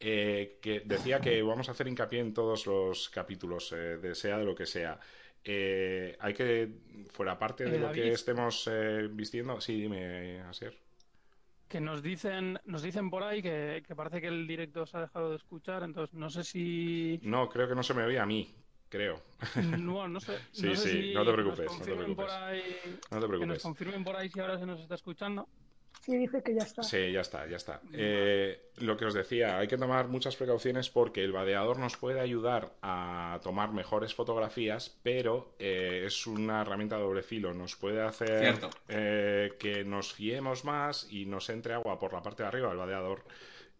Eh, 0.00 0.58
que 0.60 0.80
decía 0.80 1.20
que 1.20 1.40
vamos 1.42 1.68
a 1.68 1.72
hacer 1.72 1.86
hincapié 1.86 2.20
en 2.20 2.34
todos 2.34 2.66
los 2.66 3.08
capítulos, 3.10 3.72
eh, 3.72 3.96
de 3.98 4.14
sea 4.14 4.38
de 4.38 4.44
lo 4.44 4.54
que 4.54 4.66
sea. 4.66 4.98
Eh, 5.44 6.16
hay 6.20 6.32
que, 6.32 6.70
fuera 7.10 7.38
parte 7.38 7.64
de 7.64 7.78
lo 7.78 7.92
que 7.92 8.12
estemos 8.12 8.68
eh, 8.70 9.08
vistiendo, 9.10 9.60
sí, 9.60 9.80
dime, 9.80 10.40
Asier. 10.42 10.76
Que 11.68 11.80
nos 11.80 12.02
dicen, 12.02 12.58
nos 12.64 12.82
dicen 12.82 13.10
por 13.10 13.22
ahí 13.22 13.42
que, 13.42 13.82
parece 13.94 14.20
que 14.20 14.28
el 14.28 14.46
directo 14.46 14.86
se 14.86 14.96
ha 14.96 15.00
dejado 15.00 15.30
de 15.30 15.36
escuchar, 15.36 15.82
entonces 15.82 16.14
no 16.14 16.30
sé 16.30 16.44
si. 16.44 17.20
No, 17.22 17.48
creo 17.48 17.68
que 17.68 17.74
no 17.74 17.82
se 17.82 17.92
me 17.92 18.04
oía 18.04 18.22
a 18.22 18.26
mí, 18.26 18.54
creo. 18.88 19.20
No, 19.78 20.08
no 20.08 20.20
sé. 20.20 20.38
sí, 20.52 20.74
sí, 20.76 21.12
no 21.14 21.24
te 21.26 21.32
preocupes. 21.32 21.70
No 21.78 21.84
te 21.84 21.94
preocupes. 21.94 22.32
no 23.10 23.20
te 23.20 23.26
preocupes. 23.26 23.40
Que 23.40 23.46
nos 23.46 23.62
confirmen 23.62 24.04
por 24.04 24.16
ahí 24.16 24.30
si 24.30 24.40
ahora 24.40 24.58
se 24.58 24.66
nos 24.66 24.80
está 24.80 24.94
escuchando. 24.94 25.48
Sí, 26.04 26.18
dice 26.18 26.42
que 26.42 26.54
ya 26.54 26.64
está. 26.64 26.82
Sí, 26.82 27.12
ya 27.12 27.22
está, 27.22 27.46
ya 27.46 27.56
está. 27.56 27.80
Eh, 27.94 28.72
lo 28.76 28.94
que 28.98 29.06
os 29.06 29.14
decía, 29.14 29.56
hay 29.56 29.66
que 29.66 29.78
tomar 29.78 30.08
muchas 30.08 30.36
precauciones 30.36 30.90
porque 30.90 31.24
el 31.24 31.32
vadeador 31.32 31.78
nos 31.78 31.96
puede 31.96 32.20
ayudar 32.20 32.74
a 32.82 33.40
tomar 33.42 33.72
mejores 33.72 34.14
fotografías, 34.14 34.98
pero 35.02 35.54
eh, 35.58 36.02
es 36.04 36.26
una 36.26 36.60
herramienta 36.60 36.96
de 36.96 37.04
doble 37.04 37.22
filo. 37.22 37.54
Nos 37.54 37.76
puede 37.76 38.02
hacer 38.02 38.54
eh, 38.88 39.54
que 39.58 39.82
nos 39.84 40.12
fiemos 40.12 40.66
más 40.66 41.06
y 41.10 41.24
nos 41.24 41.48
entre 41.48 41.72
agua 41.72 41.98
por 41.98 42.12
la 42.12 42.22
parte 42.22 42.42
de 42.42 42.48
arriba 42.48 42.68
del 42.68 42.78
vadeador 42.78 43.24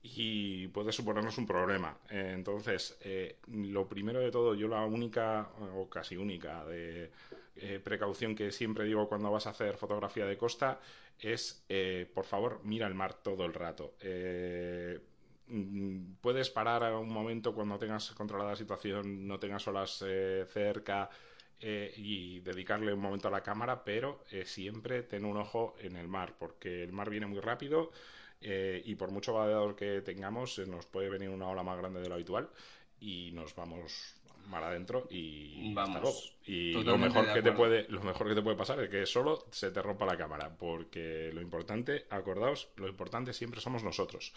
y 0.03 0.68
puede 0.68 0.92
suponernos 0.92 1.36
un 1.36 1.46
problema. 1.46 1.99
entonces, 2.09 2.96
eh, 3.03 3.36
lo 3.49 3.86
primero 3.86 4.20
de 4.20 4.30
todo, 4.30 4.55
yo 4.55 4.66
la 4.68 4.84
única, 4.86 5.51
o 5.74 5.90
casi 5.90 6.16
única, 6.16 6.64
de 6.64 7.11
eh, 7.57 7.80
precaución 7.82 8.34
que 8.34 8.50
siempre 8.50 8.84
digo 8.84 9.09
cuando 9.09 9.30
vas 9.30 9.46
a 9.46 9.50
hacer 9.50 9.76
fotografía 9.76 10.26
de 10.26 10.36
costa 10.36 10.80
es, 11.18 11.64
eh, 11.68 12.11
por 12.14 12.24
favor, 12.24 12.61
mira 12.64 12.86
el 12.86 12.94
mar 12.94 13.14
todo 13.14 13.44
el 13.44 13.55
rato. 13.55 13.94
Mm, 15.46 16.14
puedes 16.22 16.48
parar 16.50 16.84
a 16.84 16.98
un 16.98 17.09
momento 17.09 17.55
cuando 17.55 17.78
tengas 17.78 18.11
controlada 18.12 18.50
la 18.50 18.57
situación, 18.57 19.26
no 19.28 19.38
tengas 19.38 19.66
olas 19.68 20.02
cerca, 20.52 21.11
y 21.61 22.40
dedicarle 22.40 22.92
un 22.92 23.00
momento 23.00 23.28
a 23.28 23.30
la 23.30 23.42
cámara, 23.42 23.84
pero 23.84 24.22
siempre 24.44 25.02
ten 25.02 25.24
un 25.24 25.38
ojo 25.38 25.74
en 25.78 25.96
el 25.96 26.09
mar, 26.09 26.34
porque 26.38 26.82
el 26.82 26.92
mar 26.92 27.09
viene 27.09 27.26
muy 27.26 27.40
rápido 27.40 27.90
eh, 28.46 28.82
y 28.84 28.94
por 28.94 29.11
mucho 29.11 29.32
vadeador 29.32 29.74
que 29.74 30.02
tengamos, 30.02 30.59
nos 30.68 30.84
puede 30.84 31.09
venir 31.09 31.30
una 31.30 31.48
ola 31.48 31.62
más 31.62 31.78
grande 31.78 32.00
de 32.00 32.09
lo 32.11 32.14
habitual 32.14 32.50
y 33.00 33.30
nos 33.32 33.55
vamos 33.55 34.16
mar 34.47 34.64
adentro 34.64 35.07
y 35.11 35.72
vamos 35.74 36.36
Y 36.45 36.72
lo 36.72 36.99
mejor 36.99 37.32
que 37.32 37.42
te 37.42 37.53
puede, 37.53 37.86
lo 37.88 38.03
mejor 38.03 38.28
que 38.28 38.34
te 38.34 38.42
puede 38.42 38.57
pasar 38.57 38.80
es 38.80 38.88
que 38.88 39.07
solo 39.07 39.47
se 39.51 39.70
te 39.70 39.82
rompa 39.82 40.07
la 40.07 40.16
cámara, 40.16 40.55
porque 40.57 41.30
lo 41.32 41.40
importante, 41.40 42.07
acordaos, 42.11 42.70
lo 42.76 42.88
importante 42.88 43.32
siempre 43.32 43.61
somos 43.61 43.82
nosotros. 43.82 44.34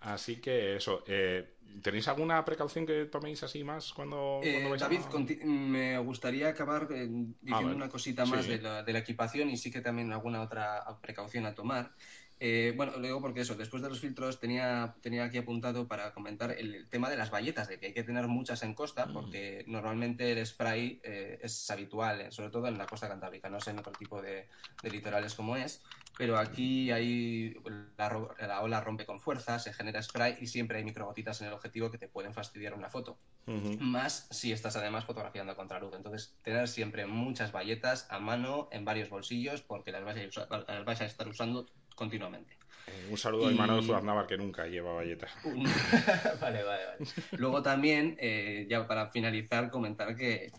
Así 0.00 0.36
que 0.36 0.76
eso, 0.76 1.02
eh, 1.06 1.54
¿tenéis 1.82 2.08
alguna 2.08 2.44
precaución 2.44 2.84
que 2.84 3.06
toméis 3.06 3.42
así 3.42 3.64
más 3.64 3.92
cuando, 3.94 4.40
eh, 4.42 4.70
David, 4.78 5.00
me 5.44 5.98
gustaría 5.98 6.48
acabar 6.48 6.88
diciendo 6.88 7.32
ah, 7.52 7.74
una 7.74 7.88
cosita 7.88 8.26
más 8.26 8.46
de, 8.46 8.60
la, 8.60 8.82
de 8.82 8.92
la 8.92 8.98
equipación 8.98 9.48
y 9.48 9.56
sí 9.56 9.70
que 9.70 9.80
también 9.80 10.12
alguna 10.12 10.42
otra 10.42 10.84
precaución 11.00 11.46
a 11.46 11.54
tomar. 11.54 11.92
Eh, 12.40 12.74
bueno, 12.76 12.92
lo 12.92 13.02
digo 13.02 13.20
porque 13.20 13.40
eso, 13.40 13.54
después 13.54 13.82
de 13.82 13.88
los 13.88 14.00
filtros 14.00 14.40
tenía, 14.40 14.96
tenía 15.00 15.24
aquí 15.24 15.38
apuntado 15.38 15.86
para 15.86 16.12
comentar 16.12 16.50
el, 16.50 16.88
tema 16.88 17.08
de 17.08 17.16
las 17.16 17.30
bayetas, 17.30 17.68
de 17.68 17.78
que 17.78 17.86
hay 17.86 17.94
que 17.94 18.02
tener 18.02 18.26
muchas 18.26 18.62
en 18.62 18.74
costa, 18.74 19.06
mm. 19.06 19.12
porque 19.12 19.64
normalmente 19.68 20.32
el 20.32 20.44
spray 20.44 21.00
eh, 21.04 21.38
es 21.42 21.70
habitual, 21.70 22.20
eh, 22.20 22.32
sobre 22.32 22.50
todo 22.50 22.66
en 22.66 22.76
la 22.76 22.86
costa 22.86 23.08
cantábrica, 23.08 23.48
no 23.48 23.60
sé 23.60 23.70
en 23.70 23.78
otro 23.78 23.92
tipo 23.92 24.20
de, 24.20 24.48
litorales 24.82 25.34
como 25.34 25.56
es, 25.56 25.82
pero 26.18 26.36
aquí 26.36 26.90
hay 26.90 27.56
la, 27.96 28.60
ola 28.60 28.80
rompe 28.80 29.06
con 29.06 29.20
fuerza, 29.20 29.58
se 29.58 29.72
genera 29.72 30.02
spray 30.02 30.36
y 30.40 30.46
siempre 30.46 30.78
hay 30.78 30.84
microgotitas 30.84 31.40
en 31.40 31.48
el 31.48 31.52
objetivo 31.52 31.90
que 31.90 31.98
te 31.98 32.08
pueden 32.08 32.34
fastidiar 32.34 32.74
una 32.74 32.88
foto. 32.88 33.16
Más 33.46 34.26
si 34.30 34.52
estás 34.52 34.74
además 34.76 35.04
fotografiando 35.04 35.52
a 35.52 35.56
contraluz. 35.56 35.92
Entonces, 35.94 36.34
tener 36.42 36.66
siempre 36.66 37.04
muchas 37.04 37.52
bayetas 37.52 38.06
a 38.10 38.18
mano 38.18 38.68
en 38.72 38.86
varios 38.86 39.10
bolsillos 39.10 39.60
porque 39.60 39.92
las 39.92 40.02
las 40.02 40.84
vais 40.86 41.00
a 41.02 41.04
estar 41.04 41.28
usando 41.28 41.66
continuamente. 41.94 42.58
Eh, 42.86 43.08
un 43.10 43.16
saludo 43.16 43.48
a 43.48 43.52
Imanol 43.52 43.82
Zuaznavar 43.82 44.26
que 44.26 44.36
nunca 44.36 44.66
lleva 44.66 44.92
valleta. 44.92 45.28
vale, 46.40 46.62
vale, 46.62 46.84
vale. 46.86 46.98
Luego 47.32 47.62
también, 47.62 48.16
eh, 48.20 48.66
ya 48.68 48.86
para 48.86 49.10
finalizar, 49.10 49.70
comentar 49.70 50.14
que, 50.16 50.52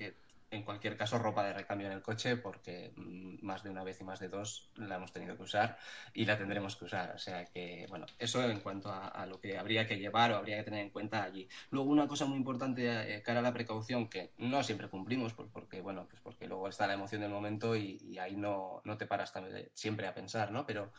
en 0.51 0.63
cualquier 0.63 0.95
caso 0.95 1.19
ropa 1.19 1.43
de 1.43 1.53
recambio 1.53 1.87
en 1.87 1.93
el 1.93 2.01
coche 2.01 2.37
porque 2.37 2.93
mm, 2.95 3.45
más 3.45 3.63
de 3.63 3.69
una 3.69 3.83
vez 3.83 3.99
y 3.99 4.03
más 4.03 4.19
de 4.19 4.29
dos 4.29 4.71
la 4.75 4.95
hemos 4.95 5.11
tenido 5.11 5.35
que 5.35 5.43
usar 5.43 5.77
y 6.13 6.25
la 6.25 6.37
tendremos 6.37 6.75
que 6.75 6.85
usar. 6.85 7.13
O 7.13 7.19
sea 7.19 7.45
que, 7.45 7.85
bueno, 7.89 8.05
eso 8.17 8.43
en 8.43 8.59
cuanto 8.59 8.91
a, 8.91 9.25
lo 9.27 9.39
que 9.39 9.57
habría 9.57 9.85
que 9.85 9.97
llevar 9.97 10.31
o 10.31 10.37
habría 10.37 10.57
que 10.57 10.63
tener 10.63 10.79
en 10.79 10.89
cuenta 10.89 11.23
allí. 11.23 11.47
Luego 11.69 11.89
una 11.89 12.07
cosa 12.07 12.25
muy 12.25 12.37
importante 12.37 13.15
eh, 13.15 13.21
cara 13.21 13.39
a 13.39 13.43
la 13.43 13.53
precaución 13.53 14.07
que 14.07 14.31
no 14.37 14.63
siempre 14.63 14.87
cumplimos 14.87 15.33
pues 15.33 15.49
porque, 15.51 15.81
bueno, 15.81 16.07
pues 16.09 16.21
porque 16.21 16.47
luego 16.47 16.67
está 16.69 16.87
la 16.87 16.93
emoción 16.93 17.21
del 17.21 17.31
momento 17.31 17.75
y, 17.75 17.99
y 18.01 18.17
ahí 18.17 18.35
no, 18.35 18.81
no 18.83 18.97
te 18.97 19.05
paras 19.05 19.33
siempre 19.73 20.07
a 20.07 20.13
pensar, 20.13 20.51
¿no? 20.51 20.65
Pero 20.65 20.91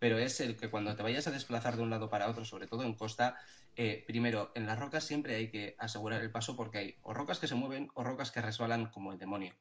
pero 0.00 0.18
es 0.18 0.40
el 0.40 0.56
que 0.56 0.70
cuando 0.70 0.96
te 0.96 1.04
vayas 1.04 1.28
a 1.28 1.30
desplazar 1.30 1.76
de 1.76 1.82
un 1.82 1.90
lado 1.90 2.08
para 2.08 2.28
otro, 2.28 2.44
sobre 2.44 2.66
todo 2.66 2.82
en 2.82 2.94
costa, 2.94 3.36
eh, 3.76 4.02
primero, 4.06 4.50
en 4.56 4.66
las 4.66 4.78
rocas 4.78 5.04
siempre 5.04 5.36
hay 5.36 5.50
que 5.50 5.76
asegurar 5.78 6.22
el 6.22 6.32
paso 6.32 6.56
porque 6.56 6.78
hay 6.78 6.98
o 7.02 7.14
rocas 7.14 7.38
que 7.38 7.46
se 7.46 7.54
mueven 7.54 7.90
o 7.94 8.02
rocas 8.02 8.32
que 8.32 8.40
resbalan 8.40 8.90
como 8.90 9.12
el 9.12 9.18
demonio. 9.18 9.54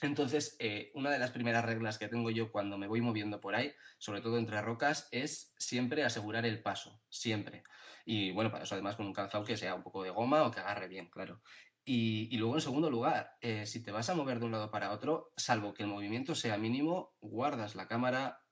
Entonces, 0.00 0.56
eh, 0.58 0.90
una 0.94 1.10
de 1.10 1.18
las 1.18 1.30
primeras 1.30 1.64
reglas 1.64 1.98
que 1.98 2.08
tengo 2.08 2.30
yo 2.30 2.50
cuando 2.50 2.78
me 2.78 2.88
voy 2.88 3.02
moviendo 3.02 3.40
por 3.40 3.54
ahí, 3.54 3.72
sobre 3.98 4.22
todo 4.22 4.38
entre 4.38 4.60
rocas, 4.62 5.06
es 5.12 5.54
siempre 5.58 6.02
asegurar 6.02 6.46
el 6.46 6.62
paso, 6.62 7.02
siempre. 7.10 7.62
Y 8.06 8.32
bueno, 8.32 8.50
para 8.50 8.64
eso 8.64 8.74
además 8.74 8.96
con 8.96 9.06
un 9.06 9.12
calzado 9.12 9.44
que 9.44 9.56
sea 9.56 9.74
un 9.74 9.82
poco 9.82 10.02
de 10.02 10.10
goma 10.10 10.44
o 10.44 10.50
que 10.50 10.60
agarre 10.60 10.88
bien, 10.88 11.08
claro. 11.10 11.42
Y, 11.86 12.34
luego, 12.38 12.54
en 12.54 12.62
segundo 12.62 12.90
lugar, 12.90 13.36
eh, 13.42 13.66
si 13.66 13.82
te 13.82 13.92
vas 13.92 14.08
a 14.08 14.14
mover 14.14 14.38
de 14.38 14.46
un 14.46 14.52
lado 14.52 14.70
para 14.70 14.90
otro, 14.90 15.32
salvo 15.36 15.74
que 15.74 15.82
el 15.82 15.90
movimiento 15.90 16.34
sea 16.34 16.56
mínimo, 16.56 17.14
guardas 17.20 17.74
la 17.74 17.86
cámara 17.86 18.43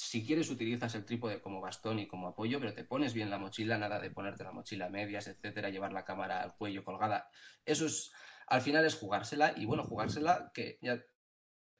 si 0.00 0.24
quieres 0.24 0.48
utilizas 0.48 0.94
el 0.94 1.04
trípode 1.04 1.42
como 1.42 1.60
bastón 1.60 1.98
y 1.98 2.06
como 2.06 2.28
apoyo, 2.28 2.58
pero 2.58 2.72
te 2.72 2.84
pones 2.84 3.12
bien 3.12 3.28
la 3.28 3.38
mochila, 3.38 3.76
nada 3.76 4.00
de 4.00 4.10
ponerte 4.10 4.44
la 4.44 4.50
mochila 4.50 4.86
a 4.86 4.88
medias, 4.88 5.26
etcétera, 5.26 5.68
llevar 5.68 5.92
la 5.92 6.04
cámara 6.04 6.42
al 6.42 6.56
cuello 6.56 6.84
colgada. 6.84 7.28
Eso 7.66 7.84
es, 7.84 8.10
al 8.46 8.62
final 8.62 8.86
es 8.86 8.94
jugársela 8.94 9.52
y 9.56 9.66
bueno, 9.66 9.84
jugársela 9.84 10.52
que 10.54 10.78
ya 10.80 11.02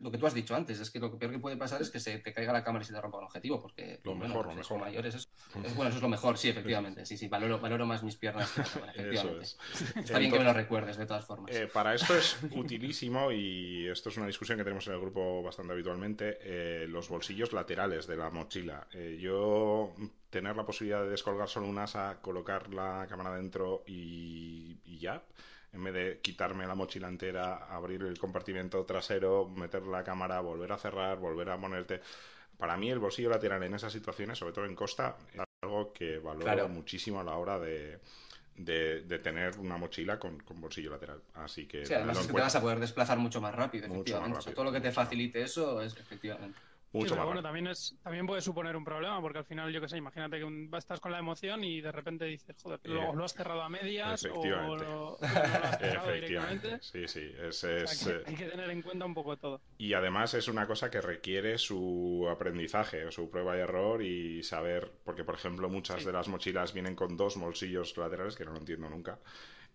lo 0.01 0.11
que 0.11 0.19
tú 0.19 0.27
has 0.27 0.35
dicho 0.35 0.55
antes, 0.55 0.81
es 0.81 0.91
que 0.91 0.99
lo 0.99 1.17
peor 1.19 1.33
que 1.33 1.39
puede 1.39 1.57
pasar 1.57 1.83
es 1.83 1.91
que 1.91 2.01
se 2.01 2.19
te 2.19 2.33
caiga 2.33 2.53
la 2.53 2.65
cámara 2.65 2.83
y 2.83 2.87
se 2.87 2.95
te 2.95 3.01
rompa 3.01 3.19
un 3.19 3.25
objetivo, 3.25 3.61
porque 3.61 4.01
lo 4.03 4.15
mejor, 4.15 4.47
lo 4.47 4.55
mejor. 4.55 4.81
mayores 4.81 5.15
es, 5.15 5.31
bueno, 5.75 5.89
eso 5.89 5.97
es 5.97 6.03
lo 6.03 6.09
mejor, 6.09 6.39
sí, 6.39 6.49
efectivamente, 6.49 7.05
sí, 7.05 7.19
sí, 7.19 7.29
valoro, 7.29 7.61
valoro 7.61 7.85
más 7.87 8.03
mis 8.03 8.17
piernas 8.17 8.51
que 8.53 8.81
la 8.81 8.91
efectivamente. 8.95 9.47
Está 9.97 10.19
bien 10.19 10.33
que 10.33 10.39
me 10.39 10.45
lo 10.45 10.55
recuerdes, 10.55 10.97
de 10.97 11.07
todas 11.07 11.27
formas. 11.27 11.55
Eh, 11.55 11.67
para 11.67 11.95
esto 11.95 12.17
es 12.17 12.39
utilísimo, 12.53 13.31
y 13.31 13.87
esto 13.89 14.09
es 14.09 14.17
una 14.17 14.27
discusión 14.27 14.57
que 14.57 14.65
tenemos 14.65 14.87
en 14.87 14.95
el 14.95 15.01
grupo 15.01 15.43
bastante 15.43 15.73
habitualmente, 15.75 16.39
eh, 16.43 16.87
los 16.89 17.09
bolsillos 17.09 17.53
laterales 17.53 18.07
de 18.07 18.17
la 18.17 18.31
mochila. 18.31 18.87
Eh, 18.93 19.19
yo 19.21 19.93
tener 20.31 20.57
la 20.57 20.65
posibilidad 20.65 21.03
de 21.03 21.11
descolgar 21.11 21.49
solo 21.49 21.67
un 21.67 21.79
asa, 21.79 22.19
colocar 22.23 22.73
la 22.73 23.07
cámara 23.09 23.35
dentro 23.37 23.83
y, 23.87 24.79
y 24.85 24.99
ya 24.99 25.23
en 25.73 25.85
vez 25.85 25.95
de 25.95 26.21
quitarme 26.21 26.67
la 26.67 26.75
mochila 26.75 27.09
entera, 27.09 27.67
abrir 27.67 28.03
el 28.03 28.19
compartimento 28.19 28.85
trasero, 28.85 29.49
meter 29.49 29.83
la 29.83 30.03
cámara, 30.03 30.41
volver 30.41 30.73
a 30.73 30.79
cerrar, 30.79 31.19
volver 31.19 31.51
a 31.51 31.59
ponerte. 31.59 32.01
Para 32.57 32.77
mí 32.77 32.91
el 32.91 32.99
bolsillo 32.99 33.31
lateral 33.31 33.63
en 33.63 33.75
esas 33.75 33.93
situaciones, 33.93 34.39
sobre 34.39 34.53
todo 34.53 34.67
en 34.67 34.75
costa, 34.75 35.17
es 35.33 35.41
algo 35.63 35.93
que 35.93 36.19
valoro 36.19 36.69
muchísimo 36.69 37.21
a 37.21 37.25
la 37.25 37.37
hora 37.37 37.59
de, 37.59 38.01
de, 38.57 39.19
tener 39.19 39.59
una 39.59 39.77
mochila 39.77 40.19
con, 40.19 40.43
bolsillo 40.57 40.91
lateral. 40.91 41.23
Así 41.35 41.67
que. 41.67 41.87
Sí, 41.87 41.95
además 41.95 42.27
te 42.27 42.33
vas 42.33 42.57
a 42.57 42.61
poder 42.61 42.81
desplazar 42.81 43.19
mucho 43.19 43.41
más 43.41 43.55
rápido, 43.55 43.87
efectivamente. 43.87 44.53
todo 44.53 44.65
lo 44.65 44.73
que 44.73 44.81
te 44.81 44.93
facilite 44.93 45.43
eso 45.43 45.81
es 45.81 45.97
efectivamente. 45.97 46.59
Mucho 46.93 47.15
pero 47.15 47.27
bueno, 47.27 47.41
también, 47.43 47.69
es, 47.69 47.97
también 48.03 48.27
puede 48.27 48.41
suponer 48.41 48.75
un 48.75 48.85
problema, 48.85 49.21
porque 49.21 49.39
al 49.39 49.45
final, 49.45 49.73
yo 49.73 49.81
qué 49.81 49.89
sé, 49.89 49.97
imagínate 49.97 50.39
que 50.39 50.45
un, 50.45 50.69
estás 50.77 50.99
con 50.99 51.13
la 51.13 51.21
emoción 51.21 51.63
y 51.63 51.81
de 51.81 51.93
repente 51.93 52.25
dices, 52.25 52.57
joder, 52.61 52.81
lo, 52.83 53.15
lo 53.15 53.25
has 53.25 53.33
cerrado 53.33 53.63
a 53.63 53.69
medias 53.69 54.25
o 54.25 54.45
lo, 54.77 55.19
has 55.23 55.79
cerrado 55.79 56.11
directamente. 56.13 56.79
Sí, 56.81 57.07
sí, 57.07 57.33
es, 57.41 57.63
eh, 57.63 57.85
hay 58.27 58.35
que 58.35 58.47
tener 58.47 58.69
en 58.71 58.83
cuenta 58.83 59.05
un 59.05 59.15
poco 59.15 59.37
todo. 59.37 59.61
Y 59.79 59.95
además 59.95 60.35
es 60.35 60.49
una 60.49 60.67
cosa 60.67 60.91
que 60.91 61.01
requiere 61.01 61.59
su 61.59 62.27
aprendizaje, 62.29 63.11
su 63.13 63.31
prueba 63.31 63.57
y 63.57 63.61
error 63.61 64.03
y 64.03 64.43
saber, 64.43 64.91
porque 65.05 65.23
por 65.23 65.37
ejemplo 65.37 65.69
muchas 65.69 66.05
de 66.05 66.13
las 66.13 66.27
mochilas 66.27 66.73
vienen 66.73 66.97
con 66.97 67.17
dos 67.17 67.37
bolsillos 67.37 67.97
laterales, 67.97 68.35
que 68.35 68.45
no 68.45 68.53
lo 68.53 68.59
entiendo 68.59 68.91
nunca 68.91 69.21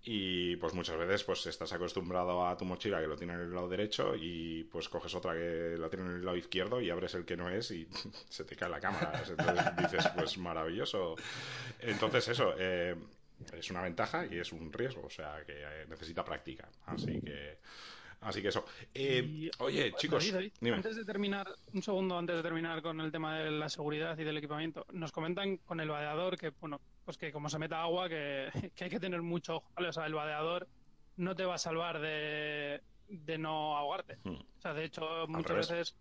y 0.08 0.56
pues 0.58 0.76
muchas 0.76 0.98
veces 0.98 1.24
pues 1.24 1.48
estás 1.48 1.74
acostumbrado 1.74 2.46
a 2.46 2.56
tu 2.56 2.64
mochila 2.64 3.02
que 3.02 3.08
lo 3.08 3.16
tiene 3.16 3.34
en 3.34 3.40
el 3.40 3.54
lado 3.54 3.68
derecho 3.68 4.14
y 4.16 4.64
pues 4.66 4.88
coges 4.88 5.16
otra 5.16 5.34
que 5.34 5.76
la 5.80 5.90
tiene 5.90 6.06
en 6.06 6.12
el 6.18 6.26
lado 6.26 6.38
izquierdo 6.38 6.80
y 6.80 6.92
abres 6.92 7.16
el 7.16 7.26
que 7.26 7.36
no 7.36 7.50
es 7.50 7.72
y 7.72 7.88
se 8.30 8.46
te 8.46 8.56
cae 8.56 8.70
la 8.70 8.80
cámara. 8.80 9.24
Entonces 9.28 9.78
dices, 9.78 10.08
pues 10.16 10.38
maravilloso. 10.38 11.16
Entonces 11.80 12.28
eso, 12.28 12.54
eh, 12.60 12.96
es 13.52 13.72
una 13.72 13.82
ventaja 13.82 14.28
y 14.28 14.38
es 14.38 14.52
un 14.52 14.72
riesgo, 14.72 15.04
o 15.04 15.10
sea 15.10 15.44
que 15.44 15.54
eh, 15.58 15.86
necesita 15.90 16.24
práctica. 16.24 16.70
Así 16.86 17.20
que... 17.22 17.58
Así 18.22 18.42
que 18.42 18.48
eso. 18.48 18.66
Eh, 18.92 19.52
oye, 19.60 19.94
chicos, 19.98 20.34
antes 20.34 20.96
de 20.96 21.06
terminar, 21.06 21.48
un 21.74 21.84
segundo 21.84 22.18
antes 22.18 22.36
de 22.36 22.42
terminar 22.42 22.82
con 22.82 23.00
el 23.02 23.12
tema 23.12 23.38
de 23.38 23.52
la 23.52 23.70
seguridad 23.70 24.18
y 24.18 24.24
del 24.24 24.38
equipamiento, 24.38 24.88
nos 24.94 25.12
comentan 25.12 25.58
con 25.58 25.80
el 25.80 25.90
vadeador 25.90 26.36
que, 26.36 26.50
bueno, 26.60 26.82
pues 27.06 27.18
que 27.18 27.32
como 27.32 27.50
se 27.50 27.60
meta 27.60 27.82
agua, 27.82 28.10
que, 28.10 28.50
hay 28.82 28.90
que 28.90 29.00
tener 29.00 29.22
mucho 29.22 29.58
ojo, 29.58 29.72
O 29.78 29.94
sea, 29.94 30.06
el 30.06 30.14
vadeador 30.14 30.68
no 31.18 31.36
te 31.36 31.46
va 31.46 31.56
a 31.56 31.60
salvar 31.60 32.00
de, 32.00 32.82
de 33.08 33.38
no 33.38 33.78
ahogarte. 33.78 34.18
Hmm. 34.24 34.36
O 34.36 34.62
sea, 34.62 34.74
de 34.74 34.84
hecho, 34.84 35.28
muchas 35.28 35.56
veces, 35.56 35.96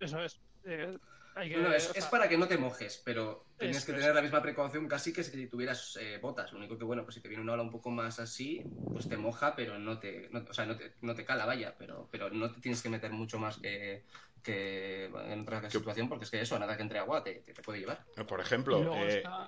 eso 0.00 0.18
es, 0.20 0.40
eh, 0.64 0.98
es, 1.36 2.06
para 2.06 2.28
que 2.28 2.36
no 2.36 2.48
te 2.48 2.58
mojes, 2.58 3.00
pero 3.04 3.46
tienes 3.56 3.84
que 3.84 3.92
tener 3.92 4.14
la 4.14 4.22
misma 4.22 4.42
precaución 4.42 4.88
casi 4.88 5.12
que 5.12 5.22
si 5.22 5.46
tuvieras 5.46 5.96
eh, 6.00 6.18
botas. 6.20 6.52
Lo 6.52 6.58
único 6.58 6.76
que, 6.76 6.84
bueno, 6.84 7.04
pues 7.04 7.14
si 7.14 7.20
te 7.20 7.28
viene 7.28 7.42
una 7.42 7.52
ola 7.52 7.62
un 7.62 7.70
poco 7.70 7.90
más 7.90 8.18
así, 8.18 8.62
pues 8.90 9.08
te 9.08 9.16
moja, 9.16 9.54
pero 9.54 9.78
no 9.78 9.98
te, 9.98 10.28
o 10.28 10.52
sea, 10.52 10.66
no 10.66 10.76
te, 10.76 10.94
no 11.00 11.14
te 11.14 11.24
cala, 11.24 11.46
vaya, 11.46 11.74
pero, 11.78 12.08
pero 12.10 12.30
no 12.30 12.50
te 12.52 12.60
tienes 12.60 12.82
que 12.82 12.88
meter 12.88 13.12
mucho 13.12 13.38
más 13.38 13.58
que, 13.58 14.04
que 14.42 15.06
en 15.06 15.40
otra 15.40 15.70
situación, 15.70 16.08
porque 16.08 16.24
es 16.24 16.30
que 16.30 16.40
eso, 16.40 16.58
nada 16.58 16.76
que 16.76 16.82
entre 16.82 16.98
agua 16.98 17.22
te, 17.22 17.36
te, 17.36 17.54
puede 17.62 17.80
llevar. 17.80 18.04
Eh, 18.16 18.24
por 18.24 18.40
ejemplo, 18.40 18.80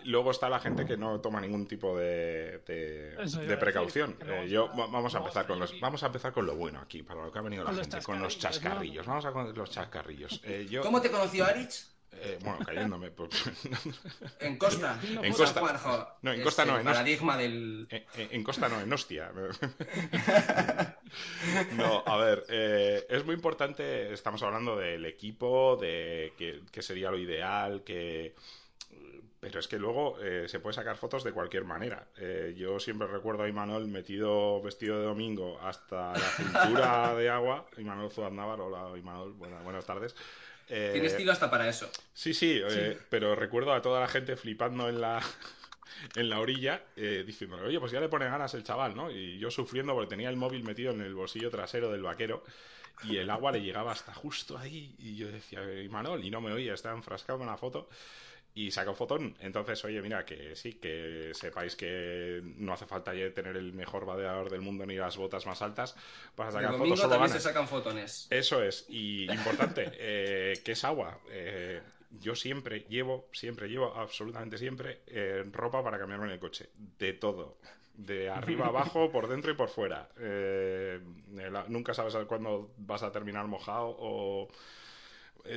luego, 0.05 0.31
está... 0.31 0.49
la 0.49 0.61
gente 0.61 0.85
que 0.85 0.97
no 0.97 1.21
toma 1.21 1.41
ningún 1.41 1.67
tipo 1.67 1.97
de, 1.97 2.59
de, 2.67 3.57
precaución. 3.57 4.17
yo 4.49 4.69
vamos 4.75 5.15
a 5.15 5.19
empezar 5.19 5.47
con 5.47 5.59
los, 5.59 5.79
vamos 5.81 6.03
a 6.03 6.07
empezar 6.07 6.33
con 6.33 6.47
lo 6.47 6.57
bueno 6.57 6.81
aquí, 6.81 7.03
para 7.03 7.25
lo 7.25 7.33
que 7.33 7.39
ha 7.39 7.43
venido 7.43 7.65
la 7.65 7.75
gente, 7.75 8.03
con 8.03 8.21
los 8.21 8.39
chascarrillos. 8.39 9.07
Vamos 9.07 9.25
a 9.25 9.33
con 9.33 9.55
los 9.55 9.71
chascarrillos. 9.71 10.41
¿Cómo 10.83 11.01
te 11.01 11.11
conoció 11.11 11.45
Arich? 11.45 11.92
Eh, 12.15 12.39
bueno, 12.43 12.59
cayéndome. 12.65 13.11
pues, 13.11 13.31
En 14.41 14.57
Costa. 14.59 14.99
En 15.23 15.33
San 15.35 15.47
Costa. 15.47 15.61
Juanjo, 15.61 16.09
No, 16.23 16.33
en 16.33 16.43
Costa 16.43 16.65
no, 16.65 16.79
en 16.79 16.85
paradigma 16.85 17.37
del... 17.37 17.87
en, 17.91 18.05
en- 18.15 18.29
en 18.33 18.45
Costa 18.45 18.69
no, 18.69 18.81
en 18.81 18.93
Hostia. 18.93 19.31
No, 21.77 22.03
a 22.07 22.17
ver, 22.17 22.45
eh, 22.49 23.07
es 23.09 23.25
muy 23.25 23.35
importante, 23.35 24.13
estamos 24.13 24.43
hablando 24.43 24.77
del 24.77 25.05
equipo, 25.05 25.77
de 25.77 26.33
que, 26.39 26.61
que 26.71 26.83
sería 26.83 27.11
lo 27.11 27.19
ideal, 27.19 27.83
que... 27.85 28.35
Pero 29.41 29.59
es 29.59 29.67
que 29.67 29.77
luego 29.77 30.21
eh, 30.23 30.45
se 30.49 30.61
puede 30.61 30.75
sacar 30.75 30.97
fotos 30.97 31.25
de 31.25 31.33
cualquier 31.33 31.65
manera. 31.65 32.07
Eh, 32.17 32.55
yo 32.57 32.79
siempre 32.79 33.09
recuerdo 33.09 33.43
a 33.43 33.49
Imanol 33.49 33.89
metido 33.89 34.63
vestido 34.63 35.01
de 35.01 35.05
domingo 35.07 35.59
hasta 35.61 36.13
la 36.13 36.19
cintura 36.21 37.15
de 37.17 37.29
agua. 37.29 37.67
Imanol 37.77 38.13
Zuandávar, 38.13 38.61
hola 38.61 38.97
Imanol, 38.97 39.33
buenas, 39.33 39.65
buenas 39.65 39.85
tardes. 39.85 40.15
Eh, 40.69 40.91
Tiene 40.93 41.09
estilo 41.09 41.33
hasta 41.33 41.51
para 41.51 41.69
eso. 41.69 41.91
Sí, 42.15 42.35
sí, 42.35 42.61
eh, 42.65 42.99
pero 43.09 43.35
recuerdo 43.35 43.73
a 43.73 43.83
toda 43.83 44.01
la 44.01 44.09
gente 44.09 44.37
flipando 44.37 44.89
en 44.89 45.01
la, 45.01 45.21
en 46.17 46.29
la 46.29 46.41
orilla, 46.41 46.83
eh, 46.97 47.25
diciendo, 47.27 47.57
oye, 47.57 47.79
pues 47.81 47.93
ya 47.93 48.01
le 48.01 48.09
pone 48.09 48.27
ganas 48.27 48.55
el 48.55 48.65
chaval, 48.65 48.95
¿no? 48.95 49.11
Y 49.11 49.39
yo 49.39 49.51
sufriendo 49.51 49.95
porque 49.95 50.11
tenía 50.11 50.29
el 50.29 50.37
móvil 50.37 50.65
metido 50.65 50.93
en 50.93 51.01
el 51.01 51.15
bolsillo 51.15 51.51
trasero 51.51 51.91
del 51.91 52.03
vaquero 52.03 52.45
y 53.05 53.17
el 53.17 53.31
agua 53.31 53.53
le 53.53 53.61
llegaba 53.61 53.93
hasta 53.93 54.15
justo 54.15 54.57
ahí. 54.57 54.95
Y 54.99 55.17
yo 55.17 55.31
decía, 55.31 55.63
Imanol, 55.83 56.25
y 56.25 56.31
no 56.31 56.41
me 56.41 56.53
oía, 56.53 56.75
estaba 56.75 56.97
enfrascado 56.97 57.41
en 57.41 57.47
la 57.47 57.57
foto. 57.57 57.89
Y 58.55 58.71
sacó 58.71 58.95
fotón. 58.95 59.35
Entonces, 59.41 59.83
oye, 59.87 60.03
mira, 60.03 60.27
que 60.27 60.55
sí, 60.55 60.75
que 60.75 61.31
sepáis 61.33 61.75
que 61.75 62.41
no 62.57 62.75
hace 62.75 62.85
falta 62.87 63.15
ya 63.15 63.33
tener 63.33 63.57
el 63.57 63.73
mejor 63.73 64.05
vadeador 64.05 64.51
del 64.51 64.61
mundo 64.61 64.85
ni 64.85 64.97
las 64.97 65.17
botas 65.17 65.47
más 65.47 65.63
altas 65.63 65.97
para 66.35 66.51
sacar 66.51 66.73
domingo 66.73 66.89
fotos 66.97 67.01
solo 67.01 67.13
también 67.15 67.33
se 67.33 67.41
sacan 67.41 67.67
fotones. 67.67 68.27
Eso 68.29 68.63
es, 68.63 68.85
y 68.91 69.31
importante, 69.33 69.91
eh, 69.95 70.61
que 70.63 70.73
es 70.73 70.85
agua. 70.85 71.19
Eh, 71.31 71.81
yo 72.21 72.35
siempre 72.35 72.85
llevo, 72.91 73.27
siempre 73.33 73.69
llevo, 73.69 73.95
absolutamente 73.97 74.59
siempre, 74.59 75.01
eh, 75.07 75.45
ropa 75.51 75.83
para 75.83 75.99
cambiarme 75.99 76.27
en 76.27 76.33
el 76.33 76.39
coche. 76.39 76.69
De 76.99 77.15
todo. 77.15 77.57
De 77.95 78.29
arriba 78.29 78.67
abajo, 78.69 79.11
por 79.11 79.29
dentro 79.29 79.51
y 79.51 79.55
por 79.55 79.71
fuera. 79.71 80.11
Eh, 80.19 81.01
el- 81.39 81.73
nunca 81.73 81.95
sabes 81.95 82.15
cuándo 82.27 82.71
vas 82.77 83.03
a 83.03 83.11
terminar 83.11 83.47
mojado 83.47 83.97
o 83.99 84.49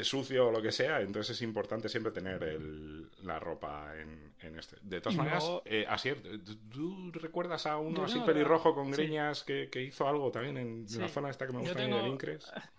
sucio 0.04 0.48
o 0.48 0.52
lo 0.52 0.62
que 0.62 0.72
sea, 0.72 1.02
entonces 1.02 1.36
es 1.38 1.42
importante 1.42 1.90
siempre 1.90 2.12
tener 2.12 2.42
el- 2.44 3.10
la 3.24 3.40
ropa 3.40 3.94
en, 4.00 4.34
en 4.42 4.60
este. 4.60 4.78
De 4.82 5.00
todas 5.02 5.16
Y 5.16 5.18
maneras, 5.18 5.44
luego- 5.44 5.64
eh, 5.66 5.86
Asier, 5.88 6.22
¿tú- 6.44 6.56
¿tú 6.70 7.12
recuerdas 7.14 7.66
a 7.66 7.78
uno 7.78 8.04
así 8.06 8.20
pelirrojo 8.22 8.74
con 8.74 8.88
sí. 8.88 9.02
greñas 9.02 9.44
que, 9.44 9.70
que 9.72 9.82
hizo 9.82 10.08
algo 10.08 10.32
también 10.32 10.58
en 10.58 10.88
Sí. 10.88 11.00
la 11.00 11.08
zona 11.08 11.30
esta 11.30 11.46
que 11.48 11.54
me 11.54 11.60
gusta 11.60 11.76
tengo- 11.76 11.98
del 11.98 12.08
Incres? 12.08 12.52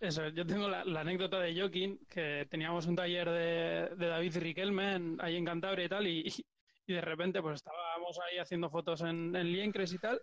Eso, 0.00 0.28
yo 0.28 0.46
tengo 0.46 0.68
la, 0.68 0.84
la 0.84 1.00
anécdota 1.00 1.40
de 1.40 1.58
Joaquín, 1.58 1.98
que 2.08 2.46
teníamos 2.48 2.86
un 2.86 2.94
taller 2.94 3.28
de, 3.28 3.88
de 3.96 4.06
David 4.06 4.36
Riquelme 4.38 4.94
en- 4.94 5.16
ahí 5.20 5.36
en 5.36 5.44
Cantabria 5.44 5.86
y 5.86 5.88
tal, 5.88 6.06
y, 6.06 6.32
y 6.86 6.92
de 6.92 7.00
repente 7.00 7.42
pues 7.42 7.56
estábamos 7.56 8.16
ahí 8.20 8.38
haciendo 8.38 8.70
fotos 8.70 9.00
en, 9.00 9.34
en 9.34 9.50
Liencres 9.52 9.92
y 9.92 9.98
tal, 9.98 10.20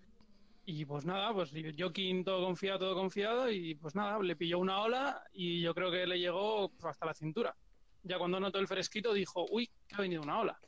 y 0.66 0.86
pues 0.86 1.06
nada, 1.06 1.34
pues 1.34 1.52
Joaquín 1.78 2.24
todo 2.24 2.44
confiado, 2.46 2.80
todo 2.80 2.96
confiado, 2.96 3.50
y 3.52 3.76
pues 3.76 3.96
nada, 3.96 4.20
le 4.22 4.36
pilló 4.36 4.60
una 4.60 4.80
ola 4.82 5.24
y 5.34 5.62
yo 5.62 5.74
creo 5.76 5.92
que 5.92 6.06
le 6.08 6.20
llegó 6.20 6.70
pues, 6.70 6.92
hasta 6.92 7.06
la 7.06 7.14
cintura. 7.14 7.56
Ya 8.04 8.18
cuando 8.18 8.40
notó 8.40 8.60
el 8.60 8.68
fresquito 8.68 9.14
dijo, 9.14 9.46
uy, 9.52 9.70
que 9.88 9.96
ha 9.96 10.02
venido 10.02 10.22
una 10.22 10.40
ola. 10.40 10.60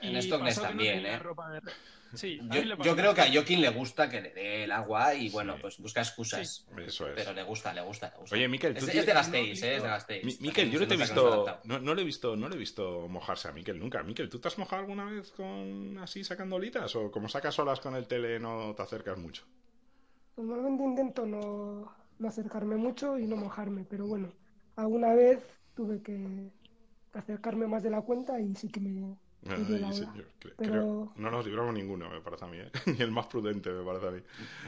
En 0.00 0.16
Y 0.16 0.22
Stockness 0.22 0.56
pasó 0.56 0.60
que 0.60 0.66
no 0.66 0.68
también, 0.70 1.06
¿eh? 1.06 1.18
ropa 1.18 1.50
de- 1.50 1.60
Sí, 2.14 2.40
Yo, 2.82 2.94
creo 2.94 3.14
que 3.14 3.22
a 3.22 3.32
Joaquín 3.32 3.62
le 3.62 3.70
gusta 3.70 4.08
que 4.10 4.20
le 4.20 4.30
dé 4.34 4.64
el 4.64 4.72
agua 4.72 5.14
y 5.14 5.30
bueno, 5.30 5.54
Sí. 5.54 5.60
pues 5.62 5.78
busca 5.78 6.00
excusas. 6.00 6.66
Eso 6.86 7.08
es. 7.08 7.14
Pero 7.14 7.32
le 7.32 7.42
gusta, 7.42 7.72
le 7.72 7.80
gusta, 7.80 8.10
le 8.10 8.18
gusta. 8.18 8.36
Oye, 8.36 8.48
Miquel, 8.48 8.74
tú 8.74 8.84
es, 8.86 9.06
de 9.06 9.12
Gasteiz, 9.12 9.62
¿eh? 9.62 9.76
Es 9.76 9.82
de 9.82 9.88
Gasteiz. 9.88 10.24
Mi- 10.24 10.48
Miquel, 10.48 10.70
yo 10.70 10.80
no 10.80 10.86
te 10.86 10.94
he 10.94 10.96
visto, 10.98 11.60
no 11.64 11.78
no, 11.78 11.94
le 11.94 12.02
he 12.02 12.04
visto, 12.04 12.36
no 12.36 12.48
le 12.50 12.56
he 12.56 12.58
visto 12.58 13.08
mojarse 13.08 13.48
a 13.48 13.52
Miquel 13.52 13.78
nunca. 13.78 14.02
Miquel, 14.02 14.28
¿tú 14.28 14.38
te 14.38 14.48
has 14.48 14.58
mojado 14.58 14.80
alguna 14.82 15.06
vez 15.06 15.30
con 15.32 15.96
así 15.98 16.22
sacando 16.22 16.56
olitas 16.56 16.94
o 16.96 17.10
como 17.10 17.28
sacas 17.28 17.58
olas 17.58 17.80
con 17.80 17.96
el 17.96 18.06
tele 18.06 18.38
no 18.38 18.74
te 18.74 18.82
acercas 18.82 19.16
mucho? 19.18 19.44
Normalmente 20.36 20.82
intento 20.84 21.26
no, 21.26 21.94
no 22.18 22.28
acercarme 22.28 22.76
mucho 22.76 23.18
y 23.18 23.26
no 23.26 23.36
mojarme, 23.36 23.84
pero 23.88 24.06
bueno, 24.06 24.32
alguna 24.76 25.14
vez 25.14 25.38
tuve 25.74 26.02
que 26.02 26.50
acercarme 27.12 27.66
más 27.66 27.82
de 27.82 27.90
la 27.90 28.02
cuenta 28.02 28.40
y 28.40 28.54
sí 28.54 28.68
que 28.68 28.80
me, 28.80 29.16
Ay, 29.48 29.74
ola. 29.74 29.92
señor, 29.92 30.26
cre- 30.40 30.54
Pero- 30.56 30.70
creo- 30.72 31.12
no 31.16 31.30
nos 31.30 31.44
libramos 31.44 31.74
ninguno, 31.74 32.08
me 32.10 32.20
parece 32.20 32.44
a 32.44 32.48
mí, 32.48 32.58
¿eh? 32.58 32.70
ni 32.86 33.00
el 33.02 33.10
más 33.10 33.26
prudente, 33.26 33.70
me 33.70 33.84
parece 33.84 34.06
a 34.08 34.10
mí. 34.12 34.20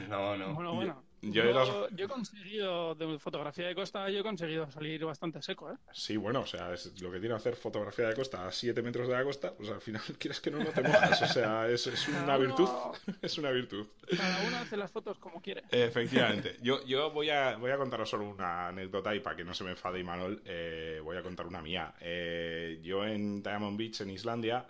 No, 0.09 0.37
no. 0.37 0.53
Bueno, 0.53 0.73
bueno. 0.75 1.03
Yo 1.31 1.43
Yo, 1.43 1.51
las- 1.53 1.95
yo 1.95 2.05
he 2.05 2.07
conseguido, 2.07 2.95
de 2.95 3.19
fotografía 3.19 3.67
de 3.67 3.75
costa, 3.75 4.09
yo 4.09 4.19
he 4.19 4.23
conseguido 4.23 4.69
salir 4.71 5.03
bastante 5.05 5.41
seco, 5.41 5.71
¿eh? 5.71 5.75
Sí, 5.91 6.17
bueno, 6.17 6.41
o 6.41 6.45
sea, 6.45 6.73
es 6.73 6.99
lo 7.01 7.11
que 7.11 7.19
tiene 7.19 7.35
hacer 7.35 7.55
fotografía 7.55 8.07
de 8.07 8.15
costa 8.15 8.47
a 8.47 8.51
7 8.51 8.81
metros 8.81 9.07
de 9.07 9.13
la 9.15 9.23
costa, 9.23 9.53
pues 9.55 9.69
al 9.69 9.81
final 9.81 10.01
quieres 10.19 10.39
que 10.39 10.51
no, 10.51 10.59
no 10.59 10.69
te 10.71 10.81
mojas, 10.81 11.21
o 11.21 11.27
sea, 11.27 11.67
es, 11.69 11.87
es 11.87 12.07
una 12.07 12.19
Cada 12.25 12.37
uno- 12.37 12.47
virtud, 12.47 12.69
es 13.21 13.37
una 13.37 13.51
virtud. 13.51 13.87
Cada 14.15 14.47
uno 14.47 14.57
hace 14.57 14.77
las 14.77 14.91
fotos 14.91 15.17
como 15.19 15.41
quiere. 15.41 15.63
Efectivamente. 15.71 16.57
Yo, 16.61 16.85
yo 16.85 17.11
voy, 17.11 17.29
a, 17.29 17.57
voy 17.57 17.71
a 17.71 17.77
contaros 17.77 18.09
solo 18.09 18.29
una 18.29 18.67
anécdota 18.67 19.15
y 19.15 19.19
para 19.19 19.35
que 19.35 19.43
no 19.43 19.53
se 19.53 19.63
me 19.63 19.71
enfade 19.71 19.99
Imanol, 19.99 20.41
eh, 20.45 20.99
voy 21.03 21.17
a 21.17 21.23
contar 21.23 21.47
una 21.47 21.61
mía. 21.61 21.93
Eh, 22.01 22.79
yo 22.83 23.05
en 23.05 23.41
Diamond 23.41 23.77
Beach, 23.77 24.01
en 24.01 24.11
Islandia, 24.11 24.65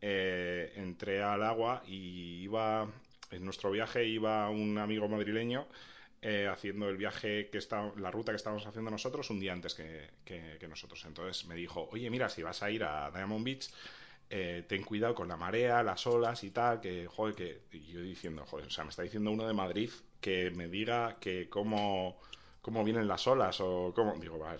eh, 0.00 0.72
entré 0.76 1.22
al 1.22 1.42
agua 1.42 1.82
y 1.86 2.42
iba, 2.42 2.86
en 3.30 3.44
nuestro 3.44 3.70
viaje 3.70 4.04
iba 4.06 4.48
un 4.50 4.78
amigo 4.78 5.08
madrileño 5.08 5.66
eh, 6.22 6.48
haciendo 6.50 6.88
el 6.88 6.96
viaje 6.96 7.48
que 7.50 7.58
está, 7.58 7.92
la 7.96 8.10
ruta 8.10 8.32
que 8.32 8.36
estábamos 8.36 8.66
haciendo 8.66 8.90
nosotros 8.90 9.28
un 9.30 9.38
día 9.40 9.52
antes 9.52 9.74
que, 9.74 10.08
que- 10.24 10.56
que 10.58 10.68
nosotros. 10.68 11.04
Entonces 11.04 11.46
me 11.46 11.54
dijo, 11.54 11.88
oye, 11.92 12.08
mira, 12.10 12.28
si 12.28 12.42
vas 12.42 12.62
a 12.62 12.70
ir 12.70 12.84
a 12.84 13.10
Diamond 13.10 13.44
Beach, 13.44 13.68
eh, 14.30 14.64
ten 14.66 14.82
cuidado 14.82 15.14
con 15.14 15.28
la 15.28 15.36
marea, 15.36 15.82
las 15.82 16.06
olas 16.06 16.42
y 16.44 16.50
tal, 16.50 16.80
que, 16.80 17.06
joder, 17.06 17.34
que... 17.34 17.60
Y 17.72 17.92
yo 17.92 18.00
diciendo, 18.00 18.44
joder, 18.46 18.66
o 18.66 18.70
sea, 18.70 18.82
me 18.84 18.90
está 18.90 19.02
diciendo 19.02 19.30
uno 19.30 19.46
de 19.46 19.52
Madrid 19.54 19.90
que 20.20 20.50
me 20.50 20.66
diga 20.68 21.16
que 21.20 21.48
cómo, 21.48 22.20
cómo 22.60 22.82
vienen 22.82 23.06
las 23.06 23.26
olas 23.28 23.60
o 23.60 23.92
cómo... 23.94 24.14
Digo, 24.18 24.38
va, 24.38 24.56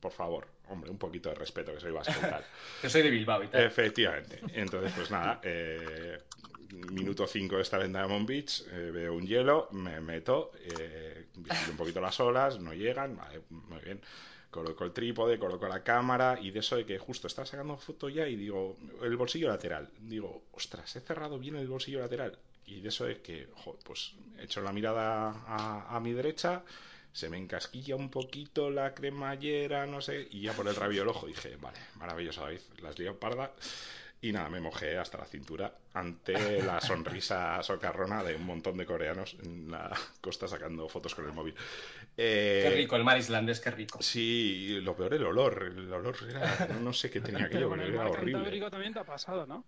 por 0.00 0.12
favor, 0.12 0.46
hombre, 0.68 0.90
un 0.90 0.96
poquito 0.98 1.28
de 1.28 1.34
respeto 1.34 1.74
que 1.74 1.80
soy 1.80 1.92
vasco 1.92 2.14
y 2.16 2.20
tal. 2.22 2.44
Que 2.80 2.88
soy 2.88 3.02
de 3.02 3.10
Bilbao 3.10 3.42
y 3.44 3.48
tal. 3.48 3.64
Efectivamente. 3.64 4.40
Entonces, 4.54 4.92
pues 4.96 5.10
nada, 5.10 5.40
eh, 5.42 6.18
minuto 6.90 7.26
5 7.26 7.56
de 7.56 7.62
estar 7.62 7.82
en 7.82 7.92
Diamond 7.92 8.26
Beach, 8.26 8.64
eh, 8.72 8.90
veo 8.92 9.14
un 9.14 9.26
hielo, 9.26 9.68
me 9.72 10.00
meto, 10.00 10.52
eh, 10.62 11.26
un 11.70 11.76
poquito 11.76 12.00
las 12.00 12.18
olas, 12.20 12.60
no 12.60 12.72
llegan, 12.72 13.16
vale, 13.16 13.40
muy 13.50 13.80
bien. 13.80 14.00
Coloco 14.50 14.84
el 14.84 14.92
trípode, 14.92 15.36
coloco 15.38 15.66
la 15.66 15.82
cámara 15.82 16.38
y 16.40 16.52
de 16.52 16.60
eso 16.60 16.76
de 16.76 16.86
que 16.86 16.96
justo 16.96 17.26
estaba 17.26 17.44
sacando 17.44 17.76
foto 17.76 18.08
ya 18.08 18.28
y 18.28 18.36
digo, 18.36 18.76
el 19.02 19.16
bolsillo 19.16 19.48
lateral. 19.48 19.90
Digo, 19.98 20.44
ostras, 20.52 20.94
he 20.94 21.00
cerrado 21.00 21.40
bien 21.40 21.56
el 21.56 21.66
bolsillo 21.66 21.98
lateral. 21.98 22.38
Y 22.66 22.80
de 22.80 22.88
eso 22.88 23.04
de 23.04 23.20
que, 23.20 23.48
jo, 23.56 23.76
pues 23.84 24.12
echo 24.38 24.60
la 24.60 24.72
mirada 24.72 25.42
a, 25.46 25.98
mi 26.00 26.12
derecha, 26.12 26.62
se 27.12 27.28
me 27.28 27.36
encasquilla 27.36 27.96
un 27.96 28.10
poquito 28.10 28.70
la 28.70 28.94
cremallera, 28.94 29.86
no 29.86 30.00
sé, 30.00 30.28
y 30.30 30.42
ya 30.42 30.52
por 30.52 30.68
el 30.68 30.76
rabillo 30.76 31.00
del 31.00 31.08
ojo 31.08 31.26
dije, 31.26 31.56
vale, 31.56 31.78
maravilloso 31.96 32.42
David, 32.42 32.60
las 32.80 32.98
lío 32.98 33.18
parda. 33.18 33.52
Y 34.24 34.32
nada, 34.32 34.48
me 34.48 34.58
mojé 34.58 34.96
hasta 34.96 35.18
la 35.18 35.26
cintura 35.26 35.70
ante 35.92 36.62
la 36.62 36.80
sonrisa 36.80 37.62
socarrona 37.62 38.24
de 38.24 38.34
un 38.36 38.46
montón 38.46 38.78
de 38.78 38.86
coreanos 38.86 39.36
en 39.42 39.70
la 39.70 39.94
costa 40.22 40.48
sacando 40.48 40.88
fotos 40.88 41.14
con 41.14 41.26
el 41.26 41.34
móvil. 41.34 41.54
Eh, 42.16 42.60
Qué 42.66 42.74
rico, 42.74 42.96
el 42.96 43.04
mar 43.04 43.18
islandés, 43.18 43.60
qué 43.60 43.70
rico. 43.70 44.00
Sí, 44.00 44.78
lo 44.80 44.96
peor 44.96 45.12
el 45.12 45.26
olor. 45.26 45.64
El 45.76 45.92
olor 45.92 46.16
era. 46.26 46.68
No 46.80 46.94
sé 46.94 47.10
qué 47.10 47.20
tenía 47.20 47.44
aquello, 47.48 47.68
Pero 47.68 47.82
el 47.82 47.92
mar 47.92 48.06
horrible. 48.06 48.32
Cantábrico 48.32 48.70
también 48.70 48.94
te 48.94 49.00
ha 49.00 49.04
pasado, 49.04 49.46
¿no? 49.46 49.62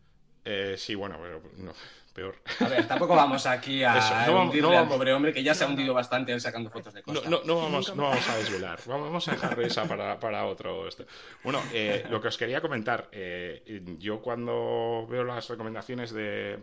Eh, 0.47 0.77
sí, 0.79 0.95
bueno, 0.95 1.19
pero 1.21 1.43
no, 1.59 1.75
peor. 2.17 2.35
A 2.61 2.69
ver, 2.69 2.89
tampoco 2.89 3.15
vamos 3.15 3.47
aquí 3.47 3.85
a 3.85 3.99
Eso, 3.99 4.15
no 4.27 4.33
vamos- 4.35 4.47
hundirle 4.49 4.71
no 4.71 4.79
al 4.79 4.89
pobre 4.89 5.13
hombre 5.13 5.33
que 5.33 5.43
ya 5.43 5.55
se 5.55 5.63
ha 5.65 5.69
hundido 5.69 5.95
bastante 5.95 6.33
él 6.33 6.41
sacando 6.41 6.71
fotos 6.71 6.93
de 6.95 7.03
costa. 7.03 7.29
no, 7.31 7.43
no, 7.45 7.57
vamos, 7.63 7.95
no 7.95 8.03
vamos 8.05 8.29
a 8.29 8.37
desvelar. 8.39 8.81
Vamos, 8.87 9.07
vamos 9.07 9.29
a 9.29 9.33
dejar 9.33 9.61
esa 9.61 9.85
para, 9.87 10.19
para 10.19 10.47
otro. 10.47 10.89
esto. 10.89 11.05
Bueno, 11.45 11.63
eh, 11.73 12.05
lo 12.11 12.21
que 12.21 12.29
os 12.29 12.37
quería 12.39 12.61
comentar. 12.61 13.09
eh, 13.13 13.83
yo 13.99 14.21
cuando 14.21 15.07
veo 15.09 15.23
las 15.25 15.49
recomendaciones 15.49 16.11
de. 16.13 16.59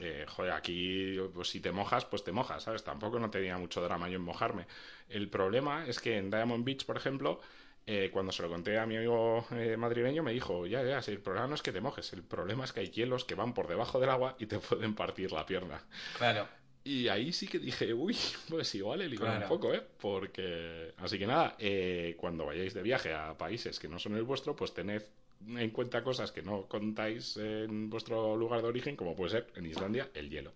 eh, 0.00 0.24
joder, 0.26 0.52
aquí 0.52 1.18
pues, 1.34 1.48
si 1.50 1.60
te 1.60 1.70
mojas, 1.70 2.04
pues 2.06 2.24
te 2.24 2.32
mojas, 2.32 2.62
¿sabes? 2.62 2.82
Tampoco 2.82 3.18
no 3.20 3.30
tenía 3.30 3.56
mucho 3.58 3.80
drama 3.82 4.08
yo 4.08 4.16
en 4.16 4.22
mojarme. 4.22 4.66
El 5.08 5.28
problema 5.28 5.86
es 5.86 6.00
que 6.00 6.16
en 6.18 6.30
Diamond 6.30 6.64
Beach, 6.64 6.84
por 6.86 6.96
ejemplo, 6.96 7.40
eh, 7.86 8.10
cuando 8.12 8.32
se 8.32 8.42
lo 8.42 8.48
conté 8.48 8.78
a 8.78 8.86
mi 8.86 8.96
amigo 8.96 9.46
eh, 9.52 9.76
madrileño, 9.76 10.22
me 10.22 10.32
dijo, 10.32 10.66
ya, 10.66 10.82
ya, 10.82 11.02
si 11.02 11.10
el 11.10 11.20
problema 11.20 11.48
no 11.48 11.54
es 11.54 11.62
que 11.62 11.72
te 11.72 11.80
mojes, 11.80 12.12
el 12.14 12.22
problema 12.22 12.64
es 12.64 12.72
que 12.72 12.80
hay 12.80 12.90
hielos 12.90 13.24
que 13.24 13.34
van 13.34 13.52
por 13.52 13.68
debajo 13.68 14.00
del 14.00 14.10
agua 14.10 14.36
y 14.38 14.46
te 14.46 14.58
pueden 14.60 14.94
partir 14.94 15.32
la 15.32 15.44
pierna. 15.44 15.82
Claro. 16.16 16.48
Y 16.82 17.08
ahí 17.08 17.32
sí 17.32 17.46
que 17.46 17.58
dije, 17.58 17.94
uy, 17.94 18.16
pues 18.48 18.74
igual 18.74 19.02
el 19.02 19.14
Claro. 19.18 19.42
un 19.42 19.48
poco, 19.48 19.72
¿eh? 19.72 19.82
Porque. 20.00 20.92
Así 20.98 21.18
que 21.18 21.26
nada, 21.26 21.56
eh, 21.58 22.14
cuando 22.18 22.44
vayáis 22.44 22.74
de 22.74 22.82
viaje 22.82 23.14
a 23.14 23.36
países 23.38 23.78
que 23.78 23.88
no 23.88 23.98
son 23.98 24.16
el 24.16 24.22
vuestro, 24.22 24.54
pues 24.54 24.74
tened 24.74 25.02
en 25.48 25.70
cuenta 25.70 26.02
cosas 26.02 26.30
que 26.32 26.42
no 26.42 26.62
contáis 26.68 27.36
en 27.36 27.90
vuestro 27.90 28.36
lugar 28.36 28.62
de 28.62 28.68
origen, 28.68 28.96
como 28.96 29.14
puede 29.14 29.30
ser 29.30 29.46
en 29.56 29.66
Islandia 29.66 30.08
el 30.14 30.30
hielo. 30.30 30.52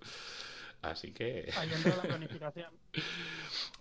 Así 0.83 1.13
que... 1.13 1.51
Ahí 1.57 1.71
entra 1.73 1.97
la 1.97 2.03
planificación. 2.03 2.71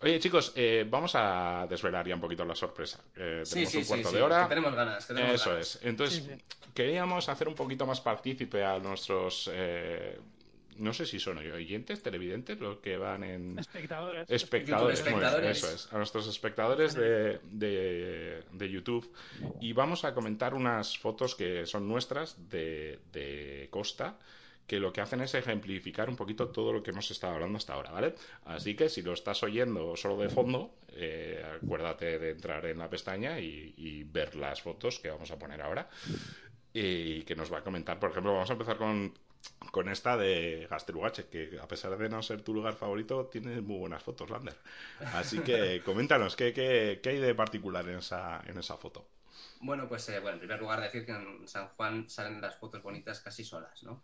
Oye, 0.01 0.19
chicos, 0.19 0.53
eh, 0.55 0.85
vamos 0.89 1.13
a 1.15 1.65
desvelar 1.69 2.07
ya 2.07 2.15
un 2.15 2.21
poquito 2.21 2.45
la 2.45 2.55
sorpresa. 2.55 2.99
Eh, 3.15 3.41
Sí, 3.45 3.53
tenemos 3.65 3.71
sí, 3.71 3.77
un 3.77 3.83
sí, 3.83 3.87
cuarto 3.89 4.09
sí, 4.09 4.15
de 4.15 4.21
hora. 4.21 4.43
que 4.43 4.49
tenemos 4.49 4.75
ganas, 4.75 5.05
que 5.05 5.13
tenemos 5.13 5.35
Eso 5.41 5.49
ganas. 5.51 5.75
es. 5.75 5.83
Entonces, 5.83 6.23
Sí, 6.23 6.29
sí. 6.35 6.43
queríamos 6.73 7.29
hacer 7.29 7.47
un 7.47 7.55
poquito 7.55 7.85
más 7.85 8.01
partícipe 8.01 8.63
a 8.63 8.79
nuestros... 8.79 9.49
eh, 9.53 10.19
no 10.77 10.93
sé 10.93 11.07
si 11.07 11.19
son 11.19 11.39
oyentes, 11.39 12.03
televidentes, 12.03 12.59
los 12.59 12.77
que 12.77 12.97
van 12.97 13.23
en... 13.23 13.57
Espectadores. 13.57 14.27
Bien, 14.27 14.91
espectadores. 14.91 15.57
eso 15.57 15.73
es, 15.73 15.91
a 15.91 15.97
nuestros 15.97 16.27
espectadores 16.27 16.93
de, 16.93 17.39
de- 17.45 18.43
de 18.51 18.69
YouTube 18.69 19.11
y 19.59 19.73
vamos 19.73 20.05
a 20.05 20.13
comentar 20.13 20.53
unas 20.53 20.95
fotos 20.99 21.33
que 21.33 21.65
son 21.65 21.87
nuestras 21.87 22.47
de, 22.51 22.99
de 23.11 23.67
Costa 23.71 24.19
que 24.68 24.80
lo 24.82 24.91
que 24.91 24.99
hacen 24.99 25.22
es 25.22 25.34
ejemplificar 25.34 26.09
un 26.09 26.18
poquito 26.18 26.49
todo 26.49 26.74
lo 26.74 26.84
que 26.84 26.91
hemos 26.91 27.09
estado 27.09 27.34
hablando 27.34 27.57
hasta 27.57 27.74
ahora, 27.74 27.91
¿vale? 27.91 28.15
Así 28.45 28.76
que 28.76 28.89
si 28.89 29.01
lo 29.01 29.13
estás 29.13 29.41
oyendo 29.43 29.95
solo 29.95 30.18
de 30.18 30.30
fondo, 30.30 30.76
eh, 30.89 31.41
acuérdate 31.63 32.20
de 32.20 32.32
entrar 32.32 32.65
en 32.65 32.78
la 32.78 32.89
pestaña 32.89 33.39
y, 33.39 34.03
ver 34.03 34.36
las 34.36 34.61
fotos 34.61 34.99
que 34.99 35.09
vamos 35.09 35.32
a 35.32 35.39
poner 35.39 35.61
ahora 35.61 35.89
y 36.74 37.24
que 37.24 37.36
nos 37.36 37.51
va 37.51 37.59
a 37.59 37.63
comentar. 37.63 37.99
Por 37.99 38.11
ejemplo, 38.11 38.34
vamos 38.34 38.49
a 38.49 38.53
empezar 38.53 38.78
con, 38.78 39.13
con 39.72 39.89
esta 39.89 40.18
de 40.18 40.68
Gastelugache, 40.70 41.28
que 41.28 41.57
a 41.61 41.68
pesar 41.68 41.97
de 41.97 42.09
no 42.09 42.22
ser 42.22 42.41
tu 42.41 42.53
lugar 42.53 42.74
favorito, 42.74 43.26
tiene 43.28 43.61
muy 43.61 43.78
buenas 43.78 44.03
fotos, 44.03 44.30
Lander. 44.30 44.57
Así 45.13 45.39
que 45.39 45.82
coméntanos, 45.86 46.36
¿qué, 46.36 46.51
qué, 46.51 46.99
qué 47.01 47.09
hay 47.09 47.20
de 47.20 47.36
particular 47.36 47.88
en 47.88 47.99
esa, 47.99 48.41
en 48.45 48.57
esa 48.57 48.76
foto? 48.76 49.07
Bueno, 49.61 49.87
pues 49.87 50.07
eh, 50.09 50.19
bueno, 50.19 50.35
en 50.35 50.39
primer 50.39 50.59
lugar 50.59 50.81
decir 50.81 51.05
que 51.05 51.11
en 51.11 51.47
San 51.47 51.69
Juan 51.69 52.09
salen 52.09 52.41
las 52.41 52.55
fotos 52.55 52.83
bonitas 52.83 53.19
casi 53.21 53.43
solas, 53.43 53.83
¿no? 53.83 54.03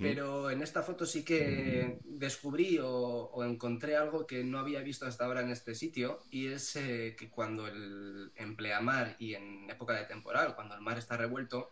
Pero 0.00 0.50
en 0.50 0.62
esta 0.62 0.82
foto 0.82 1.06
sí 1.06 1.24
que 1.24 1.98
descubrí 2.04 2.78
o, 2.78 2.88
o 2.88 3.44
encontré 3.44 3.96
algo 3.96 4.26
que 4.26 4.44
no 4.44 4.58
había 4.58 4.80
visto 4.80 5.06
hasta 5.06 5.24
ahora 5.24 5.40
en 5.40 5.50
este 5.50 5.74
sitio 5.74 6.20
y 6.30 6.48
es 6.48 6.76
eh, 6.76 7.16
que 7.18 7.30
cuando 7.30 7.66
el 7.66 8.32
en 8.36 8.56
pleamar 8.56 9.16
y 9.18 9.34
en 9.34 9.68
época 9.70 9.94
de 9.94 10.04
temporal, 10.04 10.54
cuando 10.54 10.74
el 10.74 10.80
mar 10.80 10.98
está 10.98 11.16
revuelto, 11.16 11.70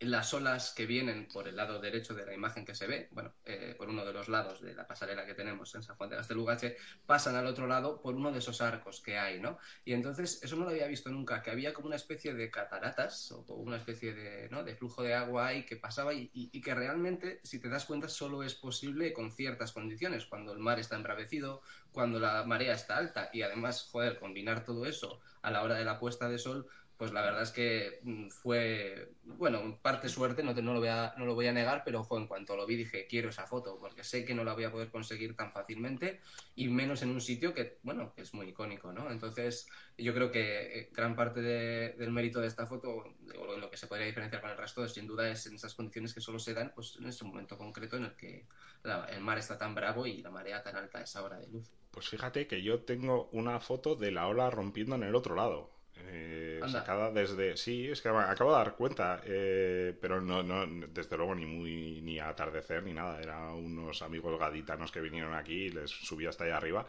las 0.00 0.32
olas 0.34 0.72
que 0.74 0.86
vienen 0.86 1.28
por 1.28 1.48
el 1.48 1.56
lado 1.56 1.80
derecho 1.80 2.14
de 2.14 2.24
la 2.26 2.34
imagen 2.34 2.64
que 2.64 2.74
se 2.74 2.86
ve, 2.86 3.08
bueno, 3.12 3.34
eh, 3.44 3.74
por 3.76 3.88
uno 3.88 4.04
de 4.04 4.12
los 4.12 4.28
lados 4.28 4.60
de 4.60 4.74
la 4.74 4.86
pasarela 4.86 5.26
que 5.26 5.34
tenemos 5.34 5.74
en 5.74 5.82
San 5.82 5.96
Juan 5.96 6.10
de 6.10 6.16
Gastelugache, 6.16 6.76
pasan 7.06 7.36
al 7.36 7.46
otro 7.46 7.66
lado 7.66 8.00
por 8.00 8.14
uno 8.14 8.32
de 8.32 8.38
esos 8.38 8.60
arcos 8.60 9.00
que 9.00 9.18
hay, 9.18 9.40
¿no? 9.40 9.58
Y 9.84 9.92
entonces 9.92 10.42
eso 10.42 10.56
no 10.56 10.64
lo 10.64 10.70
había 10.70 10.86
visto 10.86 11.10
nunca, 11.10 11.42
que 11.42 11.50
había 11.50 11.72
como 11.72 11.86
una 11.88 11.96
especie 11.96 12.34
de 12.34 12.50
cataratas 12.50 13.30
o 13.32 13.44
una 13.54 13.76
especie 13.76 14.12
de, 14.14 14.48
¿no? 14.50 14.62
de 14.64 14.74
flujo 14.76 15.02
de 15.02 15.14
agua 15.14 15.48
ahí 15.48 15.64
que 15.66 15.76
pasaba 15.76 16.12
y, 16.14 16.30
y- 16.32 16.50
y 16.52 16.60
que 16.60 16.74
realmente, 16.74 17.40
si 17.44 17.60
te 17.60 17.68
das 17.68 17.84
cuenta, 17.84 18.08
solo 18.08 18.42
es 18.42 18.54
posible 18.54 19.12
con 19.12 19.32
ciertas 19.32 19.72
condiciones, 19.72 20.26
cuando 20.26 20.52
el 20.52 20.58
mar 20.58 20.78
está 20.78 20.96
embravecido, 20.96 21.62
cuando 21.92 22.18
la 22.20 22.44
marea 22.44 22.74
está 22.74 22.96
alta 22.96 23.30
y 23.32 23.42
además, 23.42 23.88
joder, 23.90 24.18
combinar 24.18 24.64
todo 24.64 24.86
eso 24.86 25.20
a 25.42 25.50
la 25.50 25.62
hora 25.62 25.74
de 25.76 25.84
la 25.84 25.98
puesta 25.98 26.28
de 26.28 26.38
sol, 26.38 26.66
pues 26.98 27.12
la 27.12 27.22
verdad 27.22 27.42
es 27.42 27.52
que 27.52 28.00
mm, 28.02 28.28
fue, 28.30 29.14
bueno, 29.22 29.60
en 29.60 29.78
parte 29.78 30.08
suerte, 30.08 30.42
no, 30.42 30.54
te- 30.54 30.62
no, 30.62 30.74
lo 30.74 30.80
voy 30.80 30.88
a, 30.88 31.14
no 31.16 31.26
lo 31.26 31.34
voy 31.34 31.46
a 31.46 31.52
negar, 31.52 31.82
pero 31.84 32.00
ojo, 32.00 32.18
en 32.18 32.26
cuanto 32.26 32.56
lo 32.56 32.66
vi 32.66 32.76
dije, 32.76 33.06
quiero 33.06 33.28
esa 33.30 33.46
foto, 33.46 33.78
porque 33.80 34.04
sé 34.04 34.24
que 34.24 34.34
no 34.34 34.44
la 34.44 34.54
voy 34.54 34.64
a 34.64 34.72
poder 34.72 34.90
conseguir 34.90 35.36
tan 35.36 35.52
fácilmente 35.52 36.20
y 36.56 36.68
menos 36.68 37.02
en 37.02 37.10
un 37.10 37.20
sitio 37.20 37.54
que, 37.54 37.78
bueno, 37.82 38.12
que 38.14 38.22
es 38.22 38.34
muy 38.34 38.48
icónico, 38.48 38.92
¿no? 38.92 39.10
Entonces, 39.10 39.68
yo 39.96 40.12
creo 40.14 40.30
que 40.32 40.80
eh, 40.80 40.90
gran 40.92 41.14
parte 41.16 41.40
de- 41.40 41.92
del 41.94 42.10
mérito 42.10 42.40
de 42.40 42.48
esta 42.48 42.66
foto, 42.66 42.90
o 42.90 43.54
en 43.54 43.60
lo 43.60 43.70
que 43.70 43.76
se 43.76 43.86
podría 43.86 44.06
diferenciar 44.06 44.42
con 44.42 44.50
el 44.50 44.56
resto, 44.58 44.86
sin 44.88 45.06
duda 45.06 45.30
es 45.30 45.46
en 45.46 45.54
esas 45.54 45.74
condiciones 45.74 46.12
que 46.14 46.20
solo 46.20 46.38
se 46.38 46.54
dan, 46.54 46.72
pues 46.74 46.96
en 46.96 47.06
ese 47.06 47.24
momento 47.24 47.56
concreto 47.56 47.96
en 47.96 48.04
el 48.06 48.16
que 48.16 48.46
la- 48.82 49.04
el 49.06 49.20
mar 49.20 49.38
está 49.38 49.56
tan 49.56 49.74
bravo 49.74 50.06
y 50.06 50.20
la 50.22 50.30
marea 50.30 50.62
tan 50.62 50.76
alta 50.76 50.98
a 50.98 51.02
esa 51.02 51.22
hora 51.22 51.38
de 51.38 51.46
luz. 51.48 51.70
Pues 51.92 52.08
fíjate 52.08 52.46
que 52.46 52.62
yo 52.62 52.84
tengo 52.84 53.28
una 53.32 53.60
foto 53.60 53.94
de 53.96 54.10
la 54.12 54.26
ola 54.28 54.50
rompiendo 54.50 54.94
en 54.96 55.02
el 55.04 55.14
otro 55.14 55.34
lado. 55.34 55.77
Eh, 56.06 56.60
sacada 56.68 57.10
desde. 57.10 57.56
Sí, 57.56 57.88
es 57.88 58.00
que 58.00 58.08
acabo 58.08 58.50
de 58.52 58.56
dar 58.58 58.74
cuenta. 58.76 59.20
eh, 59.24 59.96
pero 60.00 60.20
no, 60.20 60.42
no, 60.42 60.66
desde 60.88 61.16
luego 61.16 61.34
ni 61.34 61.46
muy 61.46 62.00
ni 62.02 62.18
atardecer 62.18 62.82
ni 62.82 62.92
nada. 62.94 63.20
Eran 63.20 63.50
unos 63.54 64.02
amigos 64.02 64.38
gaditanos 64.38 64.92
que 64.92 65.00
vinieron 65.00 65.34
aquí 65.34 65.66
y 65.66 65.70
les 65.70 65.90
subí 65.90 66.26
hasta 66.26 66.44
allá 66.44 66.56
arriba. 66.56 66.86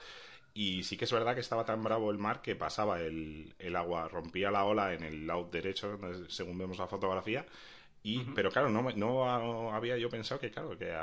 Y 0.54 0.84
sí 0.84 0.98
que 0.98 1.06
es 1.06 1.12
verdad 1.14 1.36
que 1.36 1.42
estaba 1.42 1.66
tan 1.66 1.84
bravo 1.84 2.12
el 2.12 2.18
mar 2.18 2.42
que 2.42 2.56
pasaba 2.56 3.00
el, 3.02 3.54
el 3.60 3.76
agua, 3.76 4.08
rompía 4.10 4.52
la 4.52 4.66
ola 4.66 4.94
en 4.94 5.04
el 5.04 5.28
lado 5.28 5.48
derecho, 5.52 6.00
según 6.28 6.58
vemos 6.58 6.80
la 6.80 6.88
fotografía. 6.88 7.46
Y, 8.02 8.20
Pero 8.34 8.50
claro, 8.50 8.70
no, 8.70 8.82
me- 8.82 8.94
no 8.94 9.74
había 9.74 9.98
yo 9.98 10.10
pensado 10.10 10.40
que, 10.40 10.50
claro, 10.52 10.78
que 10.78 10.94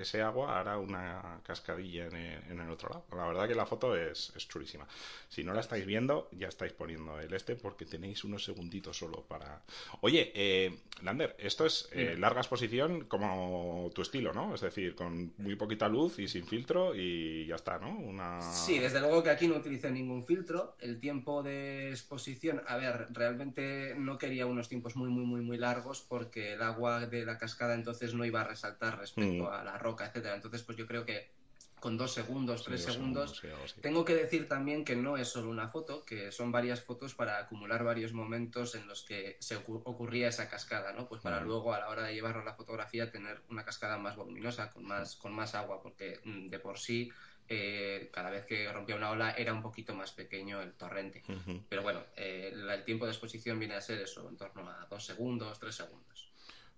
ese 0.00 0.22
agua 0.22 0.58
hará 0.58 0.78
una 0.78 1.40
cascadilla 1.44 2.06
en 2.06 2.16
el, 2.16 2.42
en 2.50 2.60
el 2.60 2.70
otro 2.70 2.88
lado. 2.88 3.04
La 3.14 3.26
verdad 3.26 3.46
que 3.46 3.54
la 3.54 3.66
foto 3.66 3.94
es, 3.94 4.32
es 4.34 4.48
chulísima. 4.48 4.86
Si 5.28 5.44
no 5.44 5.52
la 5.52 5.60
estáis 5.60 5.84
viendo, 5.84 6.28
ya 6.32 6.48
estáis 6.48 6.72
poniendo 6.72 7.20
el 7.20 7.32
este 7.34 7.56
porque 7.56 7.84
tenéis 7.84 8.24
unos 8.24 8.42
segunditos 8.44 8.96
solo 8.96 9.22
para... 9.24 9.62
Oye, 10.00 10.32
eh, 10.34 10.78
Lander, 11.02 11.36
esto 11.38 11.66
es 11.66 11.90
eh, 11.92 12.16
larga 12.18 12.40
exposición 12.40 13.04
como 13.04 13.90
tu 13.94 14.00
estilo, 14.00 14.32
¿no? 14.32 14.54
Es 14.54 14.62
decir, 14.62 14.94
con 14.94 15.34
muy 15.36 15.56
poquita 15.56 15.88
luz 15.88 16.18
y 16.18 16.26
sin 16.26 16.46
filtro 16.46 16.94
y 16.94 17.44
ya 17.46 17.56
está, 17.56 17.78
¿no? 17.78 17.90
Una... 17.98 18.40
Sí, 18.40 18.78
desde 18.78 19.00
luego 19.00 19.22
que 19.22 19.28
aquí 19.30 19.46
no 19.46 19.56
utilicé 19.56 19.90
ningún 19.90 20.24
filtro. 20.24 20.74
El 20.80 21.00
tiempo 21.00 21.42
de 21.42 21.90
exposición, 21.90 22.62
a 22.66 22.76
ver, 22.78 23.08
realmente 23.10 23.94
no 23.98 24.16
quería 24.16 24.46
unos 24.46 24.68
tiempos 24.70 24.96
muy, 24.96 25.10
muy, 25.10 25.26
muy, 25.26 25.42
muy 25.42 25.58
largos 25.58 26.00
porque 26.00 26.45
el 26.52 26.62
agua 26.62 27.06
de 27.06 27.24
la 27.26 27.38
cascada 27.38 27.74
entonces 27.74 28.14
no 28.14 28.24
iba 28.24 28.40
a 28.40 28.44
resaltar 28.44 28.98
respecto 28.98 29.44
Mm. 29.44 29.52
a 29.54 29.64
la 29.64 29.78
roca, 29.78 30.06
etcétera. 30.06 30.34
Entonces, 30.34 30.62
pues 30.62 30.76
yo 30.78 30.86
creo 30.86 31.04
que 31.04 31.30
con 31.78 31.98
dos 31.98 32.12
segundos, 32.14 32.64
tres 32.64 32.80
Sí, 32.80 32.86
dos 32.86 32.94
segundos, 32.94 33.38
sí, 33.40 33.80
tengo 33.82 34.04
que 34.04 34.14
decir 34.14 34.48
también 34.48 34.82
que 34.84 34.96
no 34.96 35.18
es 35.18 35.28
solo 35.28 35.50
una 35.50 35.68
foto, 35.68 36.04
que 36.06 36.32
son 36.32 36.50
varias 36.50 36.82
fotos 36.82 37.14
para 37.14 37.38
acumular 37.38 37.84
varios 37.84 38.12
momentos 38.14 38.74
en 38.74 38.86
los 38.88 39.04
que 39.04 39.36
se 39.40 39.56
ocu- 39.58 39.82
ocurría 39.84 40.28
esa 40.28 40.48
cascada, 40.48 40.92
¿no? 40.94 41.06
Pues 41.06 41.20
para 41.20 41.36
Ujú. 41.38 41.46
luego 41.46 41.74
a 41.74 41.78
la 41.80 41.88
hora 41.90 42.04
de 42.04 42.14
llevarlo 42.14 42.40
a 42.40 42.44
la 42.44 42.54
fotografía 42.54 43.10
tener 43.10 43.42
una 43.50 43.64
cascada 43.64 43.98
más 43.98 44.16
voluminosa, 44.16 44.72
con 44.72 44.84
más, 44.84 45.16
con 45.16 45.34
más 45.34 45.54
agua, 45.54 45.82
porque 45.82 46.18
mm, 46.24 46.46
de 46.48 46.58
por 46.58 46.78
sí 46.78 47.10
eh, 47.48 48.10
cada 48.12 48.30
vez 48.30 48.44
que 48.46 48.72
rompía 48.72 48.96
una 48.96 49.10
ola 49.10 49.30
era 49.32 49.52
un 49.52 49.62
poquito 49.62 49.94
más 49.94 50.12
pequeño 50.12 50.62
el 50.62 50.72
torrente. 50.74 51.22
Ujú. 51.28 51.62
Pero 51.68 51.82
bueno, 51.82 52.02
eh, 52.16 52.52
el 52.54 52.84
tiempo 52.84 53.04
de 53.04 53.12
exposición 53.12 53.58
viene 53.58 53.74
a 53.74 53.80
ser 53.80 54.00
eso, 54.00 54.28
en 54.28 54.36
torno 54.36 54.68
a 54.68 54.86
dos 54.86 55.04
segundos, 55.04 55.60
tres 55.60 55.74
segundos. 55.76 56.32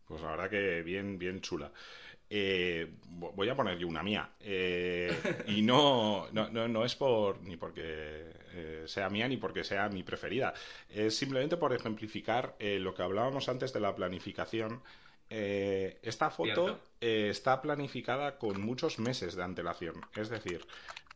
Pues 0.08 0.22
la 0.22 0.30
verdad 0.30 0.50
que 0.50 0.82
bien, 0.82 1.18
bien 1.18 1.40
chula. 1.42 1.70
Eh, 2.30 2.94
vo- 3.08 3.32
voy 3.34 3.48
a 3.48 3.56
poner 3.56 3.78
yo 3.78 3.88
una 3.88 4.02
mía. 4.02 4.30
Eh, 4.40 5.28
y 5.46 5.62
no, 5.62 6.28
no, 6.32 6.50
no, 6.50 6.68
no 6.68 6.84
es 6.84 6.94
por 6.96 7.42
ni 7.42 7.56
porque 7.56 7.82
eh, 8.52 8.84
sea 8.86 9.10
mía 9.10 9.28
ni 9.28 9.36
porque 9.38 9.64
sea 9.64 9.88
mi 9.90 10.02
preferida. 10.02 10.54
Es 10.88 11.16
simplemente 11.16 11.56
por 11.58 11.74
ejemplificar 11.74 12.56
eh, 12.58 12.78
lo 12.80 12.94
que 12.94 13.02
hablábamos 13.02 13.48
antes 13.50 13.72
de 13.72 13.80
la 13.80 13.94
planificación. 13.94 14.82
Eh, 15.30 15.98
esta 16.02 16.30
foto 16.30 16.80
eh, 17.00 17.28
está 17.30 17.60
planificada 17.60 18.38
con 18.38 18.60
muchos 18.60 18.98
meses 18.98 19.34
de 19.36 19.42
antelación. 19.44 19.94
Es 20.16 20.28
decir, 20.30 20.64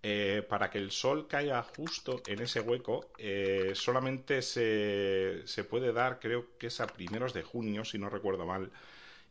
eh, 0.03 0.45
para 0.49 0.71
que 0.71 0.79
el 0.79 0.91
sol 0.91 1.29
caiga 1.29 1.63
justo 1.63 2.23
en 2.27 2.41
ese 2.41 2.61
hueco, 2.61 3.11
eh, 3.19 3.73
solamente 3.75 4.43
se, 4.43 5.43
se 5.47 5.65
puede 5.65 5.93
dar, 5.93 6.19
creo 6.21 6.59
que 6.59 6.67
es 6.67 6.81
a 6.81 6.87
primeros 6.87 7.33
de 7.33 7.43
junio, 7.43 7.85
si 7.85 7.99
no 7.99 8.11
recuerdo 8.11 8.45
mal. 8.45 8.71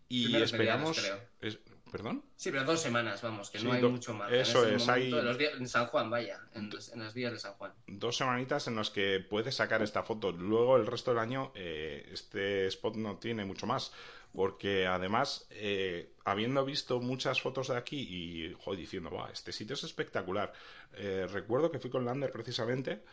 Y 0.10 0.24
Primeros 0.26 0.52
esperamos. 0.54 1.12
es- 1.42 1.60
¿Perdón? 1.92 2.24
Sí, 2.38 2.52
pero 2.52 2.64
dos 2.64 2.80
semanas, 2.82 3.22
vamos, 3.22 3.50
que 3.50 3.60
Sí, 3.60 3.66
no 3.66 3.74
hay 3.74 3.82
do- 3.82 3.90
mucho 3.90 4.14
más. 4.14 4.32
eso 4.32 4.66
En 4.66 4.76
es, 4.76 4.88
hay- 4.88 5.12
en, 5.14 5.26
los 5.26 5.38
días- 5.38 5.56
en 5.60 5.68
San 5.68 5.88
Juan, 5.88 6.10
vaya, 6.10 6.40
en, 6.56 6.70
los- 6.70 6.88
en 6.94 7.14
días 7.14 7.34
de 7.34 7.40
San 7.40 7.52
Juan. 7.56 7.74
Dos 7.86 8.16
semanitas 8.16 8.66
en 8.68 8.78
las 8.78 8.90
que 8.92 9.20
puedes 9.20 9.56
sacar 9.56 9.82
esta 9.82 10.02
foto. 10.04 10.32
Luego, 10.32 10.78
el 10.78 10.88
resto 10.88 11.12
del 11.12 11.20
año, 11.20 11.52
eh, 11.54 12.08
este 12.14 12.68
spot 12.68 12.96
no 12.96 13.18
tiene 13.18 13.44
mucho 13.44 13.68
más. 13.68 13.92
Porque 14.34 14.88
además, 14.88 15.48
eh, 15.52 16.14
habiendo 16.24 16.64
visto 16.64 17.00
muchas 17.02 17.42
fotos 17.42 17.68
de 17.68 17.78
aquí 17.78 18.00
y 18.10 18.56
diciendo, 18.78 19.10
"Buah, 19.10 19.32
este 19.32 19.52
sitio 19.52 19.74
es 19.74 19.84
espectacular. 19.84 20.54
Eh, 20.94 21.28
recuerdo 21.30 21.70
que 21.72 21.80
fui 21.80 21.90
con 21.90 22.06
Lander 22.06 22.32
precisamente 22.32 23.04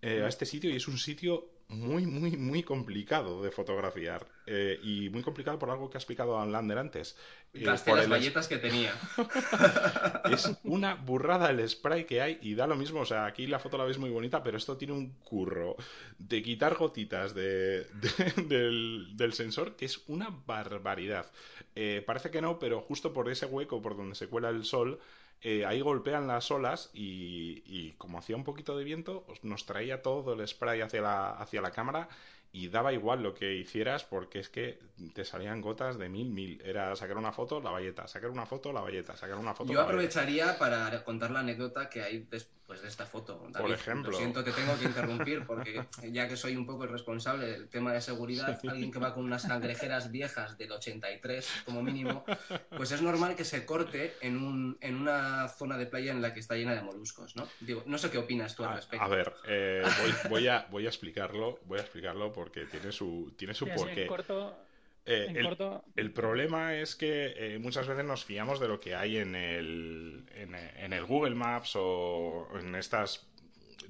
eh, 0.00 0.22
a 0.24 0.28
este 0.28 0.46
sitio 0.46 0.70
y 0.70 0.76
es 0.76 0.88
un 0.88 0.98
sitio 0.98 1.48
muy, 1.72 2.06
muy, 2.06 2.36
muy 2.36 2.62
complicado 2.62 3.42
de 3.42 3.50
fotografiar. 3.50 4.26
Eh, 4.46 4.78
y 4.82 5.08
muy 5.10 5.22
complicado 5.22 5.58
por 5.58 5.70
algo 5.70 5.88
que 5.88 5.96
ha 5.96 6.00
explicado 6.00 6.38
a 6.38 6.44
Lander 6.46 6.78
antes. 6.78 7.16
Eh, 7.52 7.60
Gasté 7.64 7.90
por 7.90 7.96
las 7.98 8.06
el- 8.06 8.10
valletas 8.10 8.48
que 8.48 8.58
tenía. 8.58 8.92
es 10.30 10.50
una 10.64 10.94
burrada 10.94 11.50
el 11.50 11.68
spray 11.68 12.04
que 12.06 12.20
hay 12.20 12.38
y 12.42 12.54
da 12.54 12.66
lo 12.66 12.76
mismo. 12.76 13.00
O 13.00 13.04
sea, 13.06 13.26
aquí 13.26 13.46
la 13.46 13.58
foto 13.58 13.78
la 13.78 13.84
ves 13.84 13.98
muy 13.98 14.10
bonita, 14.10 14.42
pero 14.42 14.56
esto 14.56 14.76
tiene 14.76 14.94
un 14.94 15.12
curro 15.20 15.76
de 16.18 16.42
quitar 16.42 16.74
gotitas 16.76 17.34
de, 17.34 17.84
de- 17.84 18.42
del, 18.48 19.16
del 19.16 19.32
sensor 19.32 19.76
que 19.76 19.84
es 19.86 20.02
una 20.08 20.28
barbaridad. 20.46 21.30
Eh, 21.74 22.02
parece 22.06 22.30
que 22.30 22.42
no, 22.42 22.58
pero 22.58 22.80
justo 22.80 23.12
por 23.12 23.30
ese 23.30 23.46
hueco 23.46 23.80
por 23.80 23.96
donde 23.96 24.14
se 24.14 24.28
cuela 24.28 24.48
el 24.50 24.64
sol, 24.64 25.00
eh, 25.42 25.64
ahí 25.66 25.80
golpean 25.80 26.26
las 26.26 26.50
olas 26.50 26.90
y, 26.94 27.62
y 27.66 27.92
como 27.98 28.18
hacía 28.18 28.36
un 28.36 28.44
poquito 28.44 28.76
de 28.76 28.84
viento, 28.84 29.24
os- 29.28 29.44
nos 29.44 29.66
traía 29.66 30.02
todo 30.02 30.32
el 30.34 30.46
spray 30.46 30.80
hacia 30.80 31.00
la, 31.02 31.30
hacia 31.32 31.60
la 31.62 31.70
cámara 31.72 32.08
y 32.52 32.68
daba 32.68 32.92
igual 32.92 33.22
lo 33.22 33.34
que 33.34 33.54
hicieras 33.54 34.04
porque 34.04 34.38
es 34.40 34.48
que 34.50 34.78
te 35.14 35.24
salían 35.24 35.60
gotas 35.62 35.98
de 35.98 36.08
mil, 36.08 36.30
mil. 36.30 36.60
Era 36.64 36.94
sacar 36.96 37.16
una 37.16 37.32
foto, 37.32 37.60
la 37.60 37.70
valleta, 37.70 38.06
sacar 38.08 38.30
una 38.30 38.46
foto, 38.46 38.72
la 38.72 38.80
valleta, 38.82 39.16
sacar 39.16 39.38
una 39.38 39.54
foto. 39.54 39.72
Yo 39.72 39.80
aprovecharía 39.80 40.58
para 40.58 41.04
contar 41.04 41.30
la 41.30 41.40
anécdota 41.40 41.88
que 41.88 42.02
hay 42.02 42.18
después 42.30 42.52
de 42.80 42.88
esta 42.88 43.06
foto. 43.06 43.48
Por 43.52 43.70
ejemplo. 43.70 44.10
Lo 44.10 44.16
siento, 44.16 44.42
te 44.42 44.52
tengo 44.52 44.78
que 44.78 44.86
interrumpir 44.86 45.44
porque 45.46 45.84
ya 46.10 46.28
que 46.28 46.36
soy 46.36 46.56
un 46.56 46.64
poco 46.64 46.84
el 46.84 46.90
responsable 46.90 47.46
del 47.46 47.68
tema 47.68 47.92
de 47.92 48.00
seguridad, 48.00 48.58
alguien 48.68 48.90
que 48.90 48.98
va 48.98 49.14
con 49.14 49.24
unas 49.24 49.44
cangrejeras 49.44 50.10
viejas 50.10 50.56
del 50.56 50.72
83 50.72 51.64
como 51.64 51.82
mínimo, 51.82 52.24
pues 52.76 52.92
es 52.92 53.02
normal 53.02 53.36
que 53.36 53.44
se 53.44 53.66
corte 53.66 54.14
en, 54.20 54.42
un, 54.42 54.78
en 54.80 54.96
una 54.96 55.48
zona 55.48 55.76
de 55.76 55.86
playa 55.86 56.12
en 56.12 56.22
la 56.22 56.32
que 56.32 56.40
está 56.40 56.54
llena 56.54 56.74
de 56.74 56.82
moluscos, 56.82 57.36
¿no? 57.36 57.48
Digo, 57.60 57.82
no 57.86 57.98
sé 57.98 58.10
qué 58.10 58.18
opinas 58.18 58.54
tú 58.54 58.64
al 58.64 58.76
respecto. 58.76 59.04
A, 59.04 59.08
ver, 59.08 59.32
eh, 59.46 59.82
voy, 60.28 60.48
a, 60.48 60.66
voy 60.70 60.86
a 60.86 60.88
explicarlo, 60.88 61.58
voy 61.64 61.78
a 61.78 61.82
explicarlo 61.82 62.32
porque 62.32 62.66
tiene 62.66 62.92
su, 62.92 63.34
tiene 63.36 63.54
su 63.54 63.66
porqué. 63.66 64.08
Eh, 65.04 65.34
el, 65.96 66.12
problema 66.12 66.76
es 66.76 66.94
que 66.94 67.34
eh, 67.36 67.58
muchas 67.58 67.88
veces 67.88 68.04
nos 68.04 68.24
fiamos 68.24 68.60
de 68.60 68.68
lo 68.68 68.78
que 68.78 68.94
hay 68.94 69.16
en 69.16 69.34
el, 69.34 70.24
en, 70.34 70.92
el 70.92 71.04
Google 71.04 71.34
Maps 71.34 71.72
o 71.74 72.48
en 72.56 72.76
estas 72.76 73.28